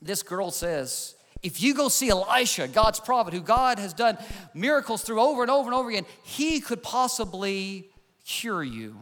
this 0.00 0.22
girl 0.22 0.50
says, 0.50 1.14
if 1.42 1.62
you 1.62 1.74
go 1.74 1.88
see 1.88 2.08
Elisha, 2.08 2.68
God's 2.68 3.00
prophet, 3.00 3.34
who 3.34 3.40
God 3.40 3.78
has 3.78 3.92
done 3.92 4.16
miracles 4.54 5.02
through 5.02 5.20
over 5.20 5.42
and 5.42 5.50
over 5.50 5.66
and 5.66 5.74
over 5.74 5.88
again, 5.88 6.06
he 6.22 6.60
could 6.60 6.82
possibly 6.82 7.90
cure 8.24 8.64
you. 8.64 8.96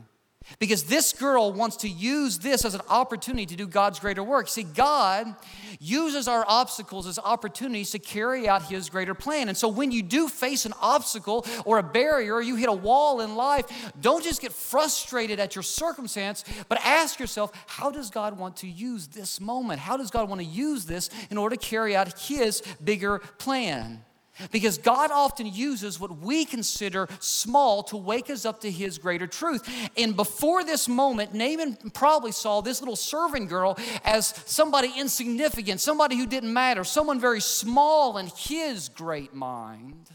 Because 0.59 0.85
this 0.85 1.13
girl 1.13 1.53
wants 1.53 1.77
to 1.79 1.89
use 1.89 2.39
this 2.39 2.65
as 2.65 2.75
an 2.75 2.81
opportunity 2.89 3.47
to 3.47 3.57
do 3.57 3.67
God's 3.67 3.99
greater 3.99 4.23
work. 4.23 4.49
See, 4.49 4.63
God 4.63 5.35
uses 5.81 6.29
our 6.29 6.45
obstacles 6.47 7.07
as 7.07 7.19
opportunities 7.19 7.91
to 7.91 7.99
carry 7.99 8.49
out 8.49 8.63
His 8.63 8.89
greater 8.89 9.15
plan. 9.15 9.49
And 9.49 9.57
so 9.57 9.69
when 9.69 9.91
you 9.91 10.03
do 10.03 10.29
face 10.29 10.67
an 10.67 10.73
obstacle 10.81 11.47
or 11.65 11.79
a 11.79 11.83
barrier 11.83 12.35
or 12.35 12.43
you 12.43 12.57
hit 12.57 12.69
a 12.69 12.73
wall 12.73 13.21
in 13.21 13.37
life, 13.37 13.93
don't 14.01 14.23
just 14.23 14.41
get 14.41 14.53
frustrated 14.53 15.41
at 15.41 15.55
your 15.55 15.63
circumstance, 15.63 16.45
but 16.69 16.79
ask 16.85 17.19
yourself, 17.19 17.51
how 17.67 17.91
does 17.91 18.11
God 18.11 18.39
want 18.39 18.57
to 18.59 18.69
use 18.69 19.09
this 19.09 19.41
moment? 19.41 19.81
How 19.81 19.97
does 19.97 20.11
God 20.11 20.29
want 20.29 20.41
to 20.41 20.47
use 20.47 20.85
this 20.85 21.11
in 21.31 21.39
order 21.39 21.57
to 21.57 21.61
carry 21.61 21.97
out 21.97 22.19
His 22.19 22.63
bigger 22.83 23.19
plan? 23.39 24.05
Because 24.51 24.79
God 24.79 25.11
often 25.13 25.47
uses 25.47 26.01
what 26.01 26.19
we 26.19 26.45
consider 26.45 27.09
small 27.21 27.83
to 27.85 27.97
wake 27.97 28.31
us 28.31 28.45
up 28.45 28.61
to 28.63 28.71
His 28.71 28.99
greater 28.99 29.27
truth. 29.27 29.69
And 29.97 30.17
before 30.17 30.65
this 30.65 30.89
moment, 30.89 31.35
Naaman 31.35 31.77
probably 31.93 32.33
saw 32.33 32.61
this 32.61 32.81
little 32.81 32.97
servant 32.97 33.49
girl 33.49 33.79
as 34.05 34.29
somebody 34.47 34.93
insignificant, 34.97 35.81
somebody 35.81 36.17
who 36.17 36.27
didn't 36.27 36.53
matter, 36.53 36.83
someone 36.83 37.21
very 37.21 37.41
small 37.41 38.19
in 38.19 38.27
His 38.37 38.89
great 38.89 39.35
mind. 39.35 40.11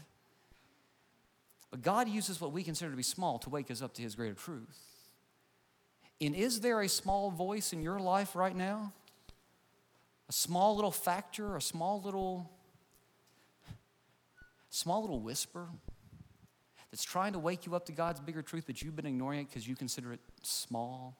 But 1.70 1.82
God 1.82 2.08
uses 2.08 2.40
what 2.40 2.52
we 2.52 2.62
consider 2.62 2.90
to 2.90 2.96
be 2.96 3.02
small 3.02 3.38
to 3.40 3.50
wake 3.50 3.70
us 3.70 3.80
up 3.80 3.94
to 3.94 4.02
His 4.02 4.14
greater 4.14 4.34
truth. 4.34 4.78
And 6.20 6.34
is 6.34 6.60
there 6.60 6.82
a 6.82 6.88
small 6.88 7.30
voice 7.30 7.72
in 7.72 7.80
your 7.80 7.98
life 7.98 8.36
right 8.36 8.54
now? 8.54 8.92
A 10.28 10.32
small 10.32 10.76
little 10.76 10.90
factor, 10.90 11.56
a 11.56 11.62
small 11.62 12.02
little 12.02 12.50
small 14.70 15.02
little 15.02 15.20
whisper 15.20 15.68
that's 16.90 17.04
trying 17.04 17.32
to 17.34 17.38
wake 17.38 17.66
you 17.66 17.76
up 17.76 17.86
to 17.86 17.92
God's 17.92 18.20
bigger 18.20 18.42
truth, 18.42 18.64
but 18.66 18.82
you've 18.82 18.96
been 18.96 19.06
ignoring 19.06 19.40
it 19.40 19.48
because 19.48 19.68
you 19.68 19.76
consider 19.76 20.12
it 20.12 20.20
small, 20.42 21.16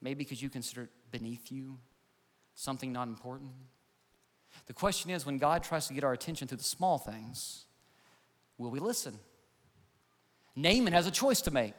maybe 0.00 0.18
because 0.18 0.42
you 0.42 0.50
consider 0.50 0.82
it 0.82 0.90
beneath 1.10 1.50
you, 1.50 1.78
something 2.54 2.92
not 2.92 3.08
important. 3.08 3.50
The 4.66 4.72
question 4.72 5.10
is 5.10 5.26
when 5.26 5.38
God 5.38 5.62
tries 5.62 5.86
to 5.88 5.94
get 5.94 6.04
our 6.04 6.12
attention 6.12 6.48
to 6.48 6.56
the 6.56 6.64
small 6.64 6.98
things, 6.98 7.64
will 8.58 8.70
we 8.70 8.80
listen? 8.80 9.18
Naaman 10.54 10.92
has 10.92 11.06
a 11.06 11.10
choice 11.10 11.40
to 11.42 11.50
make. 11.50 11.74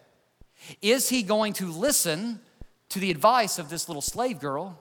Is 0.82 1.10
he 1.10 1.24
going 1.24 1.54
to 1.54 1.72
listen 1.72 2.40
to 2.90 3.00
the 3.00 3.12
advice 3.12 3.60
of 3.60 3.70
this 3.70 3.90
little 3.90 4.02
slave 4.02 4.40
girl, 4.40 4.78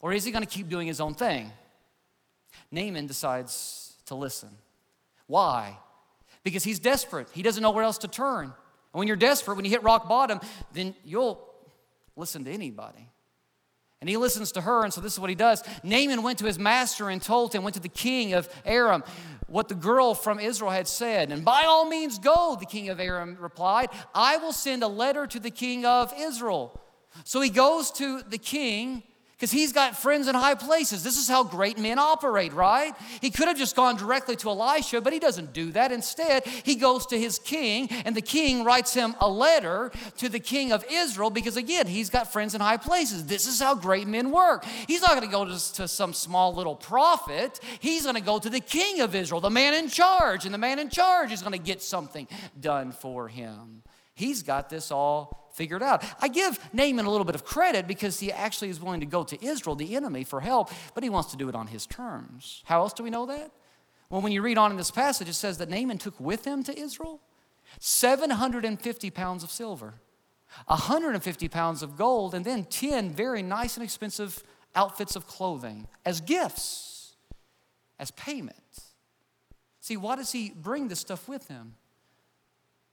or 0.00 0.12
is 0.12 0.24
he 0.24 0.32
going 0.32 0.44
to 0.44 0.50
keep 0.50 0.68
doing 0.68 0.86
his 0.86 1.00
own 1.00 1.14
thing? 1.14 1.50
Naaman 2.70 3.06
decides 3.06 3.94
to 4.06 4.14
listen. 4.14 4.50
Why? 5.26 5.78
Because 6.42 6.64
he's 6.64 6.78
desperate. 6.78 7.28
He 7.32 7.42
doesn't 7.42 7.62
know 7.62 7.70
where 7.70 7.84
else 7.84 7.98
to 7.98 8.08
turn. 8.08 8.44
And 8.44 8.98
when 8.98 9.08
you're 9.08 9.16
desperate, 9.16 9.56
when 9.56 9.64
you 9.64 9.70
hit 9.70 9.82
rock 9.82 10.08
bottom, 10.08 10.40
then 10.72 10.94
you'll 11.04 11.44
listen 12.16 12.44
to 12.44 12.50
anybody. 12.50 13.08
And 14.00 14.10
he 14.10 14.18
listens 14.18 14.52
to 14.52 14.60
her, 14.60 14.84
and 14.84 14.92
so 14.92 15.00
this 15.00 15.14
is 15.14 15.18
what 15.18 15.30
he 15.30 15.36
does. 15.36 15.62
Naaman 15.82 16.22
went 16.22 16.38
to 16.40 16.44
his 16.44 16.58
master 16.58 17.08
and 17.08 17.22
told 17.22 17.54
him, 17.54 17.62
went 17.62 17.74
to 17.74 17.80
the 17.80 17.88
king 17.88 18.34
of 18.34 18.48
Aram, 18.66 19.02
what 19.46 19.68
the 19.68 19.74
girl 19.74 20.14
from 20.14 20.38
Israel 20.38 20.70
had 20.70 20.86
said. 20.86 21.32
And 21.32 21.42
by 21.44 21.62
all 21.66 21.88
means, 21.88 22.18
go, 22.18 22.56
the 22.60 22.66
king 22.66 22.90
of 22.90 23.00
Aram 23.00 23.38
replied. 23.40 23.88
I 24.14 24.36
will 24.36 24.52
send 24.52 24.82
a 24.82 24.88
letter 24.88 25.26
to 25.26 25.40
the 25.40 25.50
king 25.50 25.86
of 25.86 26.12
Israel. 26.18 26.78
So 27.24 27.40
he 27.40 27.48
goes 27.48 27.90
to 27.92 28.20
the 28.22 28.36
king 28.36 29.02
because 29.44 29.52
he's 29.52 29.74
got 29.74 29.94
friends 29.94 30.26
in 30.26 30.34
high 30.34 30.54
places. 30.54 31.04
This 31.04 31.18
is 31.18 31.28
how 31.28 31.44
great 31.44 31.76
men 31.76 31.98
operate, 31.98 32.54
right? 32.54 32.94
He 33.20 33.28
could 33.28 33.46
have 33.46 33.58
just 33.58 33.76
gone 33.76 33.94
directly 33.94 34.36
to 34.36 34.48
Elisha, 34.48 35.02
but 35.02 35.12
he 35.12 35.18
doesn't 35.18 35.52
do 35.52 35.70
that. 35.72 35.92
Instead, 35.92 36.46
he 36.46 36.76
goes 36.76 37.04
to 37.08 37.20
his 37.20 37.38
king, 37.38 37.90
and 38.06 38.16
the 38.16 38.22
king 38.22 38.64
writes 38.64 38.94
him 38.94 39.14
a 39.20 39.28
letter 39.28 39.92
to 40.16 40.30
the 40.30 40.40
king 40.40 40.72
of 40.72 40.82
Israel 40.90 41.28
because, 41.28 41.58
again, 41.58 41.86
he's 41.86 42.08
got 42.08 42.32
friends 42.32 42.54
in 42.54 42.62
high 42.62 42.78
places. 42.78 43.26
This 43.26 43.46
is 43.46 43.60
how 43.60 43.74
great 43.74 44.06
men 44.06 44.30
work. 44.30 44.64
He's 44.88 45.02
not 45.02 45.10
going 45.10 45.28
to 45.28 45.30
go 45.30 45.44
to 45.44 45.58
some 45.88 46.14
small 46.14 46.54
little 46.54 46.74
prophet, 46.74 47.60
he's 47.80 48.04
going 48.04 48.14
to 48.14 48.22
go 48.22 48.38
to 48.38 48.48
the 48.48 48.60
king 48.60 49.02
of 49.02 49.14
Israel, 49.14 49.42
the 49.42 49.50
man 49.50 49.74
in 49.74 49.90
charge, 49.90 50.46
and 50.46 50.54
the 50.54 50.58
man 50.58 50.78
in 50.78 50.88
charge 50.88 51.32
is 51.32 51.42
going 51.42 51.52
to 51.52 51.58
get 51.58 51.82
something 51.82 52.26
done 52.58 52.92
for 52.92 53.28
him. 53.28 53.82
He's 54.14 54.42
got 54.42 54.70
this 54.70 54.90
all 54.90 55.43
figured 55.54 55.82
out. 55.82 56.04
I 56.20 56.28
give 56.28 56.58
Naaman 56.72 57.06
a 57.06 57.10
little 57.10 57.24
bit 57.24 57.36
of 57.36 57.44
credit 57.44 57.86
because 57.86 58.20
he 58.20 58.30
actually 58.32 58.70
is 58.70 58.80
willing 58.80 59.00
to 59.00 59.06
go 59.06 59.22
to 59.22 59.42
Israel, 59.42 59.76
the 59.76 59.94
enemy, 59.94 60.24
for 60.24 60.40
help, 60.40 60.70
but 60.94 61.04
he 61.04 61.08
wants 61.08 61.30
to 61.30 61.36
do 61.36 61.48
it 61.48 61.54
on 61.54 61.68
his 61.68 61.86
terms. 61.86 62.62
How 62.66 62.80
else 62.80 62.92
do 62.92 63.04
we 63.04 63.10
know 63.10 63.24
that? 63.26 63.52
Well, 64.10 64.20
when 64.20 64.32
you 64.32 64.42
read 64.42 64.58
on 64.58 64.72
in 64.72 64.76
this 64.76 64.90
passage, 64.90 65.28
it 65.28 65.34
says 65.34 65.58
that 65.58 65.70
Naaman 65.70 65.98
took 65.98 66.18
with 66.20 66.44
him 66.44 66.62
to 66.64 66.78
Israel 66.78 67.20
750 67.80 69.10
pounds 69.10 69.42
of 69.42 69.50
silver, 69.50 69.94
150 70.66 71.48
pounds 71.48 71.82
of 71.82 71.96
gold, 71.96 72.34
and 72.34 72.44
then 72.44 72.64
10 72.64 73.10
very 73.10 73.42
nice 73.42 73.76
and 73.76 73.82
expensive 73.82 74.42
outfits 74.74 75.16
of 75.16 75.26
clothing 75.26 75.86
as 76.04 76.20
gifts, 76.20 77.14
as 77.98 78.10
payment. 78.12 78.58
See, 79.80 79.96
why 79.96 80.16
does 80.16 80.32
he 80.32 80.50
bring 80.50 80.88
this 80.88 81.00
stuff 81.00 81.28
with 81.28 81.48
him? 81.48 81.74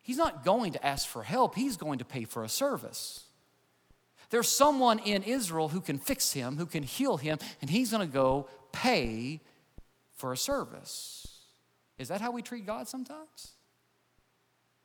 He's 0.02 0.18
not 0.18 0.44
going 0.44 0.74
to 0.74 0.86
ask 0.86 1.08
for 1.08 1.24
help, 1.24 1.56
he's 1.56 1.78
going 1.78 2.00
to 2.00 2.06
pay 2.06 2.26
for 2.26 2.44
a 2.44 2.50
service. 2.50 3.26
There's 4.30 4.50
someone 4.50 5.00
in 5.00 5.24
Israel 5.24 5.68
who 5.68 5.82
can 5.82 5.98
fix 5.98 6.32
him, 6.32 6.58
who 6.58 6.66
can 6.66 6.84
heal 6.84 7.18
him, 7.18 7.38
and 7.62 7.70
he's 7.70 7.92
going 7.92 8.08
to 8.08 8.12
go 8.12 8.48
pay 8.72 9.42
for 10.16 10.32
a 10.32 10.38
service. 10.38 11.28
Is 11.98 12.08
that 12.08 12.22
how 12.22 12.32
we 12.32 12.42
treat 12.42 12.66
God 12.66 12.88
sometimes? 12.88 13.52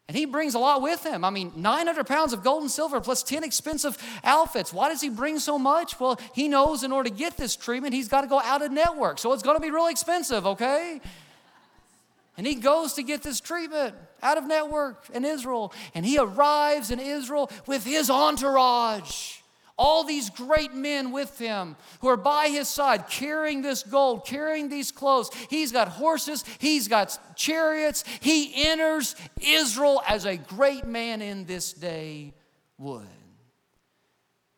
And 0.09 0.17
he 0.17 0.25
brings 0.25 0.55
a 0.55 0.59
lot 0.59 0.83
with 0.83 1.05
him. 1.05 1.25
I 1.25 1.31
mean, 1.31 1.53
900 1.57 2.07
pounds 2.07 2.33
of 2.33 2.45
gold 2.45 2.63
and 2.63 2.71
silver 2.71 3.01
plus 3.01 3.23
10 3.23 3.43
expensive 3.43 3.99
outfits. 4.23 4.73
Why 4.73 4.89
does 4.89 5.01
he 5.01 5.09
bring 5.09 5.39
so 5.39 5.59
much? 5.59 5.99
Well, 5.99 6.21
he 6.33 6.47
knows 6.47 6.85
in 6.85 6.93
order 6.93 7.11
to 7.11 7.17
get 7.17 7.37
this 7.37 7.57
treatment, 7.57 7.93
he's 7.95 8.09
got 8.09 8.21
to 8.21 8.29
go 8.29 8.41
out 8.41 8.63
of 8.63 8.71
network. 8.71 9.19
So 9.19 9.33
it's 9.33 9.43
going 9.43 9.57
to 9.57 9.63
be 9.63 9.71
really 9.71 9.91
expensive, 9.91 10.47
okay? 10.47 11.01
And 12.37 12.47
he 12.47 12.55
goes 12.55 12.93
to 12.95 13.03
get 13.03 13.23
this 13.23 13.41
treatment 13.41 13.95
out 14.27 14.39
of 14.39 14.47
network 14.47 15.09
in 15.15 15.25
Israel. 15.25 15.73
And 15.95 16.05
he 16.05 16.19
arrives 16.19 16.91
in 16.91 16.99
Israel 16.99 17.51
with 17.67 17.85
his 17.85 18.11
entourage. 18.11 19.39
All 19.79 20.05
these 20.05 20.31
great 20.31 20.75
men 20.75 21.13
with 21.13 21.39
him 21.39 21.77
who 22.01 22.09
are 22.09 22.17
by 22.17 22.49
his 22.49 22.67
side 22.67 23.09
carrying 23.09 23.61
this 23.61 23.83
gold, 23.83 24.27
carrying 24.27 24.69
these 24.69 24.91
clothes. 24.91 25.31
He's 25.51 25.71
got 25.71 25.89
horses, 25.89 26.45
he's 26.59 26.89
got 26.89 27.37
chariots. 27.37 28.03
He 28.21 28.67
enters 28.67 29.15
Israel 29.41 30.03
as 30.09 30.25
a 30.25 30.37
great 30.37 30.87
man 30.87 31.21
in 31.21 31.45
this 31.45 31.73
day 31.73 32.33
would. 32.79 33.07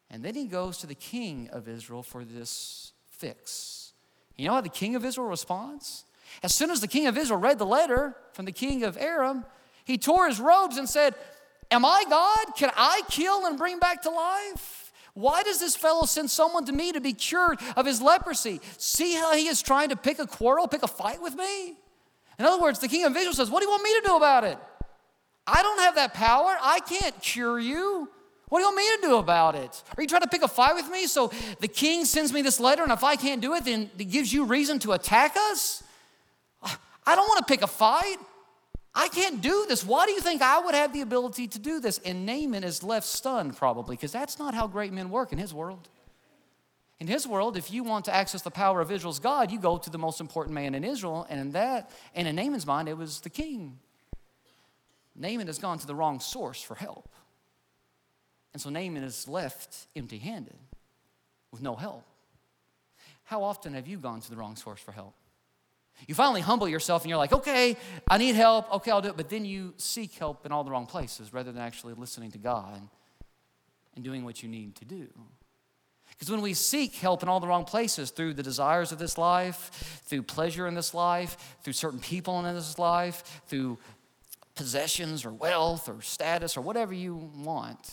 And 0.08 0.24
then 0.24 0.34
he 0.34 0.46
goes 0.46 0.78
to 0.78 0.86
the 0.86 0.94
king 0.94 1.50
of 1.52 1.68
Israel 1.68 2.02
for 2.02 2.24
this 2.24 2.92
fix. 3.10 3.92
You 4.36 4.46
know 4.46 4.54
how 4.54 4.60
the 4.60 4.68
king 4.68 4.94
of 4.94 5.04
Israel 5.04 5.26
responds? 5.26 6.04
As 6.42 6.54
soon 6.54 6.70
as 6.70 6.80
the 6.80 6.88
king 6.88 7.06
of 7.06 7.18
Israel 7.18 7.40
read 7.40 7.58
the 7.58 7.66
letter 7.66 8.16
from 8.32 8.44
the 8.44 8.52
king 8.52 8.84
of 8.84 8.96
Aram, 8.96 9.44
he 9.88 9.96
tore 9.96 10.28
his 10.28 10.38
robes 10.38 10.76
and 10.76 10.86
said, 10.86 11.14
Am 11.70 11.84
I 11.84 12.04
God? 12.08 12.54
Can 12.56 12.70
I 12.76 13.00
kill 13.10 13.46
and 13.46 13.58
bring 13.58 13.78
back 13.78 14.02
to 14.02 14.10
life? 14.10 14.92
Why 15.14 15.42
does 15.42 15.58
this 15.58 15.74
fellow 15.74 16.04
send 16.04 16.30
someone 16.30 16.66
to 16.66 16.72
me 16.72 16.92
to 16.92 17.00
be 17.00 17.14
cured 17.14 17.58
of 17.74 17.86
his 17.86 18.00
leprosy? 18.00 18.60
See 18.76 19.14
how 19.14 19.34
he 19.34 19.48
is 19.48 19.62
trying 19.62 19.88
to 19.88 19.96
pick 19.96 20.18
a 20.18 20.26
quarrel, 20.26 20.68
pick 20.68 20.82
a 20.82 20.86
fight 20.86 21.22
with 21.22 21.34
me? 21.34 21.70
In 22.38 22.44
other 22.44 22.60
words, 22.60 22.78
the 22.78 22.86
king 22.86 23.04
of 23.04 23.16
Israel 23.16 23.32
says, 23.32 23.50
What 23.50 23.60
do 23.60 23.64
you 23.64 23.70
want 23.70 23.82
me 23.82 23.94
to 23.94 24.02
do 24.06 24.16
about 24.16 24.44
it? 24.44 24.58
I 25.46 25.62
don't 25.62 25.80
have 25.80 25.94
that 25.94 26.12
power. 26.12 26.54
I 26.60 26.80
can't 26.80 27.20
cure 27.22 27.58
you. 27.58 28.10
What 28.50 28.58
do 28.58 28.62
you 28.62 28.66
want 28.66 28.76
me 28.76 28.96
to 28.96 29.08
do 29.08 29.16
about 29.16 29.54
it? 29.54 29.82
Are 29.96 30.02
you 30.02 30.06
trying 30.06 30.22
to 30.22 30.28
pick 30.28 30.42
a 30.42 30.48
fight 30.48 30.74
with 30.74 30.90
me? 30.90 31.06
So 31.06 31.32
the 31.60 31.68
king 31.68 32.04
sends 32.04 32.30
me 32.32 32.42
this 32.42 32.60
letter, 32.60 32.82
and 32.82 32.92
if 32.92 33.02
I 33.02 33.16
can't 33.16 33.40
do 33.40 33.54
it, 33.54 33.64
then 33.64 33.90
it 33.98 34.10
gives 34.10 34.34
you 34.34 34.44
reason 34.44 34.78
to 34.80 34.92
attack 34.92 35.34
us? 35.50 35.82
I 36.62 37.14
don't 37.14 37.26
want 37.26 37.38
to 37.38 37.50
pick 37.50 37.62
a 37.62 37.66
fight. 37.66 38.18
I 38.94 39.08
can't 39.08 39.40
do 39.40 39.66
this. 39.68 39.84
Why 39.84 40.06
do 40.06 40.12
you 40.12 40.20
think 40.20 40.42
I 40.42 40.58
would 40.58 40.74
have 40.74 40.92
the 40.92 41.02
ability 41.02 41.46
to 41.48 41.58
do 41.58 41.80
this? 41.80 41.98
And 42.04 42.26
Naaman 42.26 42.64
is 42.64 42.82
left 42.82 43.06
stunned, 43.06 43.56
probably, 43.56 43.96
because 43.96 44.12
that's 44.12 44.38
not 44.38 44.54
how 44.54 44.66
great 44.66 44.92
men 44.92 45.10
work 45.10 45.32
in 45.32 45.38
his 45.38 45.54
world. 45.54 45.88
In 47.00 47.06
his 47.06 47.26
world, 47.26 47.56
if 47.56 47.70
you 47.70 47.84
want 47.84 48.06
to 48.06 48.14
access 48.14 48.42
the 48.42 48.50
power 48.50 48.80
of 48.80 48.90
Israel's 48.90 49.20
God, 49.20 49.52
you 49.52 49.60
go 49.60 49.78
to 49.78 49.90
the 49.90 49.98
most 49.98 50.20
important 50.20 50.54
man 50.54 50.74
in 50.74 50.82
Israel, 50.82 51.26
and 51.30 51.40
in 51.40 51.52
that, 51.52 51.90
and 52.14 52.26
in 52.26 52.34
Naaman's 52.34 52.66
mind, 52.66 52.88
it 52.88 52.96
was 52.96 53.20
the 53.20 53.30
king. 53.30 53.78
Naaman 55.14 55.46
has 55.46 55.58
gone 55.58 55.78
to 55.78 55.86
the 55.86 55.94
wrong 55.94 56.18
source 56.18 56.60
for 56.60 56.74
help. 56.74 57.08
And 58.52 58.60
so 58.60 58.70
Naaman 58.70 59.04
is 59.04 59.28
left 59.28 59.86
empty 59.94 60.18
handed 60.18 60.56
with 61.52 61.62
no 61.62 61.76
help. 61.76 62.04
How 63.24 63.42
often 63.42 63.74
have 63.74 63.86
you 63.86 63.98
gone 63.98 64.20
to 64.20 64.30
the 64.30 64.36
wrong 64.36 64.56
source 64.56 64.80
for 64.80 64.92
help? 64.92 65.14
You 66.06 66.14
finally 66.14 66.40
humble 66.40 66.68
yourself 66.68 67.02
and 67.02 67.10
you're 67.10 67.18
like, 67.18 67.32
okay, 67.32 67.76
I 68.08 68.18
need 68.18 68.34
help. 68.34 68.72
Okay, 68.76 68.90
I'll 68.90 69.02
do 69.02 69.08
it. 69.08 69.16
But 69.16 69.28
then 69.28 69.44
you 69.44 69.74
seek 69.76 70.14
help 70.14 70.46
in 70.46 70.52
all 70.52 70.64
the 70.64 70.70
wrong 70.70 70.86
places 70.86 71.32
rather 71.32 71.52
than 71.52 71.60
actually 71.60 71.94
listening 71.94 72.30
to 72.32 72.38
God 72.38 72.80
and 73.94 74.04
doing 74.04 74.24
what 74.24 74.42
you 74.42 74.48
need 74.48 74.76
to 74.76 74.84
do. 74.84 75.08
Because 76.10 76.30
when 76.30 76.40
we 76.40 76.54
seek 76.54 76.94
help 76.96 77.22
in 77.22 77.28
all 77.28 77.40
the 77.40 77.46
wrong 77.46 77.64
places 77.64 78.10
through 78.10 78.34
the 78.34 78.42
desires 78.42 78.90
of 78.92 78.98
this 78.98 79.18
life, 79.18 80.02
through 80.06 80.22
pleasure 80.22 80.66
in 80.66 80.74
this 80.74 80.94
life, 80.94 81.56
through 81.62 81.74
certain 81.74 82.00
people 82.00 82.38
in 82.44 82.54
this 82.54 82.78
life, 82.78 83.42
through 83.46 83.78
possessions 84.54 85.24
or 85.24 85.32
wealth 85.32 85.88
or 85.88 86.02
status 86.02 86.56
or 86.56 86.60
whatever 86.60 86.92
you 86.92 87.30
want, 87.36 87.92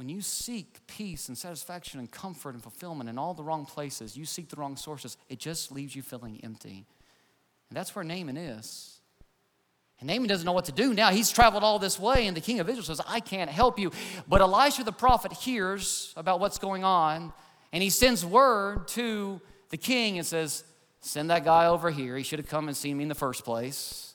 when 0.00 0.08
you 0.08 0.22
seek 0.22 0.78
peace 0.86 1.28
and 1.28 1.36
satisfaction 1.36 2.00
and 2.00 2.10
comfort 2.10 2.54
and 2.54 2.62
fulfillment 2.62 3.10
in 3.10 3.18
all 3.18 3.34
the 3.34 3.42
wrong 3.42 3.66
places, 3.66 4.16
you 4.16 4.24
seek 4.24 4.48
the 4.48 4.56
wrong 4.56 4.74
sources, 4.74 5.18
it 5.28 5.38
just 5.38 5.70
leaves 5.70 5.94
you 5.94 6.00
feeling 6.00 6.40
empty. 6.42 6.86
And 7.68 7.76
that's 7.76 7.94
where 7.94 8.02
Naaman 8.02 8.38
is. 8.38 8.98
And 9.98 10.08
Naaman 10.08 10.26
doesn't 10.26 10.46
know 10.46 10.52
what 10.52 10.64
to 10.64 10.72
do 10.72 10.94
now. 10.94 11.10
He's 11.10 11.30
traveled 11.30 11.62
all 11.62 11.78
this 11.78 11.98
way, 12.00 12.26
and 12.26 12.34
the 12.34 12.40
king 12.40 12.60
of 12.60 12.68
Israel 12.70 12.82
says, 12.82 13.02
I 13.06 13.20
can't 13.20 13.50
help 13.50 13.78
you. 13.78 13.92
But 14.26 14.40
Elisha 14.40 14.84
the 14.84 14.90
prophet 14.90 15.34
hears 15.34 16.14
about 16.16 16.40
what's 16.40 16.56
going 16.58 16.82
on, 16.82 17.34
and 17.70 17.82
he 17.82 17.90
sends 17.90 18.24
word 18.24 18.88
to 18.88 19.38
the 19.68 19.76
king 19.76 20.16
and 20.16 20.26
says, 20.26 20.64
Send 21.02 21.28
that 21.28 21.44
guy 21.44 21.66
over 21.66 21.90
here. 21.90 22.16
He 22.16 22.22
should 22.22 22.38
have 22.38 22.48
come 22.48 22.68
and 22.68 22.76
seen 22.76 22.96
me 22.96 23.02
in 23.02 23.10
the 23.10 23.14
first 23.14 23.44
place. 23.44 24.14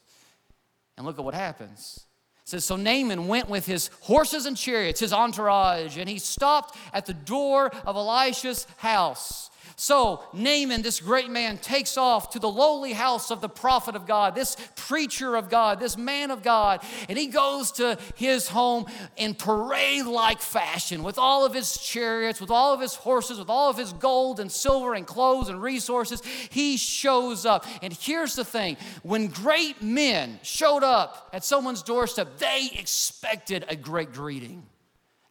And 0.98 1.06
look 1.06 1.20
at 1.20 1.24
what 1.24 1.36
happens. 1.36 2.05
Says, 2.46 2.64
So 2.64 2.76
Naaman 2.76 3.28
went 3.28 3.50
with 3.50 3.66
his 3.66 3.90
horses 4.02 4.46
and 4.46 4.56
chariots, 4.56 5.00
his 5.00 5.12
entourage, 5.12 5.98
and 5.98 6.08
he 6.08 6.20
stopped 6.20 6.78
at 6.94 7.08
the 7.08 7.14
door 7.14 7.72
of 7.86 7.96
Elisha's 7.96 8.68
house. 8.78 9.50
So 9.78 10.24
Naaman, 10.32 10.84
this 10.84 11.02
great 11.02 11.30
man, 11.30 11.58
takes 11.58 11.98
off 11.98 12.30
to 12.30 12.40
the 12.40 12.50
lowly 12.50 12.94
house 12.94 13.30
of 13.30 13.42
the 13.42 13.50
prophet 13.50 13.96
of 13.96 14.08
God, 14.08 14.34
this 14.34 14.56
preacher 14.78 15.36
of 15.36 15.50
God, 15.50 15.82
this 15.82 15.98
man 15.98 16.32
of 16.32 16.42
God, 16.44 16.82
and 17.10 17.18
he 17.18 17.28
goes 17.28 17.74
to 17.74 17.98
his 18.16 18.48
home 18.48 18.86
in 19.18 19.34
parade 19.34 20.06
like 20.06 20.40
fashion 20.40 21.04
with 21.04 21.18
all 21.18 21.46
of 21.46 21.54
his 21.54 21.78
chariots, 21.78 22.40
with 22.40 22.52
all 22.52 22.74
of 22.74 22.80
his 22.80 22.96
horses, 22.96 23.38
with 23.38 23.50
all 23.50 23.70
of 23.70 23.76
his 23.76 23.92
gold 23.92 24.40
and 24.40 24.50
silver 24.50 24.94
and 24.94 25.06
clothes 25.06 25.50
and 25.50 25.62
resources. 25.62 26.22
He 26.50 26.78
shows 26.78 27.46
up. 27.46 27.66
And 27.82 27.92
here's 27.92 28.36
the 28.36 28.46
thing 28.46 28.78
when 29.04 29.28
great 29.28 29.82
men 29.82 30.40
showed 30.42 30.84
up 30.84 31.30
at 31.34 31.44
someone's 31.44 31.84
doorstep, 31.84 32.38
they 32.38 32.70
expected 32.80 33.66
a 33.68 33.76
great 33.76 34.14
greeting, 34.14 34.64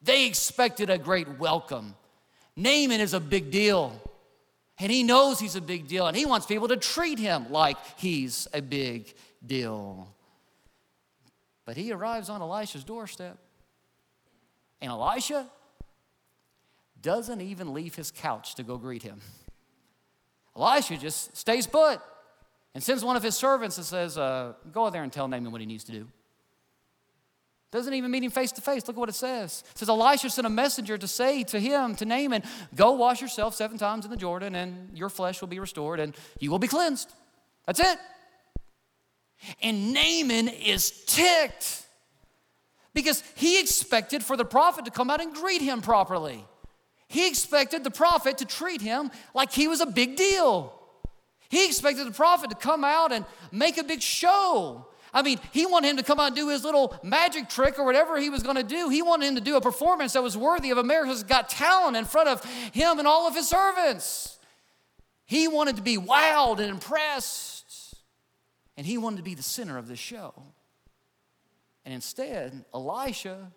they 0.03 0.27
expected 0.27 0.91
a 0.91 0.99
great 0.99 1.39
welcome. 1.39 1.95
Naaman 2.57 3.01
is 3.01 3.15
a 3.15 3.21
big 3.21 3.51
deal. 3.51 4.01
And 4.85 4.93
he 4.93 5.03
knows 5.03 5.41
he's 5.41 5.57
a 5.57 5.63
big 5.63 5.89
deal, 5.89 6.07
and 6.07 6.15
he 6.15 6.27
wants 6.27 6.45
people 6.45 6.69
to 6.69 6.77
treat 6.77 7.19
him 7.19 7.51
like 7.51 7.79
he's 7.97 8.47
a 8.53 8.61
big 8.61 9.15
deal. 9.47 10.15
But 11.65 11.79
he 11.79 11.91
arrives 11.91 12.29
on 12.29 12.43
Elisha's 12.43 12.85
doorstep, 12.85 13.39
and 14.83 14.91
Elisha 14.91 15.49
doesn't 17.01 17.41
even 17.41 17.73
leave 17.73 17.95
his 17.95 18.11
couch 18.11 18.57
to 18.57 18.63
go 18.63 18.77
greet 18.77 19.03
him. 19.03 19.23
Elisha 20.55 20.99
just 20.99 21.35
stays 21.35 21.67
put 21.67 21.99
and 22.75 22.85
sends 22.85 23.03
one 23.03 23.17
of 23.17 23.23
his 23.23 23.37
servants 23.37 23.79
and 23.79 23.87
says, 23.87 24.19
uh, 24.19 24.53
Go 24.71 24.91
there 24.91 25.03
and 25.03 25.11
tell 25.11 25.29
Naaman 25.29 25.51
what 25.51 25.63
he 25.63 25.67
needs 25.67 25.85
to 25.85 25.93
do. 25.93 26.09
Doesn't 27.75 27.95
even 27.95 28.13
meet 28.13 28.23
him 28.23 28.31
face 28.31 28.53
to 28.53 28.61
face. 28.61 28.87
Look 28.87 28.97
at 28.97 29.01
what 29.01 29.09
it 29.09 29.17
says. 29.17 29.65
It 29.73 29.79
says 29.79 29.89
Elisha 29.89 30.31
sent 30.31 30.47
a 30.47 30.51
messenger 30.51 30.97
to 30.97 31.09
say 31.09 31.43
to 31.43 31.59
him, 31.59 31.97
to 31.97 32.05
Naaman, 32.05 32.45
Go 32.77 32.93
wash 32.93 33.21
yourself 33.21 33.57
seven 33.57 33.79
times 33.79 34.05
in 34.05 34.13
the 34.13 34.17
Jordan, 34.17 34.55
and 34.55 34.97
your 34.97 35.09
flesh 35.09 35.41
will 35.41 35.49
be 35.49 35.59
restored, 35.59 35.99
and 35.99 36.17
you 36.39 36.53
will 36.53 36.61
be 36.61 36.69
cleansed. 36.69 37.13
That's 37.67 37.81
it. 37.81 37.99
And 39.61 39.93
Naaman 39.93 40.47
is 40.47 41.05
ticked 41.07 41.85
because 42.95 43.25
he 43.35 43.59
expected 43.59 44.23
for 44.23 44.37
the 44.37 44.45
prophet 44.45 44.85
to 44.85 44.93
come 44.93 45.11
out 45.11 45.21
and 45.21 45.35
greet 45.35 45.61
him 45.61 45.83
properly. 45.83 46.45
He 47.09 47.27
expected 47.27 47.83
the 47.83 47.91
prophet 47.91 48.39
to 48.39 48.45
treat 48.45 48.83
him 48.83 49.11
like 49.35 49.51
he 49.51 49.67
was 49.67 49.81
a 49.81 49.87
big 49.87 50.15
deal. 50.15 50.73
He 51.49 51.67
expected 51.67 52.07
the 52.07 52.13
prophet 52.13 52.51
to 52.51 52.57
come 52.57 52.85
out 52.85 53.11
and 53.11 53.25
make 53.51 53.79
a 53.79 53.83
big 53.85 54.01
show. 54.01 54.87
I 55.15 55.23
mean, 55.23 55.39
he 55.53 55.65
wanted 55.65 55.91
him 55.91 55.97
to 55.99 56.03
come 56.03 56.19
out 56.19 56.27
and 56.27 56.37
do 56.37 56.49
his 56.49 56.65
little 56.65 56.99
magic 57.05 57.49
trick 57.49 57.79
or 57.79 57.85
whatever 57.85 58.19
he 58.19 58.31
was 58.31 58.43
going 58.43 58.57
to 58.57 58.65
do. 58.65 58.89
He 58.89 59.01
wanted 59.01 59.29
him 59.29 59.35
to 59.37 59.41
do 59.41 59.57
a 59.57 59.61
performance 59.61 60.15
that 60.15 60.25
was 60.25 60.37
worthy 60.37 60.71
of 60.71 60.79
America's 60.79 61.23
Got 61.23 61.49
Talent 61.49 61.97
in 61.97 62.05
front 62.05 62.29
of 62.29 62.45
him 62.45 62.99
and 62.99 63.07
all 63.07 63.29
of 63.29 63.35
his 63.37 63.49
servants. 63.49 64.39
He 65.25 65.47
wanted 65.47 65.77
to 65.77 65.83
be 65.83 65.97
wowed 65.97 66.59
and 66.59 66.69
impressed, 66.69 67.95
and 68.77 68.85
he 68.85 68.99
wanted 68.99 69.19
to 69.19 69.23
be 69.23 69.35
the 69.35 69.43
center 69.43 69.79
of 69.79 69.87
this 69.87 70.01
show. 70.01 70.35
And 71.85 71.95
instead, 71.95 72.65
Elisha 72.75 73.53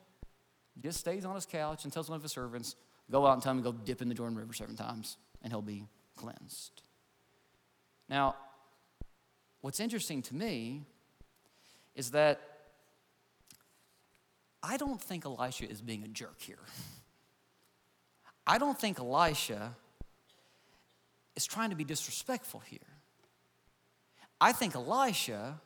just 0.79 0.99
stays 0.99 1.25
on 1.25 1.33
his 1.33 1.47
couch 1.47 1.85
and 1.85 1.91
tells 1.91 2.07
one 2.07 2.17
of 2.17 2.23
his 2.23 2.31
servants, 2.31 2.75
Go 3.09 3.25
out 3.25 3.33
and 3.33 3.41
tell 3.41 3.53
him 3.53 3.63
to 3.63 3.63
go 3.63 3.71
dip 3.71 4.01
in 4.01 4.09
the 4.09 4.15
Jordan 4.15 4.37
River 4.37 4.53
seven 4.53 4.75
times, 4.75 5.17
and 5.41 5.51
he'll 5.51 5.61
be 5.61 5.85
cleansed. 6.17 6.81
Now, 8.09 8.35
what's 9.61 9.79
interesting 9.79 10.21
to 10.23 10.35
me 10.35 10.83
is 11.97 12.11
that 12.11 12.39
I 14.63 14.77
don't 14.77 15.01
think 15.01 15.25
Elisha 15.25 15.69
is 15.69 15.81
being 15.81 16.03
a 16.03 16.07
jerk 16.07 16.39
here. 16.39 16.59
I 18.45 18.57
don't 18.59 18.79
think 18.79 18.99
Elisha 18.99 19.75
is 21.35 21.45
trying 21.45 21.71
to 21.71 21.75
be 21.75 21.83
disrespectful 21.83 22.61
here. 22.61 22.79
I 24.39 24.51
think 24.51 24.75
Elisha 24.75 25.59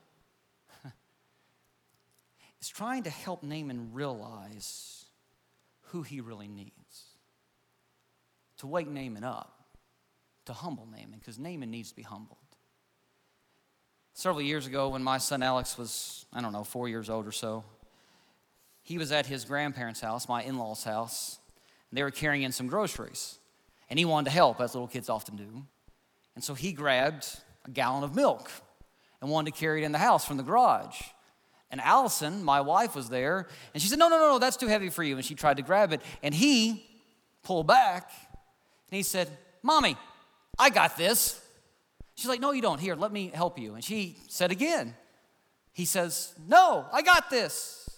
is 2.61 2.69
trying 2.69 3.03
to 3.03 3.09
help 3.09 3.43
Naaman 3.43 3.89
realize 3.93 5.05
who 5.89 6.01
he 6.03 6.21
really 6.21 6.47
needs. 6.47 6.71
To 8.59 8.67
wake 8.67 8.87
Naaman 8.87 9.23
up, 9.23 9.65
to 10.45 10.53
humble 10.53 10.85
Naaman, 10.85 11.19
because 11.19 11.37
Naaman 11.37 11.71
needs 11.71 11.89
to 11.89 11.95
be 11.95 12.03
humbled. 12.03 12.37
Several 14.13 14.41
years 14.41 14.67
ago, 14.67 14.89
when 14.89 15.03
my 15.03 15.17
son 15.17 15.41
Alex 15.41 15.77
was, 15.77 16.25
I 16.33 16.41
don't 16.41 16.51
know, 16.51 16.63
four 16.63 16.89
years 16.89 17.09
old 17.09 17.27
or 17.27 17.31
so, 17.31 17.63
he 18.83 18.97
was 18.97 19.11
at 19.11 19.25
his 19.25 19.45
grandparents' 19.45 20.01
house, 20.01 20.27
my 20.27 20.43
in 20.43 20.57
law's 20.57 20.83
house, 20.83 21.39
and 21.89 21.97
they 21.97 22.03
were 22.03 22.11
carrying 22.11 22.43
in 22.43 22.51
some 22.51 22.67
groceries. 22.67 23.37
And 23.89 23.99
he 23.99 24.05
wanted 24.05 24.25
to 24.25 24.31
help, 24.31 24.59
as 24.59 24.73
little 24.73 24.87
kids 24.87 25.09
often 25.09 25.35
do. 25.35 25.65
And 26.35 26.43
so 26.43 26.53
he 26.53 26.71
grabbed 26.71 27.27
a 27.65 27.71
gallon 27.71 28.03
of 28.03 28.15
milk 28.15 28.49
and 29.21 29.29
wanted 29.29 29.53
to 29.53 29.59
carry 29.59 29.83
it 29.83 29.85
in 29.85 29.91
the 29.91 29.97
house 29.97 30.25
from 30.25 30.37
the 30.37 30.43
garage. 30.43 31.01
And 31.69 31.79
Allison, 31.79 32.43
my 32.43 32.59
wife, 32.61 32.95
was 32.95 33.09
there, 33.09 33.47
and 33.73 33.81
she 33.81 33.87
said, 33.87 33.99
No, 33.99 34.09
no, 34.09 34.17
no, 34.17 34.29
no, 34.31 34.39
that's 34.39 34.57
too 34.57 34.67
heavy 34.67 34.89
for 34.89 35.03
you. 35.03 35.15
And 35.15 35.23
she 35.23 35.35
tried 35.35 35.57
to 35.57 35.63
grab 35.63 35.93
it, 35.93 36.01
and 36.21 36.33
he 36.33 36.85
pulled 37.43 37.67
back, 37.67 38.11
and 38.89 38.97
he 38.97 39.03
said, 39.03 39.29
Mommy, 39.63 39.95
I 40.59 40.69
got 40.69 40.97
this. 40.97 41.39
She's 42.21 42.29
like, 42.29 42.39
No, 42.39 42.51
you 42.51 42.61
don't. 42.61 42.79
Here, 42.79 42.95
let 42.95 43.11
me 43.11 43.31
help 43.33 43.57
you. 43.57 43.73
And 43.73 43.83
she 43.83 44.15
said 44.27 44.51
again, 44.51 44.93
He 45.73 45.85
says, 45.85 46.35
No, 46.47 46.85
I 46.93 47.01
got 47.01 47.31
this. 47.31 47.89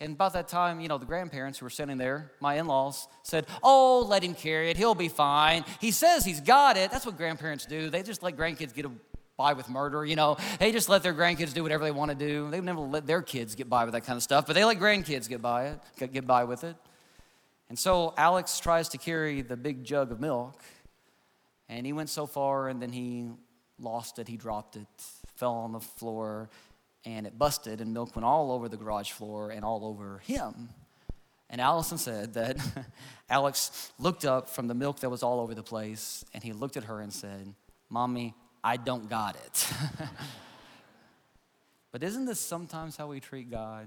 And 0.00 0.14
about 0.14 0.32
that 0.32 0.48
time, 0.48 0.80
you 0.80 0.88
know, 0.88 0.98
the 0.98 1.06
grandparents 1.06 1.60
who 1.60 1.66
were 1.66 1.70
sitting 1.70 1.96
there, 1.96 2.32
my 2.40 2.56
in 2.56 2.66
laws, 2.66 3.06
said, 3.22 3.46
Oh, 3.62 4.04
let 4.08 4.24
him 4.24 4.34
carry 4.34 4.70
it. 4.70 4.76
He'll 4.76 4.96
be 4.96 5.08
fine. 5.08 5.64
He 5.80 5.92
says 5.92 6.24
he's 6.24 6.40
got 6.40 6.76
it. 6.76 6.90
That's 6.90 7.06
what 7.06 7.16
grandparents 7.16 7.64
do. 7.64 7.88
They 7.90 8.02
just 8.02 8.24
let 8.24 8.36
grandkids 8.36 8.74
get 8.74 8.86
by 9.36 9.52
with 9.52 9.68
murder, 9.68 10.04
you 10.04 10.16
know. 10.16 10.36
They 10.58 10.72
just 10.72 10.88
let 10.88 11.04
their 11.04 11.14
grandkids 11.14 11.54
do 11.54 11.62
whatever 11.62 11.84
they 11.84 11.92
want 11.92 12.10
to 12.10 12.16
do. 12.16 12.50
They've 12.50 12.64
never 12.64 12.80
let 12.80 13.06
their 13.06 13.22
kids 13.22 13.54
get 13.54 13.68
by 13.68 13.84
with 13.84 13.94
that 13.94 14.04
kind 14.04 14.16
of 14.16 14.24
stuff, 14.24 14.46
but 14.48 14.54
they 14.54 14.64
let 14.64 14.80
grandkids 14.80 15.28
get 15.28 15.40
by 15.40 15.68
it, 15.68 16.12
get 16.12 16.26
by 16.26 16.42
with 16.42 16.64
it. 16.64 16.74
And 17.68 17.78
so 17.78 18.12
Alex 18.16 18.58
tries 18.58 18.88
to 18.90 18.98
carry 18.98 19.42
the 19.42 19.56
big 19.56 19.84
jug 19.84 20.10
of 20.10 20.20
milk, 20.20 20.60
and 21.76 21.86
he 21.86 21.92
went 21.92 22.10
so 22.10 22.26
far, 22.26 22.68
and 22.68 22.82
then 22.82 22.92
he 22.92 23.28
lost 23.78 24.18
it. 24.18 24.28
He 24.28 24.36
dropped 24.36 24.76
it, 24.76 24.86
fell 25.36 25.54
on 25.54 25.72
the 25.72 25.80
floor, 25.80 26.50
and 27.04 27.26
it 27.26 27.38
busted, 27.38 27.80
and 27.80 27.94
milk 27.94 28.14
went 28.14 28.26
all 28.26 28.52
over 28.52 28.68
the 28.68 28.76
garage 28.76 29.10
floor 29.10 29.50
and 29.50 29.64
all 29.64 29.86
over 29.86 30.18
him. 30.18 30.68
And 31.48 31.60
Allison 31.60 31.98
said 31.98 32.34
that 32.34 32.58
Alex 33.30 33.92
looked 33.98 34.24
up 34.24 34.50
from 34.50 34.68
the 34.68 34.74
milk 34.74 35.00
that 35.00 35.10
was 35.10 35.22
all 35.22 35.40
over 35.40 35.54
the 35.54 35.62
place, 35.62 36.24
and 36.34 36.42
he 36.42 36.52
looked 36.52 36.76
at 36.76 36.84
her 36.84 37.00
and 37.00 37.12
said, 37.12 37.54
Mommy, 37.88 38.34
I 38.62 38.76
don't 38.76 39.08
got 39.08 39.36
it. 39.36 39.72
but 41.90 42.02
isn't 42.02 42.26
this 42.26 42.40
sometimes 42.40 42.96
how 42.96 43.08
we 43.08 43.20
treat 43.20 43.50
God? 43.50 43.86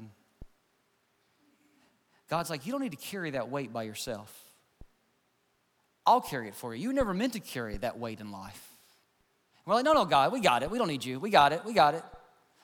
God's 2.29 2.49
like, 2.49 2.65
You 2.65 2.71
don't 2.71 2.81
need 2.81 2.91
to 2.91 2.97
carry 2.97 3.31
that 3.31 3.49
weight 3.49 3.71
by 3.71 3.83
yourself. 3.83 4.54
I'll 6.05 6.21
carry 6.21 6.47
it 6.47 6.55
for 6.55 6.75
you. 6.75 6.83
You 6.83 6.93
never 6.93 7.13
meant 7.13 7.33
to 7.33 7.39
carry 7.39 7.77
that 7.77 7.97
weight 7.97 8.19
in 8.19 8.31
life. 8.31 8.69
We're 9.65 9.75
like, 9.75 9.85
No, 9.85 9.93
no, 9.93 10.05
God, 10.05 10.31
we 10.31 10.39
got 10.39 10.63
it. 10.63 10.69
We 10.69 10.77
don't 10.77 10.87
need 10.87 11.03
you. 11.03 11.19
We 11.19 11.29
got 11.29 11.51
it. 11.53 11.61
We 11.65 11.73
got 11.73 11.95
it. 11.95 12.03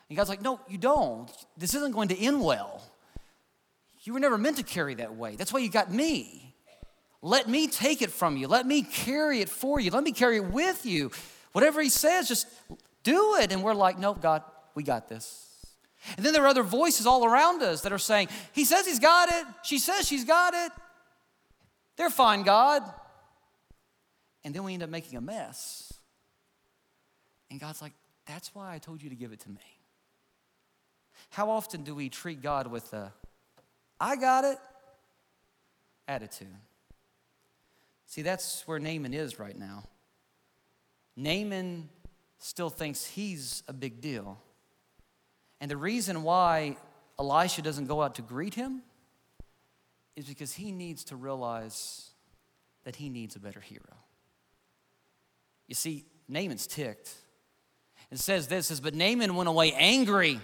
And 0.10 0.18
God's 0.18 0.30
like, 0.30 0.42
No, 0.42 0.60
you 0.70 0.78
don't. 0.78 1.32
This 1.58 1.74
isn't 1.74 1.94
going 1.94 2.10
to 2.10 2.18
end 2.18 2.44
well. 2.44 2.82
You 4.04 4.14
were 4.14 4.20
never 4.20 4.38
meant 4.38 4.58
to 4.58 4.64
carry 4.64 4.96
that 4.96 5.16
weight. 5.16 5.38
That's 5.38 5.54
why 5.54 5.60
you 5.60 5.70
got 5.70 5.92
me. 5.92 6.56
Let 7.22 7.48
me 7.48 7.68
take 7.68 8.02
it 8.02 8.10
from 8.12 8.36
you. 8.36 8.48
Let 8.48 8.66
me 8.66 8.82
carry 8.82 9.42
it 9.42 9.50
for 9.50 9.80
you. 9.80 9.92
Let 9.92 10.04
me 10.04 10.12
carry 10.12 10.38
it 10.38 10.46
with 10.46 10.86
you. 10.86 11.12
Whatever 11.52 11.82
He 11.82 11.90
says, 11.90 12.28
just 12.28 12.48
do 13.04 13.36
it. 13.36 13.52
And 13.52 13.64
we're 13.64 13.74
like, 13.74 13.98
Nope, 13.98 14.22
God, 14.22 14.44
we 14.76 14.84
got 14.84 15.10
this. 15.10 15.48
And 16.18 16.26
then 16.26 16.34
there 16.34 16.44
are 16.44 16.48
other 16.48 16.64
voices 16.64 17.06
all 17.06 17.26
around 17.26 17.62
us 17.62 17.82
that 17.82 17.92
are 17.92 18.00
saying, 18.00 18.30
He 18.54 18.66
says 18.66 18.86
He's 18.86 19.00
got 19.00 19.30
it. 19.30 19.46
She 19.64 19.80
says 19.80 20.08
she's 20.08 20.26
got 20.26 20.54
it. 20.54 20.72
They're 21.98 22.10
fine, 22.10 22.44
God. 22.44 22.84
And 24.44 24.54
then 24.54 24.64
we 24.64 24.74
end 24.74 24.84
up 24.84 24.90
making 24.90 25.18
a 25.18 25.22
mess. 25.22 25.94
And 27.50 27.60
God's 27.60 27.82
like, 27.82 27.94
That's 28.26 28.54
why 28.56 28.74
I 28.74 28.80
told 28.80 29.02
you 29.02 29.10
to 29.10 29.16
give 29.16 29.32
it 29.32 29.40
to 29.42 29.50
me. 29.50 29.60
How 31.30 31.50
often 31.50 31.84
do 31.84 31.94
we 31.94 32.10
treat 32.10 32.42
God 32.42 32.68
with 32.68 32.92
a, 32.94 33.14
I 34.00 34.16
got 34.16 34.44
it 34.44 34.58
attitude? 36.08 36.48
See, 38.08 38.22
that's 38.22 38.68
where 38.68 38.80
Naaman 38.80 39.14
is 39.14 39.40
right 39.40 39.58
now. 39.58 39.84
Naaman 41.16 41.90
still 42.40 42.70
thinks 42.70 43.06
he's 43.06 43.64
a 43.68 43.74
big 43.74 44.02
deal. 44.02 44.38
And 45.62 45.70
the 45.70 45.78
reason 45.78 46.24
why 46.24 46.78
Elisha 47.20 47.62
doesn't 47.62 47.86
go 47.86 48.02
out 48.02 48.16
to 48.16 48.22
greet 48.22 48.56
him 48.56 48.82
is 50.16 50.26
because 50.26 50.54
he 50.54 50.72
needs 50.72 51.04
to 51.06 51.16
realize 51.16 52.10
that 52.84 52.96
he 52.96 53.10
needs 53.10 53.36
a 53.36 53.40
better 53.40 53.60
hero. 53.60 53.96
You 55.72 55.76
see, 55.76 56.04
Naaman's 56.28 56.68
ticked. 56.68 57.14
It 58.12 58.20
says 58.20 58.50
this 58.50 58.68
says, 58.68 58.82
but 58.82 58.94
Naaman 58.94 59.36
went 59.36 59.48
away 59.48 59.72
angry 59.72 60.42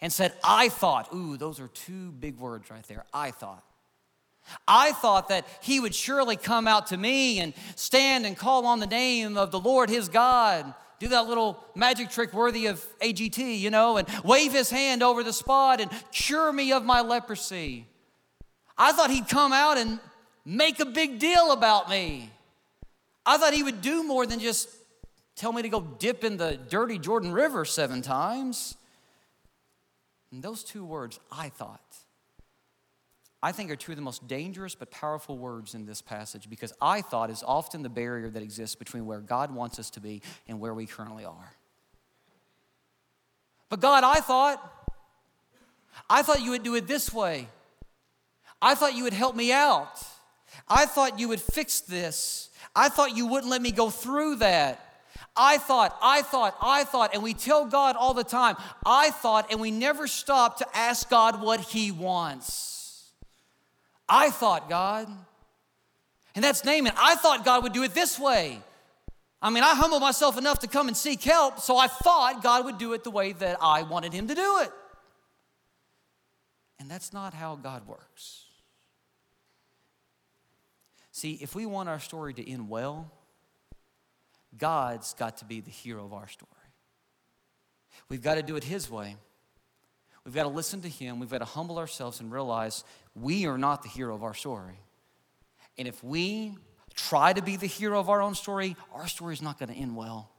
and 0.00 0.12
said, 0.12 0.32
I 0.44 0.68
thought, 0.68 1.12
ooh, 1.12 1.36
those 1.36 1.58
are 1.58 1.66
two 1.66 2.12
big 2.12 2.38
words 2.38 2.70
right 2.70 2.86
there. 2.86 3.04
I 3.12 3.32
thought. 3.32 3.64
I 4.68 4.92
thought 4.92 5.30
that 5.30 5.48
he 5.62 5.80
would 5.80 5.96
surely 5.96 6.36
come 6.36 6.68
out 6.68 6.86
to 6.86 6.96
me 6.96 7.40
and 7.40 7.54
stand 7.74 8.24
and 8.24 8.36
call 8.36 8.64
on 8.64 8.78
the 8.78 8.86
name 8.86 9.36
of 9.36 9.50
the 9.50 9.58
Lord 9.58 9.90
his 9.90 10.08
God. 10.08 10.72
Do 11.00 11.08
that 11.08 11.26
little 11.26 11.58
magic 11.74 12.10
trick 12.10 12.32
worthy 12.32 12.66
of 12.66 12.86
AGT, 13.00 13.58
you 13.58 13.70
know, 13.70 13.96
and 13.96 14.06
wave 14.22 14.52
his 14.52 14.70
hand 14.70 15.02
over 15.02 15.24
the 15.24 15.32
spot 15.32 15.80
and 15.80 15.90
cure 16.12 16.52
me 16.52 16.70
of 16.70 16.84
my 16.84 17.00
leprosy. 17.00 17.88
I 18.78 18.92
thought 18.92 19.10
he'd 19.10 19.26
come 19.26 19.52
out 19.52 19.76
and 19.76 19.98
make 20.44 20.78
a 20.78 20.86
big 20.86 21.18
deal 21.18 21.50
about 21.50 21.90
me. 21.90 22.30
I 23.24 23.38
thought 23.38 23.54
he 23.54 23.62
would 23.62 23.82
do 23.82 24.02
more 24.02 24.26
than 24.26 24.40
just 24.40 24.68
tell 25.36 25.52
me 25.52 25.62
to 25.62 25.68
go 25.68 25.80
dip 25.80 26.24
in 26.24 26.36
the 26.36 26.58
dirty 26.68 26.98
Jordan 26.98 27.32
River 27.32 27.64
seven 27.64 28.02
times. 28.02 28.76
And 30.30 30.42
those 30.42 30.64
two 30.64 30.84
words, 30.84 31.20
I 31.30 31.50
thought, 31.50 31.80
I 33.42 33.52
think 33.52 33.70
are 33.70 33.76
two 33.76 33.92
of 33.92 33.96
the 33.96 34.02
most 34.02 34.28
dangerous 34.28 34.74
but 34.74 34.90
powerful 34.90 35.36
words 35.36 35.74
in 35.74 35.84
this 35.84 36.00
passage 36.00 36.48
because 36.48 36.72
I 36.80 37.02
thought 37.02 37.28
is 37.28 37.42
often 37.44 37.82
the 37.82 37.88
barrier 37.88 38.30
that 38.30 38.42
exists 38.42 38.76
between 38.76 39.04
where 39.04 39.20
God 39.20 39.52
wants 39.52 39.78
us 39.78 39.90
to 39.90 40.00
be 40.00 40.22
and 40.48 40.60
where 40.60 40.72
we 40.72 40.86
currently 40.86 41.24
are. 41.24 41.52
But 43.68 43.80
God, 43.80 44.04
I 44.04 44.20
thought, 44.20 44.92
I 46.08 46.22
thought 46.22 46.40
you 46.40 46.50
would 46.50 46.62
do 46.62 46.76
it 46.76 46.86
this 46.86 47.12
way. 47.12 47.48
I 48.60 48.74
thought 48.74 48.94
you 48.94 49.02
would 49.04 49.12
help 49.12 49.34
me 49.34 49.52
out. 49.52 50.00
I 50.68 50.86
thought 50.86 51.18
you 51.18 51.28
would 51.28 51.40
fix 51.40 51.80
this. 51.80 52.48
I 52.74 52.88
thought 52.88 53.16
you 53.16 53.26
wouldn't 53.26 53.50
let 53.50 53.60
me 53.60 53.70
go 53.70 53.90
through 53.90 54.36
that. 54.36 54.80
I 55.36 55.58
thought, 55.58 55.96
I 56.02 56.22
thought, 56.22 56.56
I 56.60 56.84
thought, 56.84 57.14
and 57.14 57.22
we 57.22 57.32
tell 57.32 57.64
God 57.64 57.96
all 57.96 58.12
the 58.12 58.24
time, 58.24 58.56
I 58.84 59.10
thought, 59.10 59.50
and 59.50 59.60
we 59.60 59.70
never 59.70 60.06
stop 60.06 60.58
to 60.58 60.66
ask 60.76 61.08
God 61.08 61.40
what 61.40 61.60
He 61.60 61.90
wants. 61.90 63.10
I 64.08 64.30
thought, 64.30 64.68
God. 64.68 65.08
And 66.34 66.44
that's 66.44 66.64
Naaman. 66.64 66.92
I 66.96 67.14
thought 67.14 67.44
God 67.44 67.62
would 67.62 67.72
do 67.72 67.82
it 67.82 67.94
this 67.94 68.18
way. 68.18 68.60
I 69.40 69.50
mean, 69.50 69.64
I 69.64 69.74
humbled 69.74 70.02
myself 70.02 70.38
enough 70.38 70.60
to 70.60 70.66
come 70.66 70.88
and 70.88 70.96
seek 70.96 71.22
help, 71.22 71.60
so 71.60 71.76
I 71.76 71.88
thought 71.88 72.42
God 72.42 72.64
would 72.64 72.78
do 72.78 72.92
it 72.92 73.02
the 73.02 73.10
way 73.10 73.32
that 73.32 73.56
I 73.60 73.82
wanted 73.82 74.12
Him 74.12 74.28
to 74.28 74.34
do 74.34 74.58
it. 74.60 74.70
And 76.78 76.90
that's 76.90 77.12
not 77.12 77.32
how 77.32 77.56
God 77.56 77.86
works. 77.86 78.44
See, 81.12 81.38
if 81.42 81.54
we 81.54 81.66
want 81.66 81.90
our 81.90 82.00
story 82.00 82.32
to 82.34 82.50
end 82.50 82.68
well, 82.68 83.10
God's 84.56 85.14
got 85.14 85.36
to 85.38 85.44
be 85.44 85.60
the 85.60 85.70
hero 85.70 86.04
of 86.04 86.12
our 86.12 86.26
story. 86.26 86.50
We've 88.08 88.22
got 88.22 88.34
to 88.36 88.42
do 88.42 88.56
it 88.56 88.64
His 88.64 88.90
way. 88.90 89.16
We've 90.24 90.34
got 90.34 90.44
to 90.44 90.48
listen 90.48 90.80
to 90.82 90.88
Him. 90.88 91.20
We've 91.20 91.30
got 91.30 91.38
to 91.38 91.44
humble 91.44 91.78
ourselves 91.78 92.20
and 92.20 92.32
realize 92.32 92.82
we 93.14 93.46
are 93.46 93.58
not 93.58 93.82
the 93.82 93.88
hero 93.90 94.14
of 94.14 94.22
our 94.22 94.34
story. 94.34 94.80
And 95.76 95.86
if 95.86 96.02
we 96.02 96.56
try 96.94 97.32
to 97.32 97.42
be 97.42 97.56
the 97.56 97.66
hero 97.66 98.00
of 98.00 98.08
our 98.08 98.22
own 98.22 98.34
story, 98.34 98.76
our 98.94 99.06
story 99.06 99.34
is 99.34 99.42
not 99.42 99.58
going 99.58 99.68
to 99.68 99.74
end 99.74 99.94
well. 99.96 100.30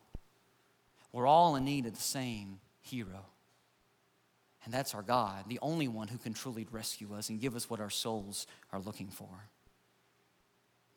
We're 1.11 1.27
all 1.27 1.55
in 1.55 1.65
need 1.65 1.85
of 1.85 1.93
the 1.93 2.01
same 2.01 2.59
hero. 2.81 3.27
And 4.65 4.73
that's 4.73 4.95
our 4.95 5.03
God, 5.03 5.45
the 5.47 5.59
only 5.61 5.87
one 5.87 6.07
who 6.07 6.17
can 6.17 6.33
truly 6.33 6.65
rescue 6.71 7.13
us 7.13 7.29
and 7.29 7.39
give 7.39 7.55
us 7.55 7.69
what 7.69 7.79
our 7.79 7.89
souls 7.89 8.47
are 8.71 8.79
looking 8.79 9.09
for. 9.09 9.49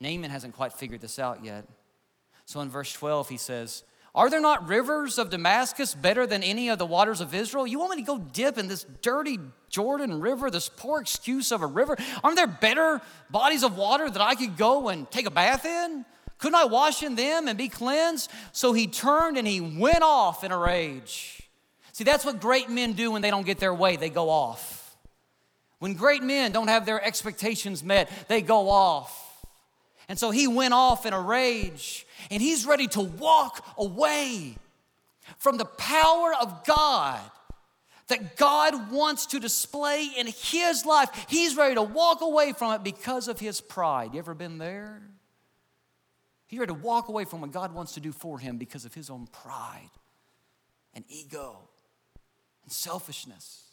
Naaman 0.01 0.31
hasn't 0.31 0.55
quite 0.55 0.73
figured 0.73 1.01
this 1.01 1.19
out 1.19 1.45
yet. 1.45 1.67
So 2.45 2.61
in 2.61 2.69
verse 2.69 2.93
12, 2.93 3.29
he 3.29 3.37
says, 3.37 3.83
Are 4.15 4.31
there 4.31 4.41
not 4.41 4.69
rivers 4.69 5.19
of 5.19 5.31
Damascus 5.31 5.95
better 5.95 6.27
than 6.27 6.43
any 6.43 6.69
of 6.69 6.79
the 6.79 6.87
waters 6.87 7.21
of 7.21 7.35
Israel? 7.35 7.67
You 7.67 7.79
want 7.79 7.97
me 7.97 8.03
to 8.03 8.07
go 8.07 8.19
dip 8.19 8.59
in 8.59 8.69
this 8.69 8.85
dirty 9.03 9.39
Jordan 9.69 10.21
River, 10.21 10.51
this 10.51 10.69
poor 10.69 11.01
excuse 11.01 11.51
of 11.51 11.63
a 11.63 11.67
river? 11.67 11.97
Aren't 12.23 12.37
there 12.37 12.47
better 12.47 13.01
bodies 13.31 13.65
of 13.65 13.77
water 13.77 14.09
that 14.09 14.23
I 14.23 14.35
could 14.35 14.57
go 14.57 14.89
and 14.89 15.11
take 15.11 15.27
a 15.27 15.31
bath 15.31 15.65
in? 15.65 16.05
Couldn't 16.39 16.57
I 16.57 16.67
wash 16.67 17.03
in 17.03 17.15
them 17.15 17.49
and 17.49 17.57
be 17.57 17.69
cleansed? 17.69 18.31
So 18.53 18.73
he 18.73 18.87
turned 18.87 19.39
and 19.39 19.47
he 19.47 19.61
went 19.61 20.03
off 20.03 20.45
in 20.45 20.53
a 20.53 20.59
rage. 20.59 21.43
See, 21.93 22.05
that's 22.05 22.27
what 22.27 22.41
great 22.41 22.69
men 22.69 22.93
do 22.93 23.11
when 23.11 23.23
they 23.23 23.31
don't 23.31 23.47
get 23.47 23.59
their 23.59 23.73
way, 23.73 23.97
they 23.97 24.11
go 24.11 24.29
off. 24.29 24.97
When 25.79 25.95
great 25.95 26.23
men 26.23 26.53
don't 26.53 26.69
have 26.69 26.87
their 26.87 27.03
expectations 27.03 27.83
met, 27.83 28.11
they 28.29 28.43
go 28.43 28.69
off. 28.69 29.26
And 30.09 30.19
so 30.19 30.31
he 30.31 30.47
went 30.47 30.75
off 30.75 31.05
in 31.07 31.13
a 31.13 31.21
rage 31.21 32.07
and 32.31 32.41
he's 32.41 32.67
ready 32.67 32.87
to 32.89 33.01
walk 33.01 33.67
away 33.77 34.57
from 35.39 35.57
the 35.57 35.65
power 35.65 36.33
of 36.41 36.65
God 36.65 37.21
that 38.09 38.37
God 38.37 38.91
wants 38.93 39.27
to 39.27 39.41
display 39.41 40.09
in 40.17 40.29
his 40.29 40.87
life. 40.87 41.11
He's 41.29 41.57
ready 41.57 41.75
to 41.75 41.83
walk 41.83 42.21
away 42.21 42.53
from 42.53 42.73
it 42.75 42.85
because 42.85 43.27
of 43.27 43.41
his 43.41 43.61
pride. 43.61 44.13
You 44.13 44.21
ever 44.21 44.35
been 44.35 44.59
there? 44.59 45.03
He's 46.47 46.61
ready 46.61 46.73
to 46.73 46.79
walk 46.79 47.09
away 47.09 47.25
from 47.25 47.41
what 47.41 47.51
God 47.51 47.75
wants 47.75 47.95
to 47.95 48.01
do 48.01 48.13
for 48.13 48.39
him 48.39 48.57
because 48.59 48.85
of 48.85 48.95
his 48.95 49.11
own 49.11 49.27
pride 49.27 49.91
and 50.95 51.05
ego 51.09 51.59
and 52.63 52.71
selfishness. 52.71 53.65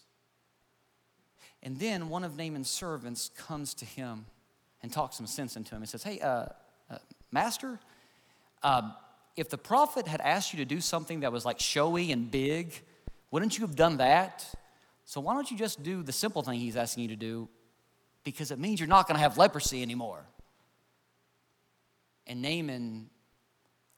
And 1.61 1.77
then 1.79 2.09
one 2.09 2.23
of 2.23 2.35
Naaman's 2.35 2.69
servants 2.69 3.29
comes 3.37 3.75
to 3.75 3.85
him 3.85 4.25
and 4.83 4.91
talks 4.91 5.15
some 5.15 5.25
sense 5.25 5.55
into 5.55 5.73
him 5.73 5.81
and 5.81 5.89
says, 5.89 6.03
Hey, 6.03 6.19
uh, 6.19 6.45
uh, 6.91 6.97
Master, 7.31 7.79
um, 8.61 8.93
if 9.35 9.49
the 9.49 9.57
prophet 9.57 10.07
had 10.07 10.21
asked 10.21 10.53
you 10.53 10.57
to 10.59 10.65
do 10.65 10.79
something 10.79 11.21
that 11.21 11.31
was 11.31 11.45
like 11.45 11.59
showy 11.59 12.11
and 12.11 12.29
big, 12.29 12.73
wouldn't 13.31 13.57
you 13.57 13.65
have 13.65 13.75
done 13.75 13.97
that? 13.97 14.45
So 15.05 15.19
why 15.21 15.33
don't 15.33 15.49
you 15.49 15.57
just 15.57 15.81
do 15.81 16.03
the 16.03 16.11
simple 16.11 16.43
thing 16.43 16.59
he's 16.59 16.75
asking 16.75 17.03
you 17.03 17.09
to 17.09 17.15
do? 17.15 17.49
Because 18.23 18.51
it 18.51 18.59
means 18.59 18.79
you're 18.79 18.87
not 18.87 19.07
going 19.07 19.15
to 19.15 19.21
have 19.21 19.37
leprosy 19.37 19.81
anymore. 19.81 20.23
And 22.27 22.41
Naaman 22.41 23.09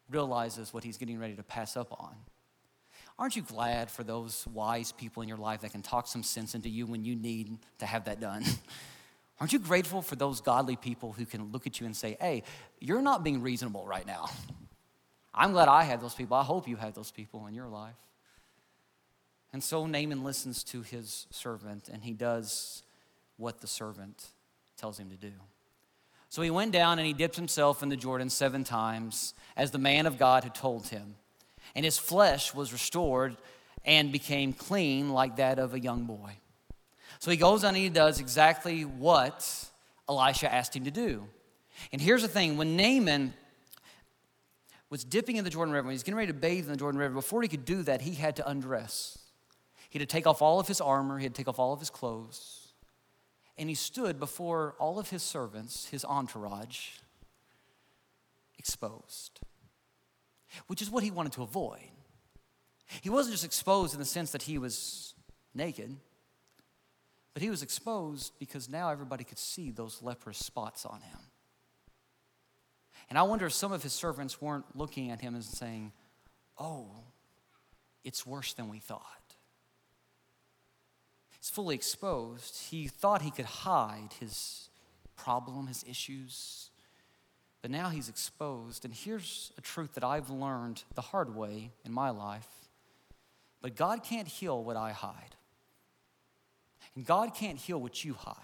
realizes 0.10 0.74
what 0.74 0.84
he's 0.84 0.98
getting 0.98 1.20
ready 1.20 1.36
to 1.36 1.44
pass 1.44 1.76
up 1.76 1.92
on. 2.00 2.16
Aren't 3.20 3.36
you 3.36 3.44
glad 3.44 3.92
for 3.92 4.04
those 4.04 4.46
wise 4.48 4.92
people 4.92 5.22
in 5.22 5.30
your 5.30 5.38
life 5.38 5.62
that 5.62 5.72
can 5.72 5.82
talk 5.82 6.08
some 6.08 6.24
sense 6.24 6.56
into 6.56 6.70
you 6.70 6.86
when 6.86 7.06
you 7.06 7.16
need 7.16 7.58
to 7.80 7.86
have 7.86 8.06
that 8.06 8.20
done? 8.20 8.44
Aren't 9.40 9.54
you 9.54 9.60
grateful 9.60 10.02
for 10.02 10.16
those 10.16 10.40
godly 10.42 10.76
people 10.76 11.12
who 11.12 11.26
can 11.26 11.52
look 11.52 11.68
at 11.68 11.80
you 11.80 11.86
and 11.86 11.96
say, 11.96 12.18
hey, 12.22 12.44
you're 12.80 13.02
not 13.02 13.24
being 13.24 13.42
reasonable 13.42 13.86
right 13.86 14.08
now? 14.08 14.30
I'm 15.34 15.52
glad 15.52 15.68
I 15.68 15.84
had 15.84 16.00
those 16.00 16.16
people. 16.16 16.38
I 16.38 16.44
hope 16.44 16.68
you 16.68 16.78
had 16.78 16.96
those 16.96 17.12
people 17.12 17.46
in 17.48 17.54
your 17.54 17.68
life. 17.68 17.96
And 19.52 19.64
so 19.64 19.86
Naaman 19.86 20.24
listens 20.24 20.64
to 20.66 20.82
his 20.82 21.28
servant 21.32 21.90
and 21.92 22.04
he 22.04 22.14
does 22.14 22.84
what 23.38 23.60
the 23.60 23.68
servant 23.68 24.28
tells 24.78 24.98
him 24.98 25.10
to 25.10 25.18
do. 25.18 25.32
So 26.30 26.42
he 26.42 26.50
went 26.50 26.72
down 26.72 27.00
and 27.00 27.08
he 27.08 27.14
dipped 27.14 27.36
himself 27.36 27.84
in 27.84 27.90
the 27.90 27.96
Jordan 27.96 28.30
seven 28.30 28.64
times, 28.64 29.34
as 29.56 29.72
the 29.72 29.78
man 29.78 30.06
of 30.06 30.18
God 30.18 30.44
had 30.44 30.56
told 30.56 30.88
him. 30.88 31.16
And 31.76 31.86
his 31.86 31.98
flesh 31.98 32.54
was 32.54 32.74
restored 32.74 33.38
and 33.86 34.12
became 34.12 34.52
clean 34.52 35.12
like 35.12 35.38
that 35.38 35.60
of 35.60 35.74
a 35.74 35.80
young 35.80 36.06
boy. 36.06 36.38
So 37.20 37.32
he 37.32 37.38
goes 37.38 37.64
on 37.64 37.70
and 37.70 37.78
he 37.78 37.90
does 37.90 38.20
exactly 38.20 38.84
what 38.84 39.70
Elisha 40.08 40.54
asked 40.54 40.76
him 40.76 40.84
to 40.86 40.92
do. 40.92 41.28
And 41.92 42.02
here's 42.02 42.22
the 42.22 42.28
thing 42.28 42.58
when 42.58 42.76
Naaman 42.76 43.34
was 44.90 45.04
dipping 45.04 45.38
in 45.38 45.44
the 45.44 45.50
Jordan 45.50 45.74
River, 45.74 45.86
when 45.86 45.94
he 45.94 45.96
was 45.96 46.04
getting 46.04 46.18
ready 46.18 46.32
to 46.32 46.38
bathe 46.38 46.66
in 46.66 46.72
the 46.72 46.78
Jordan 46.78 47.00
River, 47.00 47.14
before 47.14 47.42
he 47.42 47.48
could 47.48 47.66
do 47.66 47.84
that, 47.84 48.02
he 48.02 48.14
had 48.14 48.36
to 48.38 48.48
undress. 48.48 49.18
He 49.90 50.00
had 50.00 50.08
to 50.08 50.14
take 50.14 50.28
off 50.28 50.42
all 50.42 50.60
of 50.60 50.68
his 50.68 50.82
armor, 50.82 51.18
he 51.18 51.24
had 51.24 51.34
to 51.34 51.38
take 51.38 51.48
off 51.48 51.60
all 51.60 51.74
of 51.74 51.80
his 51.80 51.90
clothes. 51.90 52.74
And 53.58 53.70
he 53.70 53.76
stood 53.76 54.20
before 54.20 54.76
all 54.80 55.00
of 55.00 55.10
his 55.10 55.24
servants, 55.24 55.88
his 55.88 56.04
entourage, 56.04 56.90
exposed, 58.60 59.40
which 60.68 60.82
is 60.82 60.90
what 60.90 61.04
he 61.04 61.12
wanted 61.12 61.32
to 61.34 61.44
avoid. 61.44 61.80
He 63.02 63.10
wasn't 63.10 63.34
just 63.34 63.46
exposed 63.46 63.94
in 63.94 64.00
the 64.00 64.06
sense 64.06 64.32
that 64.32 64.44
he 64.44 64.58
was 64.58 65.14
naked, 65.54 65.96
but 67.36 67.42
he 67.42 67.50
was 67.50 67.62
exposed 67.62 68.32
because 68.40 68.70
now 68.70 68.90
everybody 68.90 69.26
could 69.26 69.38
see 69.38 69.70
those 69.70 70.02
leprous 70.02 70.38
spots 70.38 70.86
on 70.86 71.02
him. 71.02 71.20
And 73.10 73.20
I 73.20 73.24
wonder 73.24 73.46
if 73.46 73.52
some 73.52 73.74
of 73.74 73.84
his 73.84 73.92
servants 73.92 74.42
weren't 74.42 74.64
looking 74.74 75.12
at 75.12 75.20
him 75.20 75.36
and 75.36 75.44
saying, 75.44 75.92
Oh, 76.58 76.88
it's 78.06 78.26
worse 78.26 78.54
than 78.54 78.70
we 78.70 78.80
thought. 78.80 79.36
He's 81.38 81.50
fully 81.50 81.76
exposed. 81.76 82.70
He 82.70 82.88
thought 82.88 83.22
he 83.22 83.32
could 83.32 83.46
hide 83.46 84.12
his 84.18 84.70
problem, 85.18 85.68
his 85.68 85.84
issues. 85.84 86.70
But 87.62 87.70
now 87.70 87.90
he's 87.90 88.08
exposed. 88.08 88.86
And 88.86 88.94
here's 88.94 89.52
a 89.58 89.62
truth 89.62 89.96
that 89.96 90.06
I've 90.06 90.30
learned 90.30 90.86
the 90.94 91.02
hard 91.02 91.36
way 91.36 91.72
in 91.84 91.92
my 91.92 92.12
life. 92.12 92.48
But 93.62 93.76
God 93.76 94.06
can't 94.06 94.30
heal 94.30 94.64
what 94.64 94.78
I 94.78 94.94
hide. 94.94 95.36
And 96.96 97.06
God 97.06 97.36
can't 97.36 97.58
heal 97.58 97.80
what 97.80 98.04
you 98.04 98.14
hide. 98.14 98.36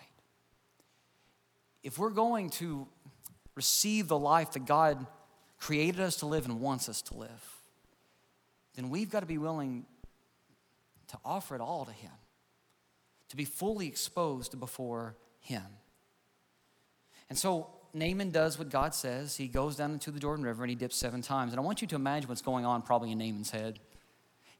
If 1.84 1.97
we're 1.97 2.10
going 2.10 2.49
to 2.52 2.88
receive 3.56 4.08
the 4.08 4.20
life 4.20 4.52
that 4.52 4.66
God 4.66 5.06
created 5.58 6.02
us 6.02 6.18
to 6.18 6.26
live 6.26 6.45
and 6.45 6.60
wants 6.60 6.89
us 6.89 7.02
to 7.04 7.18
live, 7.18 7.62
then 8.76 8.89
we've 8.89 9.10
got 9.10 9.22
to 9.22 9.26
be 9.26 9.38
willing 9.38 9.86
to 11.08 11.18
offer 11.26 11.56
it 11.56 11.62
all 11.62 11.86
to 11.86 11.91
Him, 11.91 12.12
to 13.30 13.36
be 13.36 13.45
fully 13.45 13.88
exposed 13.88 14.60
before 14.60 15.16
Him. 15.39 15.64
And 17.30 17.38
so 17.38 17.68
Naaman 17.93 18.32
does 18.32 18.58
what 18.58 18.70
God 18.70 18.93
says. 18.93 19.36
He 19.36 19.47
goes 19.47 19.76
down 19.76 19.91
into 19.91 20.12
the 20.12 20.20
Jordan 20.20 20.45
River 20.45 20.64
and 20.64 20.70
he 20.70 20.76
dips 20.76 20.95
seven 20.95 21.22
times. 21.22 21.52
And 21.52 21.60
I 21.60 21.64
want 21.64 21.82
you 21.82 21.88
to 21.89 21.95
imagine 21.95 22.30
what's 22.30 22.41
going 22.41 22.66
on 22.66 22.82
probably 22.82 23.12
in 23.12 23.18
Naaman's 23.18 23.52
head. 23.52 23.80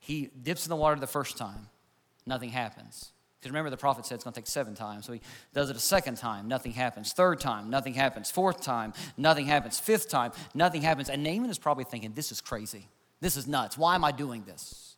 He 0.00 0.30
dips 0.42 0.66
in 0.66 0.70
the 0.70 0.76
water 0.76 1.00
the 1.00 1.06
first 1.06 1.38
time, 1.38 1.68
nothing 2.26 2.50
happens. 2.50 3.12
Because 3.42 3.50
remember, 3.50 3.70
the 3.70 3.76
prophet 3.76 4.06
said 4.06 4.14
it's 4.14 4.22
going 4.22 4.34
to 4.34 4.38
take 4.38 4.46
seven 4.46 4.76
times. 4.76 5.04
So 5.04 5.12
he 5.12 5.20
does 5.52 5.68
it 5.68 5.74
a 5.74 5.80
second 5.80 6.16
time, 6.16 6.46
nothing 6.46 6.70
happens. 6.70 7.12
Third 7.12 7.40
time, 7.40 7.70
nothing 7.70 7.92
happens. 7.92 8.30
Fourth 8.30 8.62
time, 8.62 8.92
nothing 9.16 9.46
happens. 9.46 9.80
Fifth 9.80 10.08
time, 10.08 10.30
nothing 10.54 10.80
happens. 10.80 11.10
And 11.10 11.24
Naaman 11.24 11.50
is 11.50 11.58
probably 11.58 11.82
thinking, 11.82 12.12
this 12.12 12.30
is 12.30 12.40
crazy. 12.40 12.88
This 13.20 13.36
is 13.36 13.48
nuts. 13.48 13.76
Why 13.76 13.96
am 13.96 14.04
I 14.04 14.12
doing 14.12 14.44
this? 14.44 14.94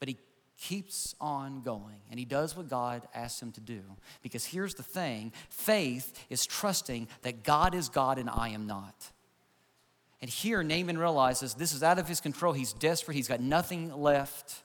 But 0.00 0.08
he 0.08 0.18
keeps 0.58 1.14
on 1.18 1.62
going 1.62 1.96
and 2.10 2.18
he 2.18 2.26
does 2.26 2.54
what 2.54 2.68
God 2.68 3.08
asks 3.14 3.40
him 3.40 3.52
to 3.52 3.60
do. 3.60 3.80
Because 4.22 4.44
here's 4.44 4.74
the 4.74 4.82
thing 4.82 5.32
faith 5.48 6.26
is 6.28 6.44
trusting 6.44 7.08
that 7.22 7.42
God 7.42 7.74
is 7.74 7.88
God 7.88 8.18
and 8.18 8.28
I 8.28 8.50
am 8.50 8.66
not. 8.66 9.12
And 10.20 10.30
here, 10.30 10.62
Naaman 10.62 10.98
realizes 10.98 11.54
this 11.54 11.72
is 11.72 11.82
out 11.82 11.98
of 11.98 12.06
his 12.06 12.20
control. 12.20 12.52
He's 12.52 12.74
desperate, 12.74 13.14
he's 13.14 13.28
got 13.28 13.40
nothing 13.40 13.94
left. 13.94 14.62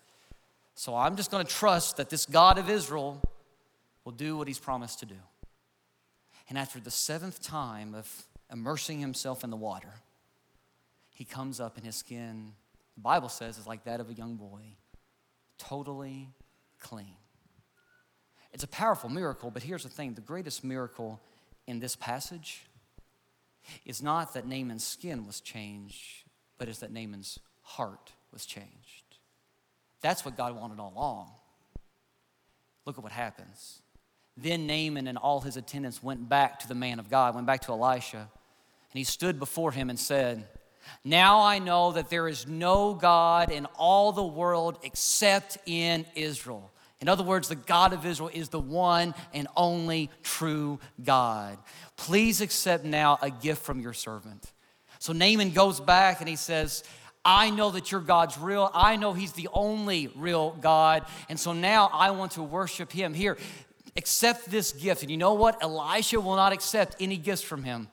So 0.75 0.95
I'm 0.95 1.15
just 1.15 1.31
going 1.31 1.45
to 1.45 1.51
trust 1.51 1.97
that 1.97 2.09
this 2.09 2.25
God 2.25 2.57
of 2.57 2.69
Israel 2.69 3.21
will 4.03 4.11
do 4.11 4.37
what 4.37 4.47
he's 4.47 4.59
promised 4.59 4.99
to 4.99 5.05
do. 5.05 5.15
And 6.49 6.57
after 6.57 6.79
the 6.79 6.91
seventh 6.91 7.41
time 7.41 7.93
of 7.93 8.25
immersing 8.51 8.99
himself 8.99 9.43
in 9.43 9.49
the 9.49 9.57
water, 9.57 9.93
he 11.13 11.23
comes 11.23 11.59
up 11.59 11.77
and 11.77 11.85
his 11.85 11.95
skin, 11.95 12.53
the 12.95 13.01
Bible 13.01 13.29
says, 13.29 13.57
is 13.57 13.67
like 13.67 13.83
that 13.83 13.99
of 13.99 14.09
a 14.09 14.13
young 14.13 14.35
boy, 14.35 14.61
totally 15.57 16.29
clean. 16.79 17.15
It's 18.53 18.63
a 18.63 18.67
powerful 18.67 19.09
miracle, 19.09 19.51
but 19.51 19.63
here's 19.63 19.83
the 19.83 19.89
thing 19.89 20.13
the 20.13 20.21
greatest 20.21 20.63
miracle 20.63 21.21
in 21.67 21.79
this 21.79 21.95
passage 21.95 22.63
is 23.85 24.01
not 24.01 24.33
that 24.33 24.47
Naaman's 24.47 24.85
skin 24.85 25.25
was 25.25 25.39
changed, 25.39 26.23
but 26.57 26.67
is 26.67 26.79
that 26.79 26.91
Naaman's 26.91 27.39
heart 27.61 28.11
was 28.33 28.45
changed. 28.45 28.80
That's 30.01 30.25
what 30.25 30.35
God 30.35 30.55
wanted 30.55 30.79
all 30.79 30.93
along. 30.95 31.29
Look 32.85 32.97
at 32.97 33.03
what 33.03 33.11
happens. 33.11 33.81
Then 34.35 34.65
Naaman 34.65 35.07
and 35.07 35.17
all 35.17 35.41
his 35.41 35.57
attendants 35.57 36.01
went 36.01 36.27
back 36.27 36.59
to 36.59 36.67
the 36.67 36.75
man 36.75 36.99
of 36.99 37.09
God, 37.09 37.35
went 37.35 37.47
back 37.47 37.61
to 37.61 37.71
Elisha, 37.71 38.17
and 38.17 38.97
he 38.97 39.03
stood 39.03 39.39
before 39.39 39.71
him 39.71 39.89
and 39.89 39.99
said, 39.99 40.47
Now 41.03 41.41
I 41.41 41.59
know 41.59 41.91
that 41.91 42.09
there 42.09 42.27
is 42.27 42.47
no 42.47 42.93
God 42.93 43.51
in 43.51 43.65
all 43.77 44.11
the 44.11 44.23
world 44.23 44.79
except 44.83 45.57
in 45.65 46.05
Israel. 46.15 46.71
In 46.99 47.09
other 47.09 47.23
words, 47.23 47.47
the 47.47 47.55
God 47.55 47.93
of 47.93 48.05
Israel 48.05 48.29
is 48.31 48.49
the 48.49 48.59
one 48.59 49.15
and 49.33 49.47
only 49.55 50.09
true 50.21 50.79
God. 51.03 51.57
Please 51.97 52.41
accept 52.41 52.83
now 52.85 53.17
a 53.21 53.31
gift 53.31 53.63
from 53.63 53.79
your 53.79 53.93
servant. 53.93 54.51
So 54.99 55.13
Naaman 55.13 55.49
goes 55.49 55.79
back 55.79 56.19
and 56.19 56.29
he 56.29 56.35
says, 56.35 56.83
I 57.23 57.49
know 57.51 57.69
that 57.71 57.91
your 57.91 58.01
God's 58.01 58.37
real. 58.37 58.71
I 58.73 58.95
know 58.95 59.13
He's 59.13 59.33
the 59.33 59.49
only 59.53 60.07
real 60.15 60.51
God. 60.61 61.05
And 61.29 61.39
so 61.39 61.53
now 61.53 61.89
I 61.93 62.11
want 62.11 62.33
to 62.33 62.43
worship 62.43 62.91
Him. 62.91 63.13
Here, 63.13 63.37
accept 63.97 64.49
this 64.49 64.71
gift. 64.71 65.01
And 65.01 65.11
you 65.11 65.17
know 65.17 65.33
what? 65.33 65.61
Elisha 65.61 66.19
will 66.19 66.35
not 66.35 66.53
accept 66.53 66.95
any 66.99 67.17
gifts 67.17 67.41
from 67.41 67.63
him 67.63 67.87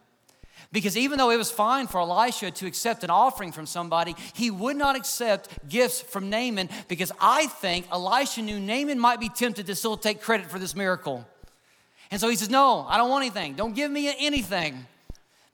Because 0.73 0.97
even 0.97 1.19
though 1.19 1.31
it 1.31 1.37
was 1.37 1.51
fine 1.51 1.87
for 1.87 2.01
Elisha 2.01 2.51
to 2.51 2.67
accept 2.67 3.05
an 3.05 3.11
offering 3.11 3.53
from 3.53 3.67
somebody, 3.67 4.15
he 4.35 4.51
would 4.51 4.77
not 4.77 4.97
accept 4.97 5.69
gifts 5.69 6.01
from 6.01 6.31
Naaman 6.31 6.69
because 6.89 7.13
I 7.21 7.47
think 7.47 7.87
Elisha 7.91 8.43
knew 8.43 8.61
Naaman 8.61 8.99
might 8.99 9.21
be 9.21 9.29
tempted 9.29 9.67
to 9.67 9.75
still 9.75 9.97
take 9.97 10.21
credit 10.21 10.51
for 10.51 10.59
this 10.59 10.75
miracle. 10.75 11.27
And 12.11 12.21
so 12.21 12.29
he 12.29 12.37
says, 12.37 12.51
No, 12.51 12.87
I 12.89 12.97
don't 12.97 13.11
want 13.11 13.25
anything. 13.25 13.55
Don't 13.55 13.75
give 13.75 13.91
me 13.91 14.15
anything. 14.19 14.87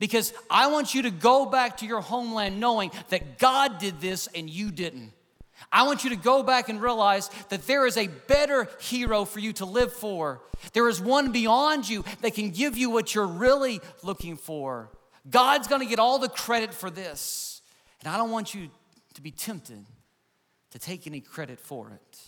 Because 0.04 0.34
I 0.50 0.66
want 0.66 0.94
you 0.94 1.00
to 1.00 1.10
go 1.10 1.46
back 1.46 1.78
to 1.78 1.86
your 1.86 2.02
homeland 2.02 2.60
knowing 2.60 2.90
that 3.08 3.38
God 3.38 3.78
did 3.78 4.02
this 4.02 4.28
and 4.34 4.50
you 4.50 4.70
didn't. 4.70 5.12
I 5.72 5.84
want 5.84 6.04
you 6.04 6.10
to 6.10 6.16
go 6.16 6.42
back 6.42 6.68
and 6.68 6.78
realize 6.78 7.30
that 7.48 7.66
there 7.66 7.86
is 7.86 7.96
a 7.96 8.08
better 8.08 8.68
hero 8.80 9.24
for 9.24 9.40
you 9.40 9.54
to 9.54 9.64
live 9.64 9.94
for. 9.94 10.42
There 10.74 10.90
is 10.90 11.00
one 11.00 11.32
beyond 11.32 11.88
you 11.88 12.04
that 12.20 12.34
can 12.34 12.50
give 12.50 12.76
you 12.76 12.90
what 12.90 13.14
you're 13.14 13.26
really 13.26 13.80
looking 14.02 14.36
for. 14.36 14.90
God's 15.30 15.68
gonna 15.68 15.86
get 15.86 15.98
all 15.98 16.18
the 16.18 16.28
credit 16.28 16.74
for 16.74 16.90
this. 16.90 17.62
And 18.00 18.12
I 18.12 18.18
don't 18.18 18.30
want 18.30 18.54
you 18.54 18.68
to 19.14 19.22
be 19.22 19.30
tempted 19.30 19.86
to 20.72 20.78
take 20.78 21.06
any 21.06 21.22
credit 21.22 21.58
for 21.58 21.92
it. 21.92 22.18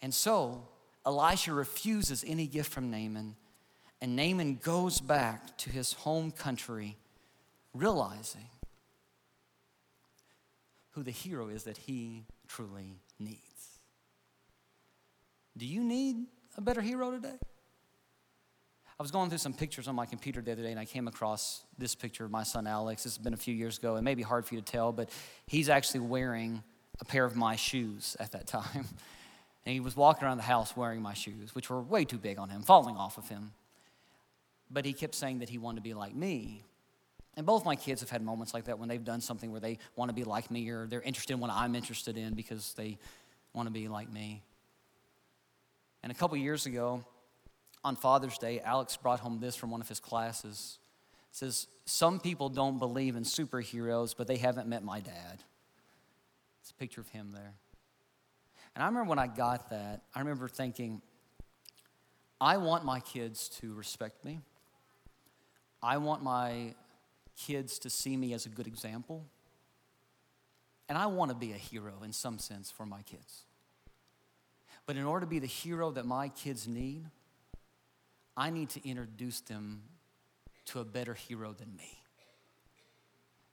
And 0.00 0.14
so 0.14 0.66
Elisha 1.04 1.52
refuses 1.52 2.24
any 2.26 2.46
gift 2.46 2.72
from 2.72 2.90
Naaman, 2.90 3.36
and 4.00 4.14
Naaman 4.14 4.56
goes 4.62 5.00
back 5.00 5.56
to 5.58 5.70
his 5.70 5.92
home 5.92 6.30
country, 6.30 6.96
realizing 7.74 8.48
who 10.90 11.02
the 11.02 11.10
hero 11.10 11.48
is 11.48 11.64
that 11.64 11.76
he 11.76 12.24
truly 12.46 13.00
needs. 13.18 13.40
Do 15.56 15.66
you 15.66 15.82
need 15.82 16.26
a 16.56 16.60
better 16.60 16.80
hero 16.80 17.10
today? 17.10 17.38
I 18.98 19.02
was 19.02 19.12
going 19.12 19.28
through 19.28 19.38
some 19.38 19.52
pictures 19.52 19.86
on 19.86 19.94
my 19.94 20.06
computer 20.06 20.40
the 20.40 20.52
other 20.52 20.62
day 20.62 20.72
and 20.72 20.80
I 20.80 20.84
came 20.84 21.06
across 21.06 21.62
this 21.78 21.94
picture 21.94 22.24
of 22.24 22.32
my 22.32 22.42
son 22.42 22.66
Alex. 22.66 23.04
This 23.04 23.16
has 23.16 23.22
been 23.22 23.34
a 23.34 23.38
few 23.38 23.54
years 23.54 23.78
ago. 23.78 23.94
It 23.94 24.02
may 24.02 24.16
be 24.16 24.22
hard 24.22 24.44
for 24.44 24.54
you 24.54 24.60
to 24.60 24.72
tell, 24.72 24.90
but 24.90 25.10
he's 25.46 25.68
actually 25.68 26.00
wearing 26.00 26.64
a 27.00 27.04
pair 27.04 27.24
of 27.24 27.36
my 27.36 27.54
shoes 27.54 28.16
at 28.20 28.32
that 28.32 28.46
time. 28.46 28.86
And 29.66 29.74
he 29.74 29.80
was 29.80 29.94
walking 29.94 30.24
around 30.24 30.38
the 30.38 30.44
house 30.44 30.74
wearing 30.74 31.02
my 31.02 31.12
shoes, 31.12 31.54
which 31.54 31.68
were 31.68 31.82
way 31.82 32.06
too 32.06 32.16
big 32.16 32.38
on 32.38 32.48
him, 32.48 32.62
falling 32.62 32.96
off 32.96 33.18
of 33.18 33.28
him. 33.28 33.52
But 34.70 34.84
he 34.84 34.92
kept 34.92 35.14
saying 35.14 35.38
that 35.38 35.48
he 35.48 35.58
wanted 35.58 35.76
to 35.76 35.82
be 35.82 35.94
like 35.94 36.14
me. 36.14 36.62
And 37.36 37.46
both 37.46 37.64
my 37.64 37.76
kids 37.76 38.00
have 38.00 38.10
had 38.10 38.22
moments 38.22 38.52
like 38.52 38.64
that 38.64 38.78
when 38.78 38.88
they've 38.88 39.04
done 39.04 39.20
something 39.20 39.52
where 39.52 39.60
they 39.60 39.78
want 39.96 40.08
to 40.08 40.14
be 40.14 40.24
like 40.24 40.50
me 40.50 40.68
or 40.70 40.86
they're 40.86 41.00
interested 41.00 41.34
in 41.34 41.40
what 41.40 41.50
I'm 41.50 41.74
interested 41.74 42.16
in 42.16 42.34
because 42.34 42.74
they 42.74 42.98
want 43.52 43.68
to 43.68 43.72
be 43.72 43.88
like 43.88 44.10
me. 44.12 44.42
And 46.02 46.10
a 46.10 46.14
couple 46.14 46.36
years 46.36 46.66
ago, 46.66 47.04
on 47.84 47.96
Father's 47.96 48.38
Day, 48.38 48.60
Alex 48.60 48.96
brought 48.96 49.20
home 49.20 49.40
this 49.40 49.56
from 49.56 49.70
one 49.70 49.80
of 49.80 49.88
his 49.88 50.00
classes. 50.00 50.78
It 51.30 51.36
says, 51.36 51.68
Some 51.84 52.18
people 52.20 52.48
don't 52.48 52.78
believe 52.78 53.16
in 53.16 53.22
superheroes, 53.22 54.14
but 54.16 54.26
they 54.26 54.36
haven't 54.36 54.68
met 54.68 54.82
my 54.82 55.00
dad. 55.00 55.44
It's 56.60 56.70
a 56.70 56.74
picture 56.74 57.00
of 57.00 57.08
him 57.08 57.32
there. 57.32 57.54
And 58.74 58.82
I 58.82 58.86
remember 58.86 59.08
when 59.08 59.18
I 59.18 59.26
got 59.26 59.70
that, 59.70 60.02
I 60.14 60.20
remember 60.20 60.48
thinking, 60.48 61.02
I 62.40 62.56
want 62.56 62.84
my 62.84 63.00
kids 63.00 63.48
to 63.60 63.72
respect 63.74 64.24
me. 64.24 64.40
I 65.82 65.98
want 65.98 66.22
my 66.22 66.74
kids 67.36 67.78
to 67.80 67.90
see 67.90 68.16
me 68.16 68.32
as 68.32 68.46
a 68.46 68.48
good 68.48 68.66
example. 68.66 69.24
And 70.88 70.96
I 70.96 71.06
want 71.06 71.30
to 71.30 71.36
be 71.36 71.52
a 71.52 71.56
hero 71.56 72.02
in 72.02 72.12
some 72.12 72.38
sense 72.38 72.70
for 72.70 72.86
my 72.86 73.02
kids. 73.02 73.44
But 74.86 74.96
in 74.96 75.04
order 75.04 75.26
to 75.26 75.30
be 75.30 75.38
the 75.38 75.46
hero 75.46 75.90
that 75.92 76.06
my 76.06 76.28
kids 76.30 76.66
need, 76.66 77.04
I 78.36 78.50
need 78.50 78.70
to 78.70 78.88
introduce 78.88 79.40
them 79.40 79.82
to 80.66 80.80
a 80.80 80.84
better 80.84 81.14
hero 81.14 81.52
than 81.52 81.76
me. 81.76 81.98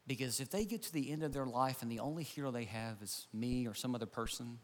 Because 0.08 0.40
if 0.40 0.50
they 0.50 0.66
get 0.66 0.84
to 0.84 0.94
the 0.94 1.12
end 1.12 1.24
of 1.24 1.34
their 1.34 1.46
life 1.46 1.82
and 1.82 1.92
the 1.92 2.00
only 2.00 2.24
hero 2.24 2.52
they 2.52 2.66
have 2.66 3.02
is 3.02 3.28
me 3.34 3.68
or 3.68 3.74
some 3.74 3.96
other 3.96 4.06
person, 4.06 4.60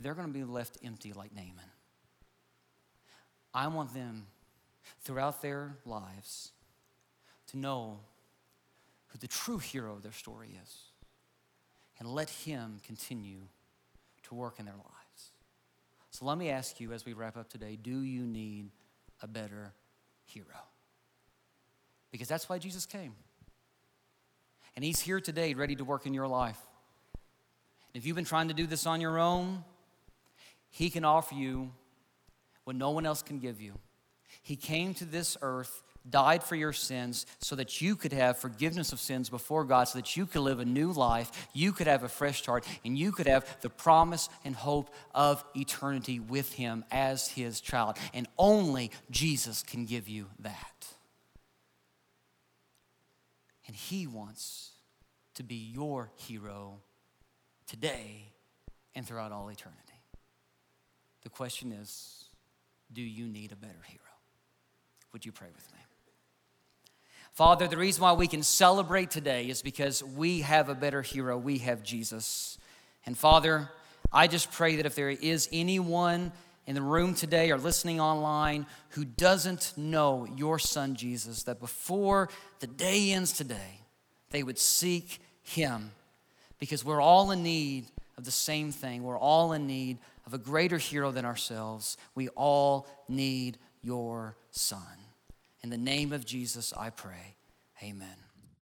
they're 0.00 0.14
going 0.14 0.28
to 0.28 0.32
be 0.32 0.44
left 0.44 0.78
empty 0.84 1.12
like 1.12 1.34
Naaman. 1.34 1.73
I 3.54 3.68
want 3.68 3.94
them 3.94 4.26
throughout 5.02 5.40
their 5.40 5.76
lives 5.86 6.50
to 7.48 7.56
know 7.56 8.00
who 9.08 9.18
the 9.18 9.28
true 9.28 9.58
hero 9.58 9.92
of 9.92 10.02
their 10.02 10.12
story 10.12 10.58
is 10.62 10.76
and 11.98 12.08
let 12.08 12.28
him 12.28 12.80
continue 12.84 13.42
to 14.24 14.34
work 14.34 14.58
in 14.58 14.64
their 14.64 14.74
lives. 14.74 15.30
So 16.10 16.24
let 16.24 16.36
me 16.36 16.50
ask 16.50 16.80
you 16.80 16.92
as 16.92 17.04
we 17.04 17.12
wrap 17.12 17.36
up 17.36 17.48
today 17.48 17.76
do 17.80 18.02
you 18.02 18.26
need 18.26 18.70
a 19.22 19.28
better 19.28 19.72
hero? 20.24 20.46
Because 22.10 22.28
that's 22.28 22.48
why 22.48 22.58
Jesus 22.58 22.86
came. 22.86 23.14
And 24.76 24.84
he's 24.84 25.00
here 25.00 25.20
today 25.20 25.54
ready 25.54 25.76
to 25.76 25.84
work 25.84 26.06
in 26.06 26.14
your 26.14 26.26
life. 26.26 26.58
If 27.94 28.06
you've 28.06 28.16
been 28.16 28.24
trying 28.24 28.48
to 28.48 28.54
do 28.54 28.66
this 28.66 28.86
on 28.86 29.00
your 29.00 29.18
own, 29.20 29.62
he 30.70 30.90
can 30.90 31.04
offer 31.04 31.36
you 31.36 31.70
what 32.64 32.76
no 32.76 32.90
one 32.90 33.06
else 33.06 33.22
can 33.22 33.38
give 33.38 33.60
you. 33.60 33.78
He 34.42 34.56
came 34.56 34.94
to 34.94 35.04
this 35.04 35.36
earth, 35.42 35.82
died 36.08 36.42
for 36.42 36.56
your 36.56 36.72
sins, 36.72 37.24
so 37.38 37.56
that 37.56 37.80
you 37.80 37.96
could 37.96 38.12
have 38.12 38.38
forgiveness 38.38 38.92
of 38.92 39.00
sins 39.00 39.30
before 39.30 39.64
God, 39.64 39.84
so 39.84 39.98
that 39.98 40.16
you 40.16 40.26
could 40.26 40.40
live 40.40 40.60
a 40.60 40.64
new 40.64 40.92
life, 40.92 41.48
you 41.52 41.72
could 41.72 41.86
have 41.86 42.02
a 42.02 42.08
fresh 42.08 42.38
start, 42.38 42.66
and 42.84 42.98
you 42.98 43.12
could 43.12 43.26
have 43.26 43.60
the 43.60 43.70
promise 43.70 44.28
and 44.44 44.54
hope 44.54 44.92
of 45.14 45.44
eternity 45.54 46.20
with 46.20 46.52
Him 46.54 46.84
as 46.90 47.28
His 47.28 47.60
child. 47.60 47.96
And 48.12 48.26
only 48.38 48.90
Jesus 49.10 49.62
can 49.62 49.84
give 49.84 50.08
you 50.08 50.26
that. 50.40 50.86
And 53.66 53.76
He 53.76 54.06
wants 54.06 54.72
to 55.34 55.42
be 55.42 55.72
your 55.74 56.10
hero 56.16 56.80
today 57.66 58.32
and 58.94 59.06
throughout 59.06 59.32
all 59.32 59.48
eternity. 59.48 59.80
The 61.22 61.30
question 61.30 61.72
is 61.72 62.23
do 62.94 63.02
you 63.02 63.26
need 63.26 63.52
a 63.52 63.56
better 63.56 63.82
hero? 63.86 64.00
Would 65.12 65.26
you 65.26 65.32
pray 65.32 65.48
with 65.54 65.72
me? 65.72 65.78
Father, 67.32 67.66
the 67.66 67.76
reason 67.76 68.02
why 68.02 68.12
we 68.12 68.28
can 68.28 68.44
celebrate 68.44 69.10
today 69.10 69.48
is 69.48 69.60
because 69.60 70.04
we 70.04 70.42
have 70.42 70.68
a 70.68 70.74
better 70.74 71.02
hero. 71.02 71.36
We 71.36 71.58
have 71.58 71.82
Jesus. 71.82 72.58
And 73.04 73.18
Father, 73.18 73.68
I 74.12 74.28
just 74.28 74.52
pray 74.52 74.76
that 74.76 74.86
if 74.86 74.94
there 74.94 75.10
is 75.10 75.48
anyone 75.52 76.30
in 76.66 76.76
the 76.76 76.82
room 76.82 77.14
today 77.14 77.50
or 77.50 77.58
listening 77.58 78.00
online 78.00 78.66
who 78.90 79.04
doesn't 79.04 79.72
know 79.76 80.28
your 80.36 80.60
son 80.60 80.94
Jesus, 80.94 81.42
that 81.42 81.58
before 81.58 82.28
the 82.60 82.68
day 82.68 83.10
ends 83.10 83.32
today, 83.32 83.80
they 84.30 84.44
would 84.44 84.58
seek 84.58 85.20
him 85.42 85.90
because 86.60 86.84
we're 86.84 87.02
all 87.02 87.32
in 87.32 87.42
need 87.42 87.86
of 88.16 88.24
the 88.24 88.30
same 88.30 88.70
thing. 88.70 89.02
We're 89.02 89.18
all 89.18 89.52
in 89.52 89.66
need 89.66 89.98
of 90.26 90.34
a 90.34 90.38
greater 90.38 90.78
hero 90.78 91.10
than 91.10 91.24
ourselves. 91.24 91.96
We 92.14 92.28
all 92.30 92.86
need 93.08 93.58
your 93.82 94.36
son. 94.50 94.80
In 95.62 95.70
the 95.70 95.78
name 95.78 96.12
of 96.12 96.24
Jesus, 96.24 96.72
I 96.76 96.90
pray. 96.90 97.36
Amen. 97.82 98.23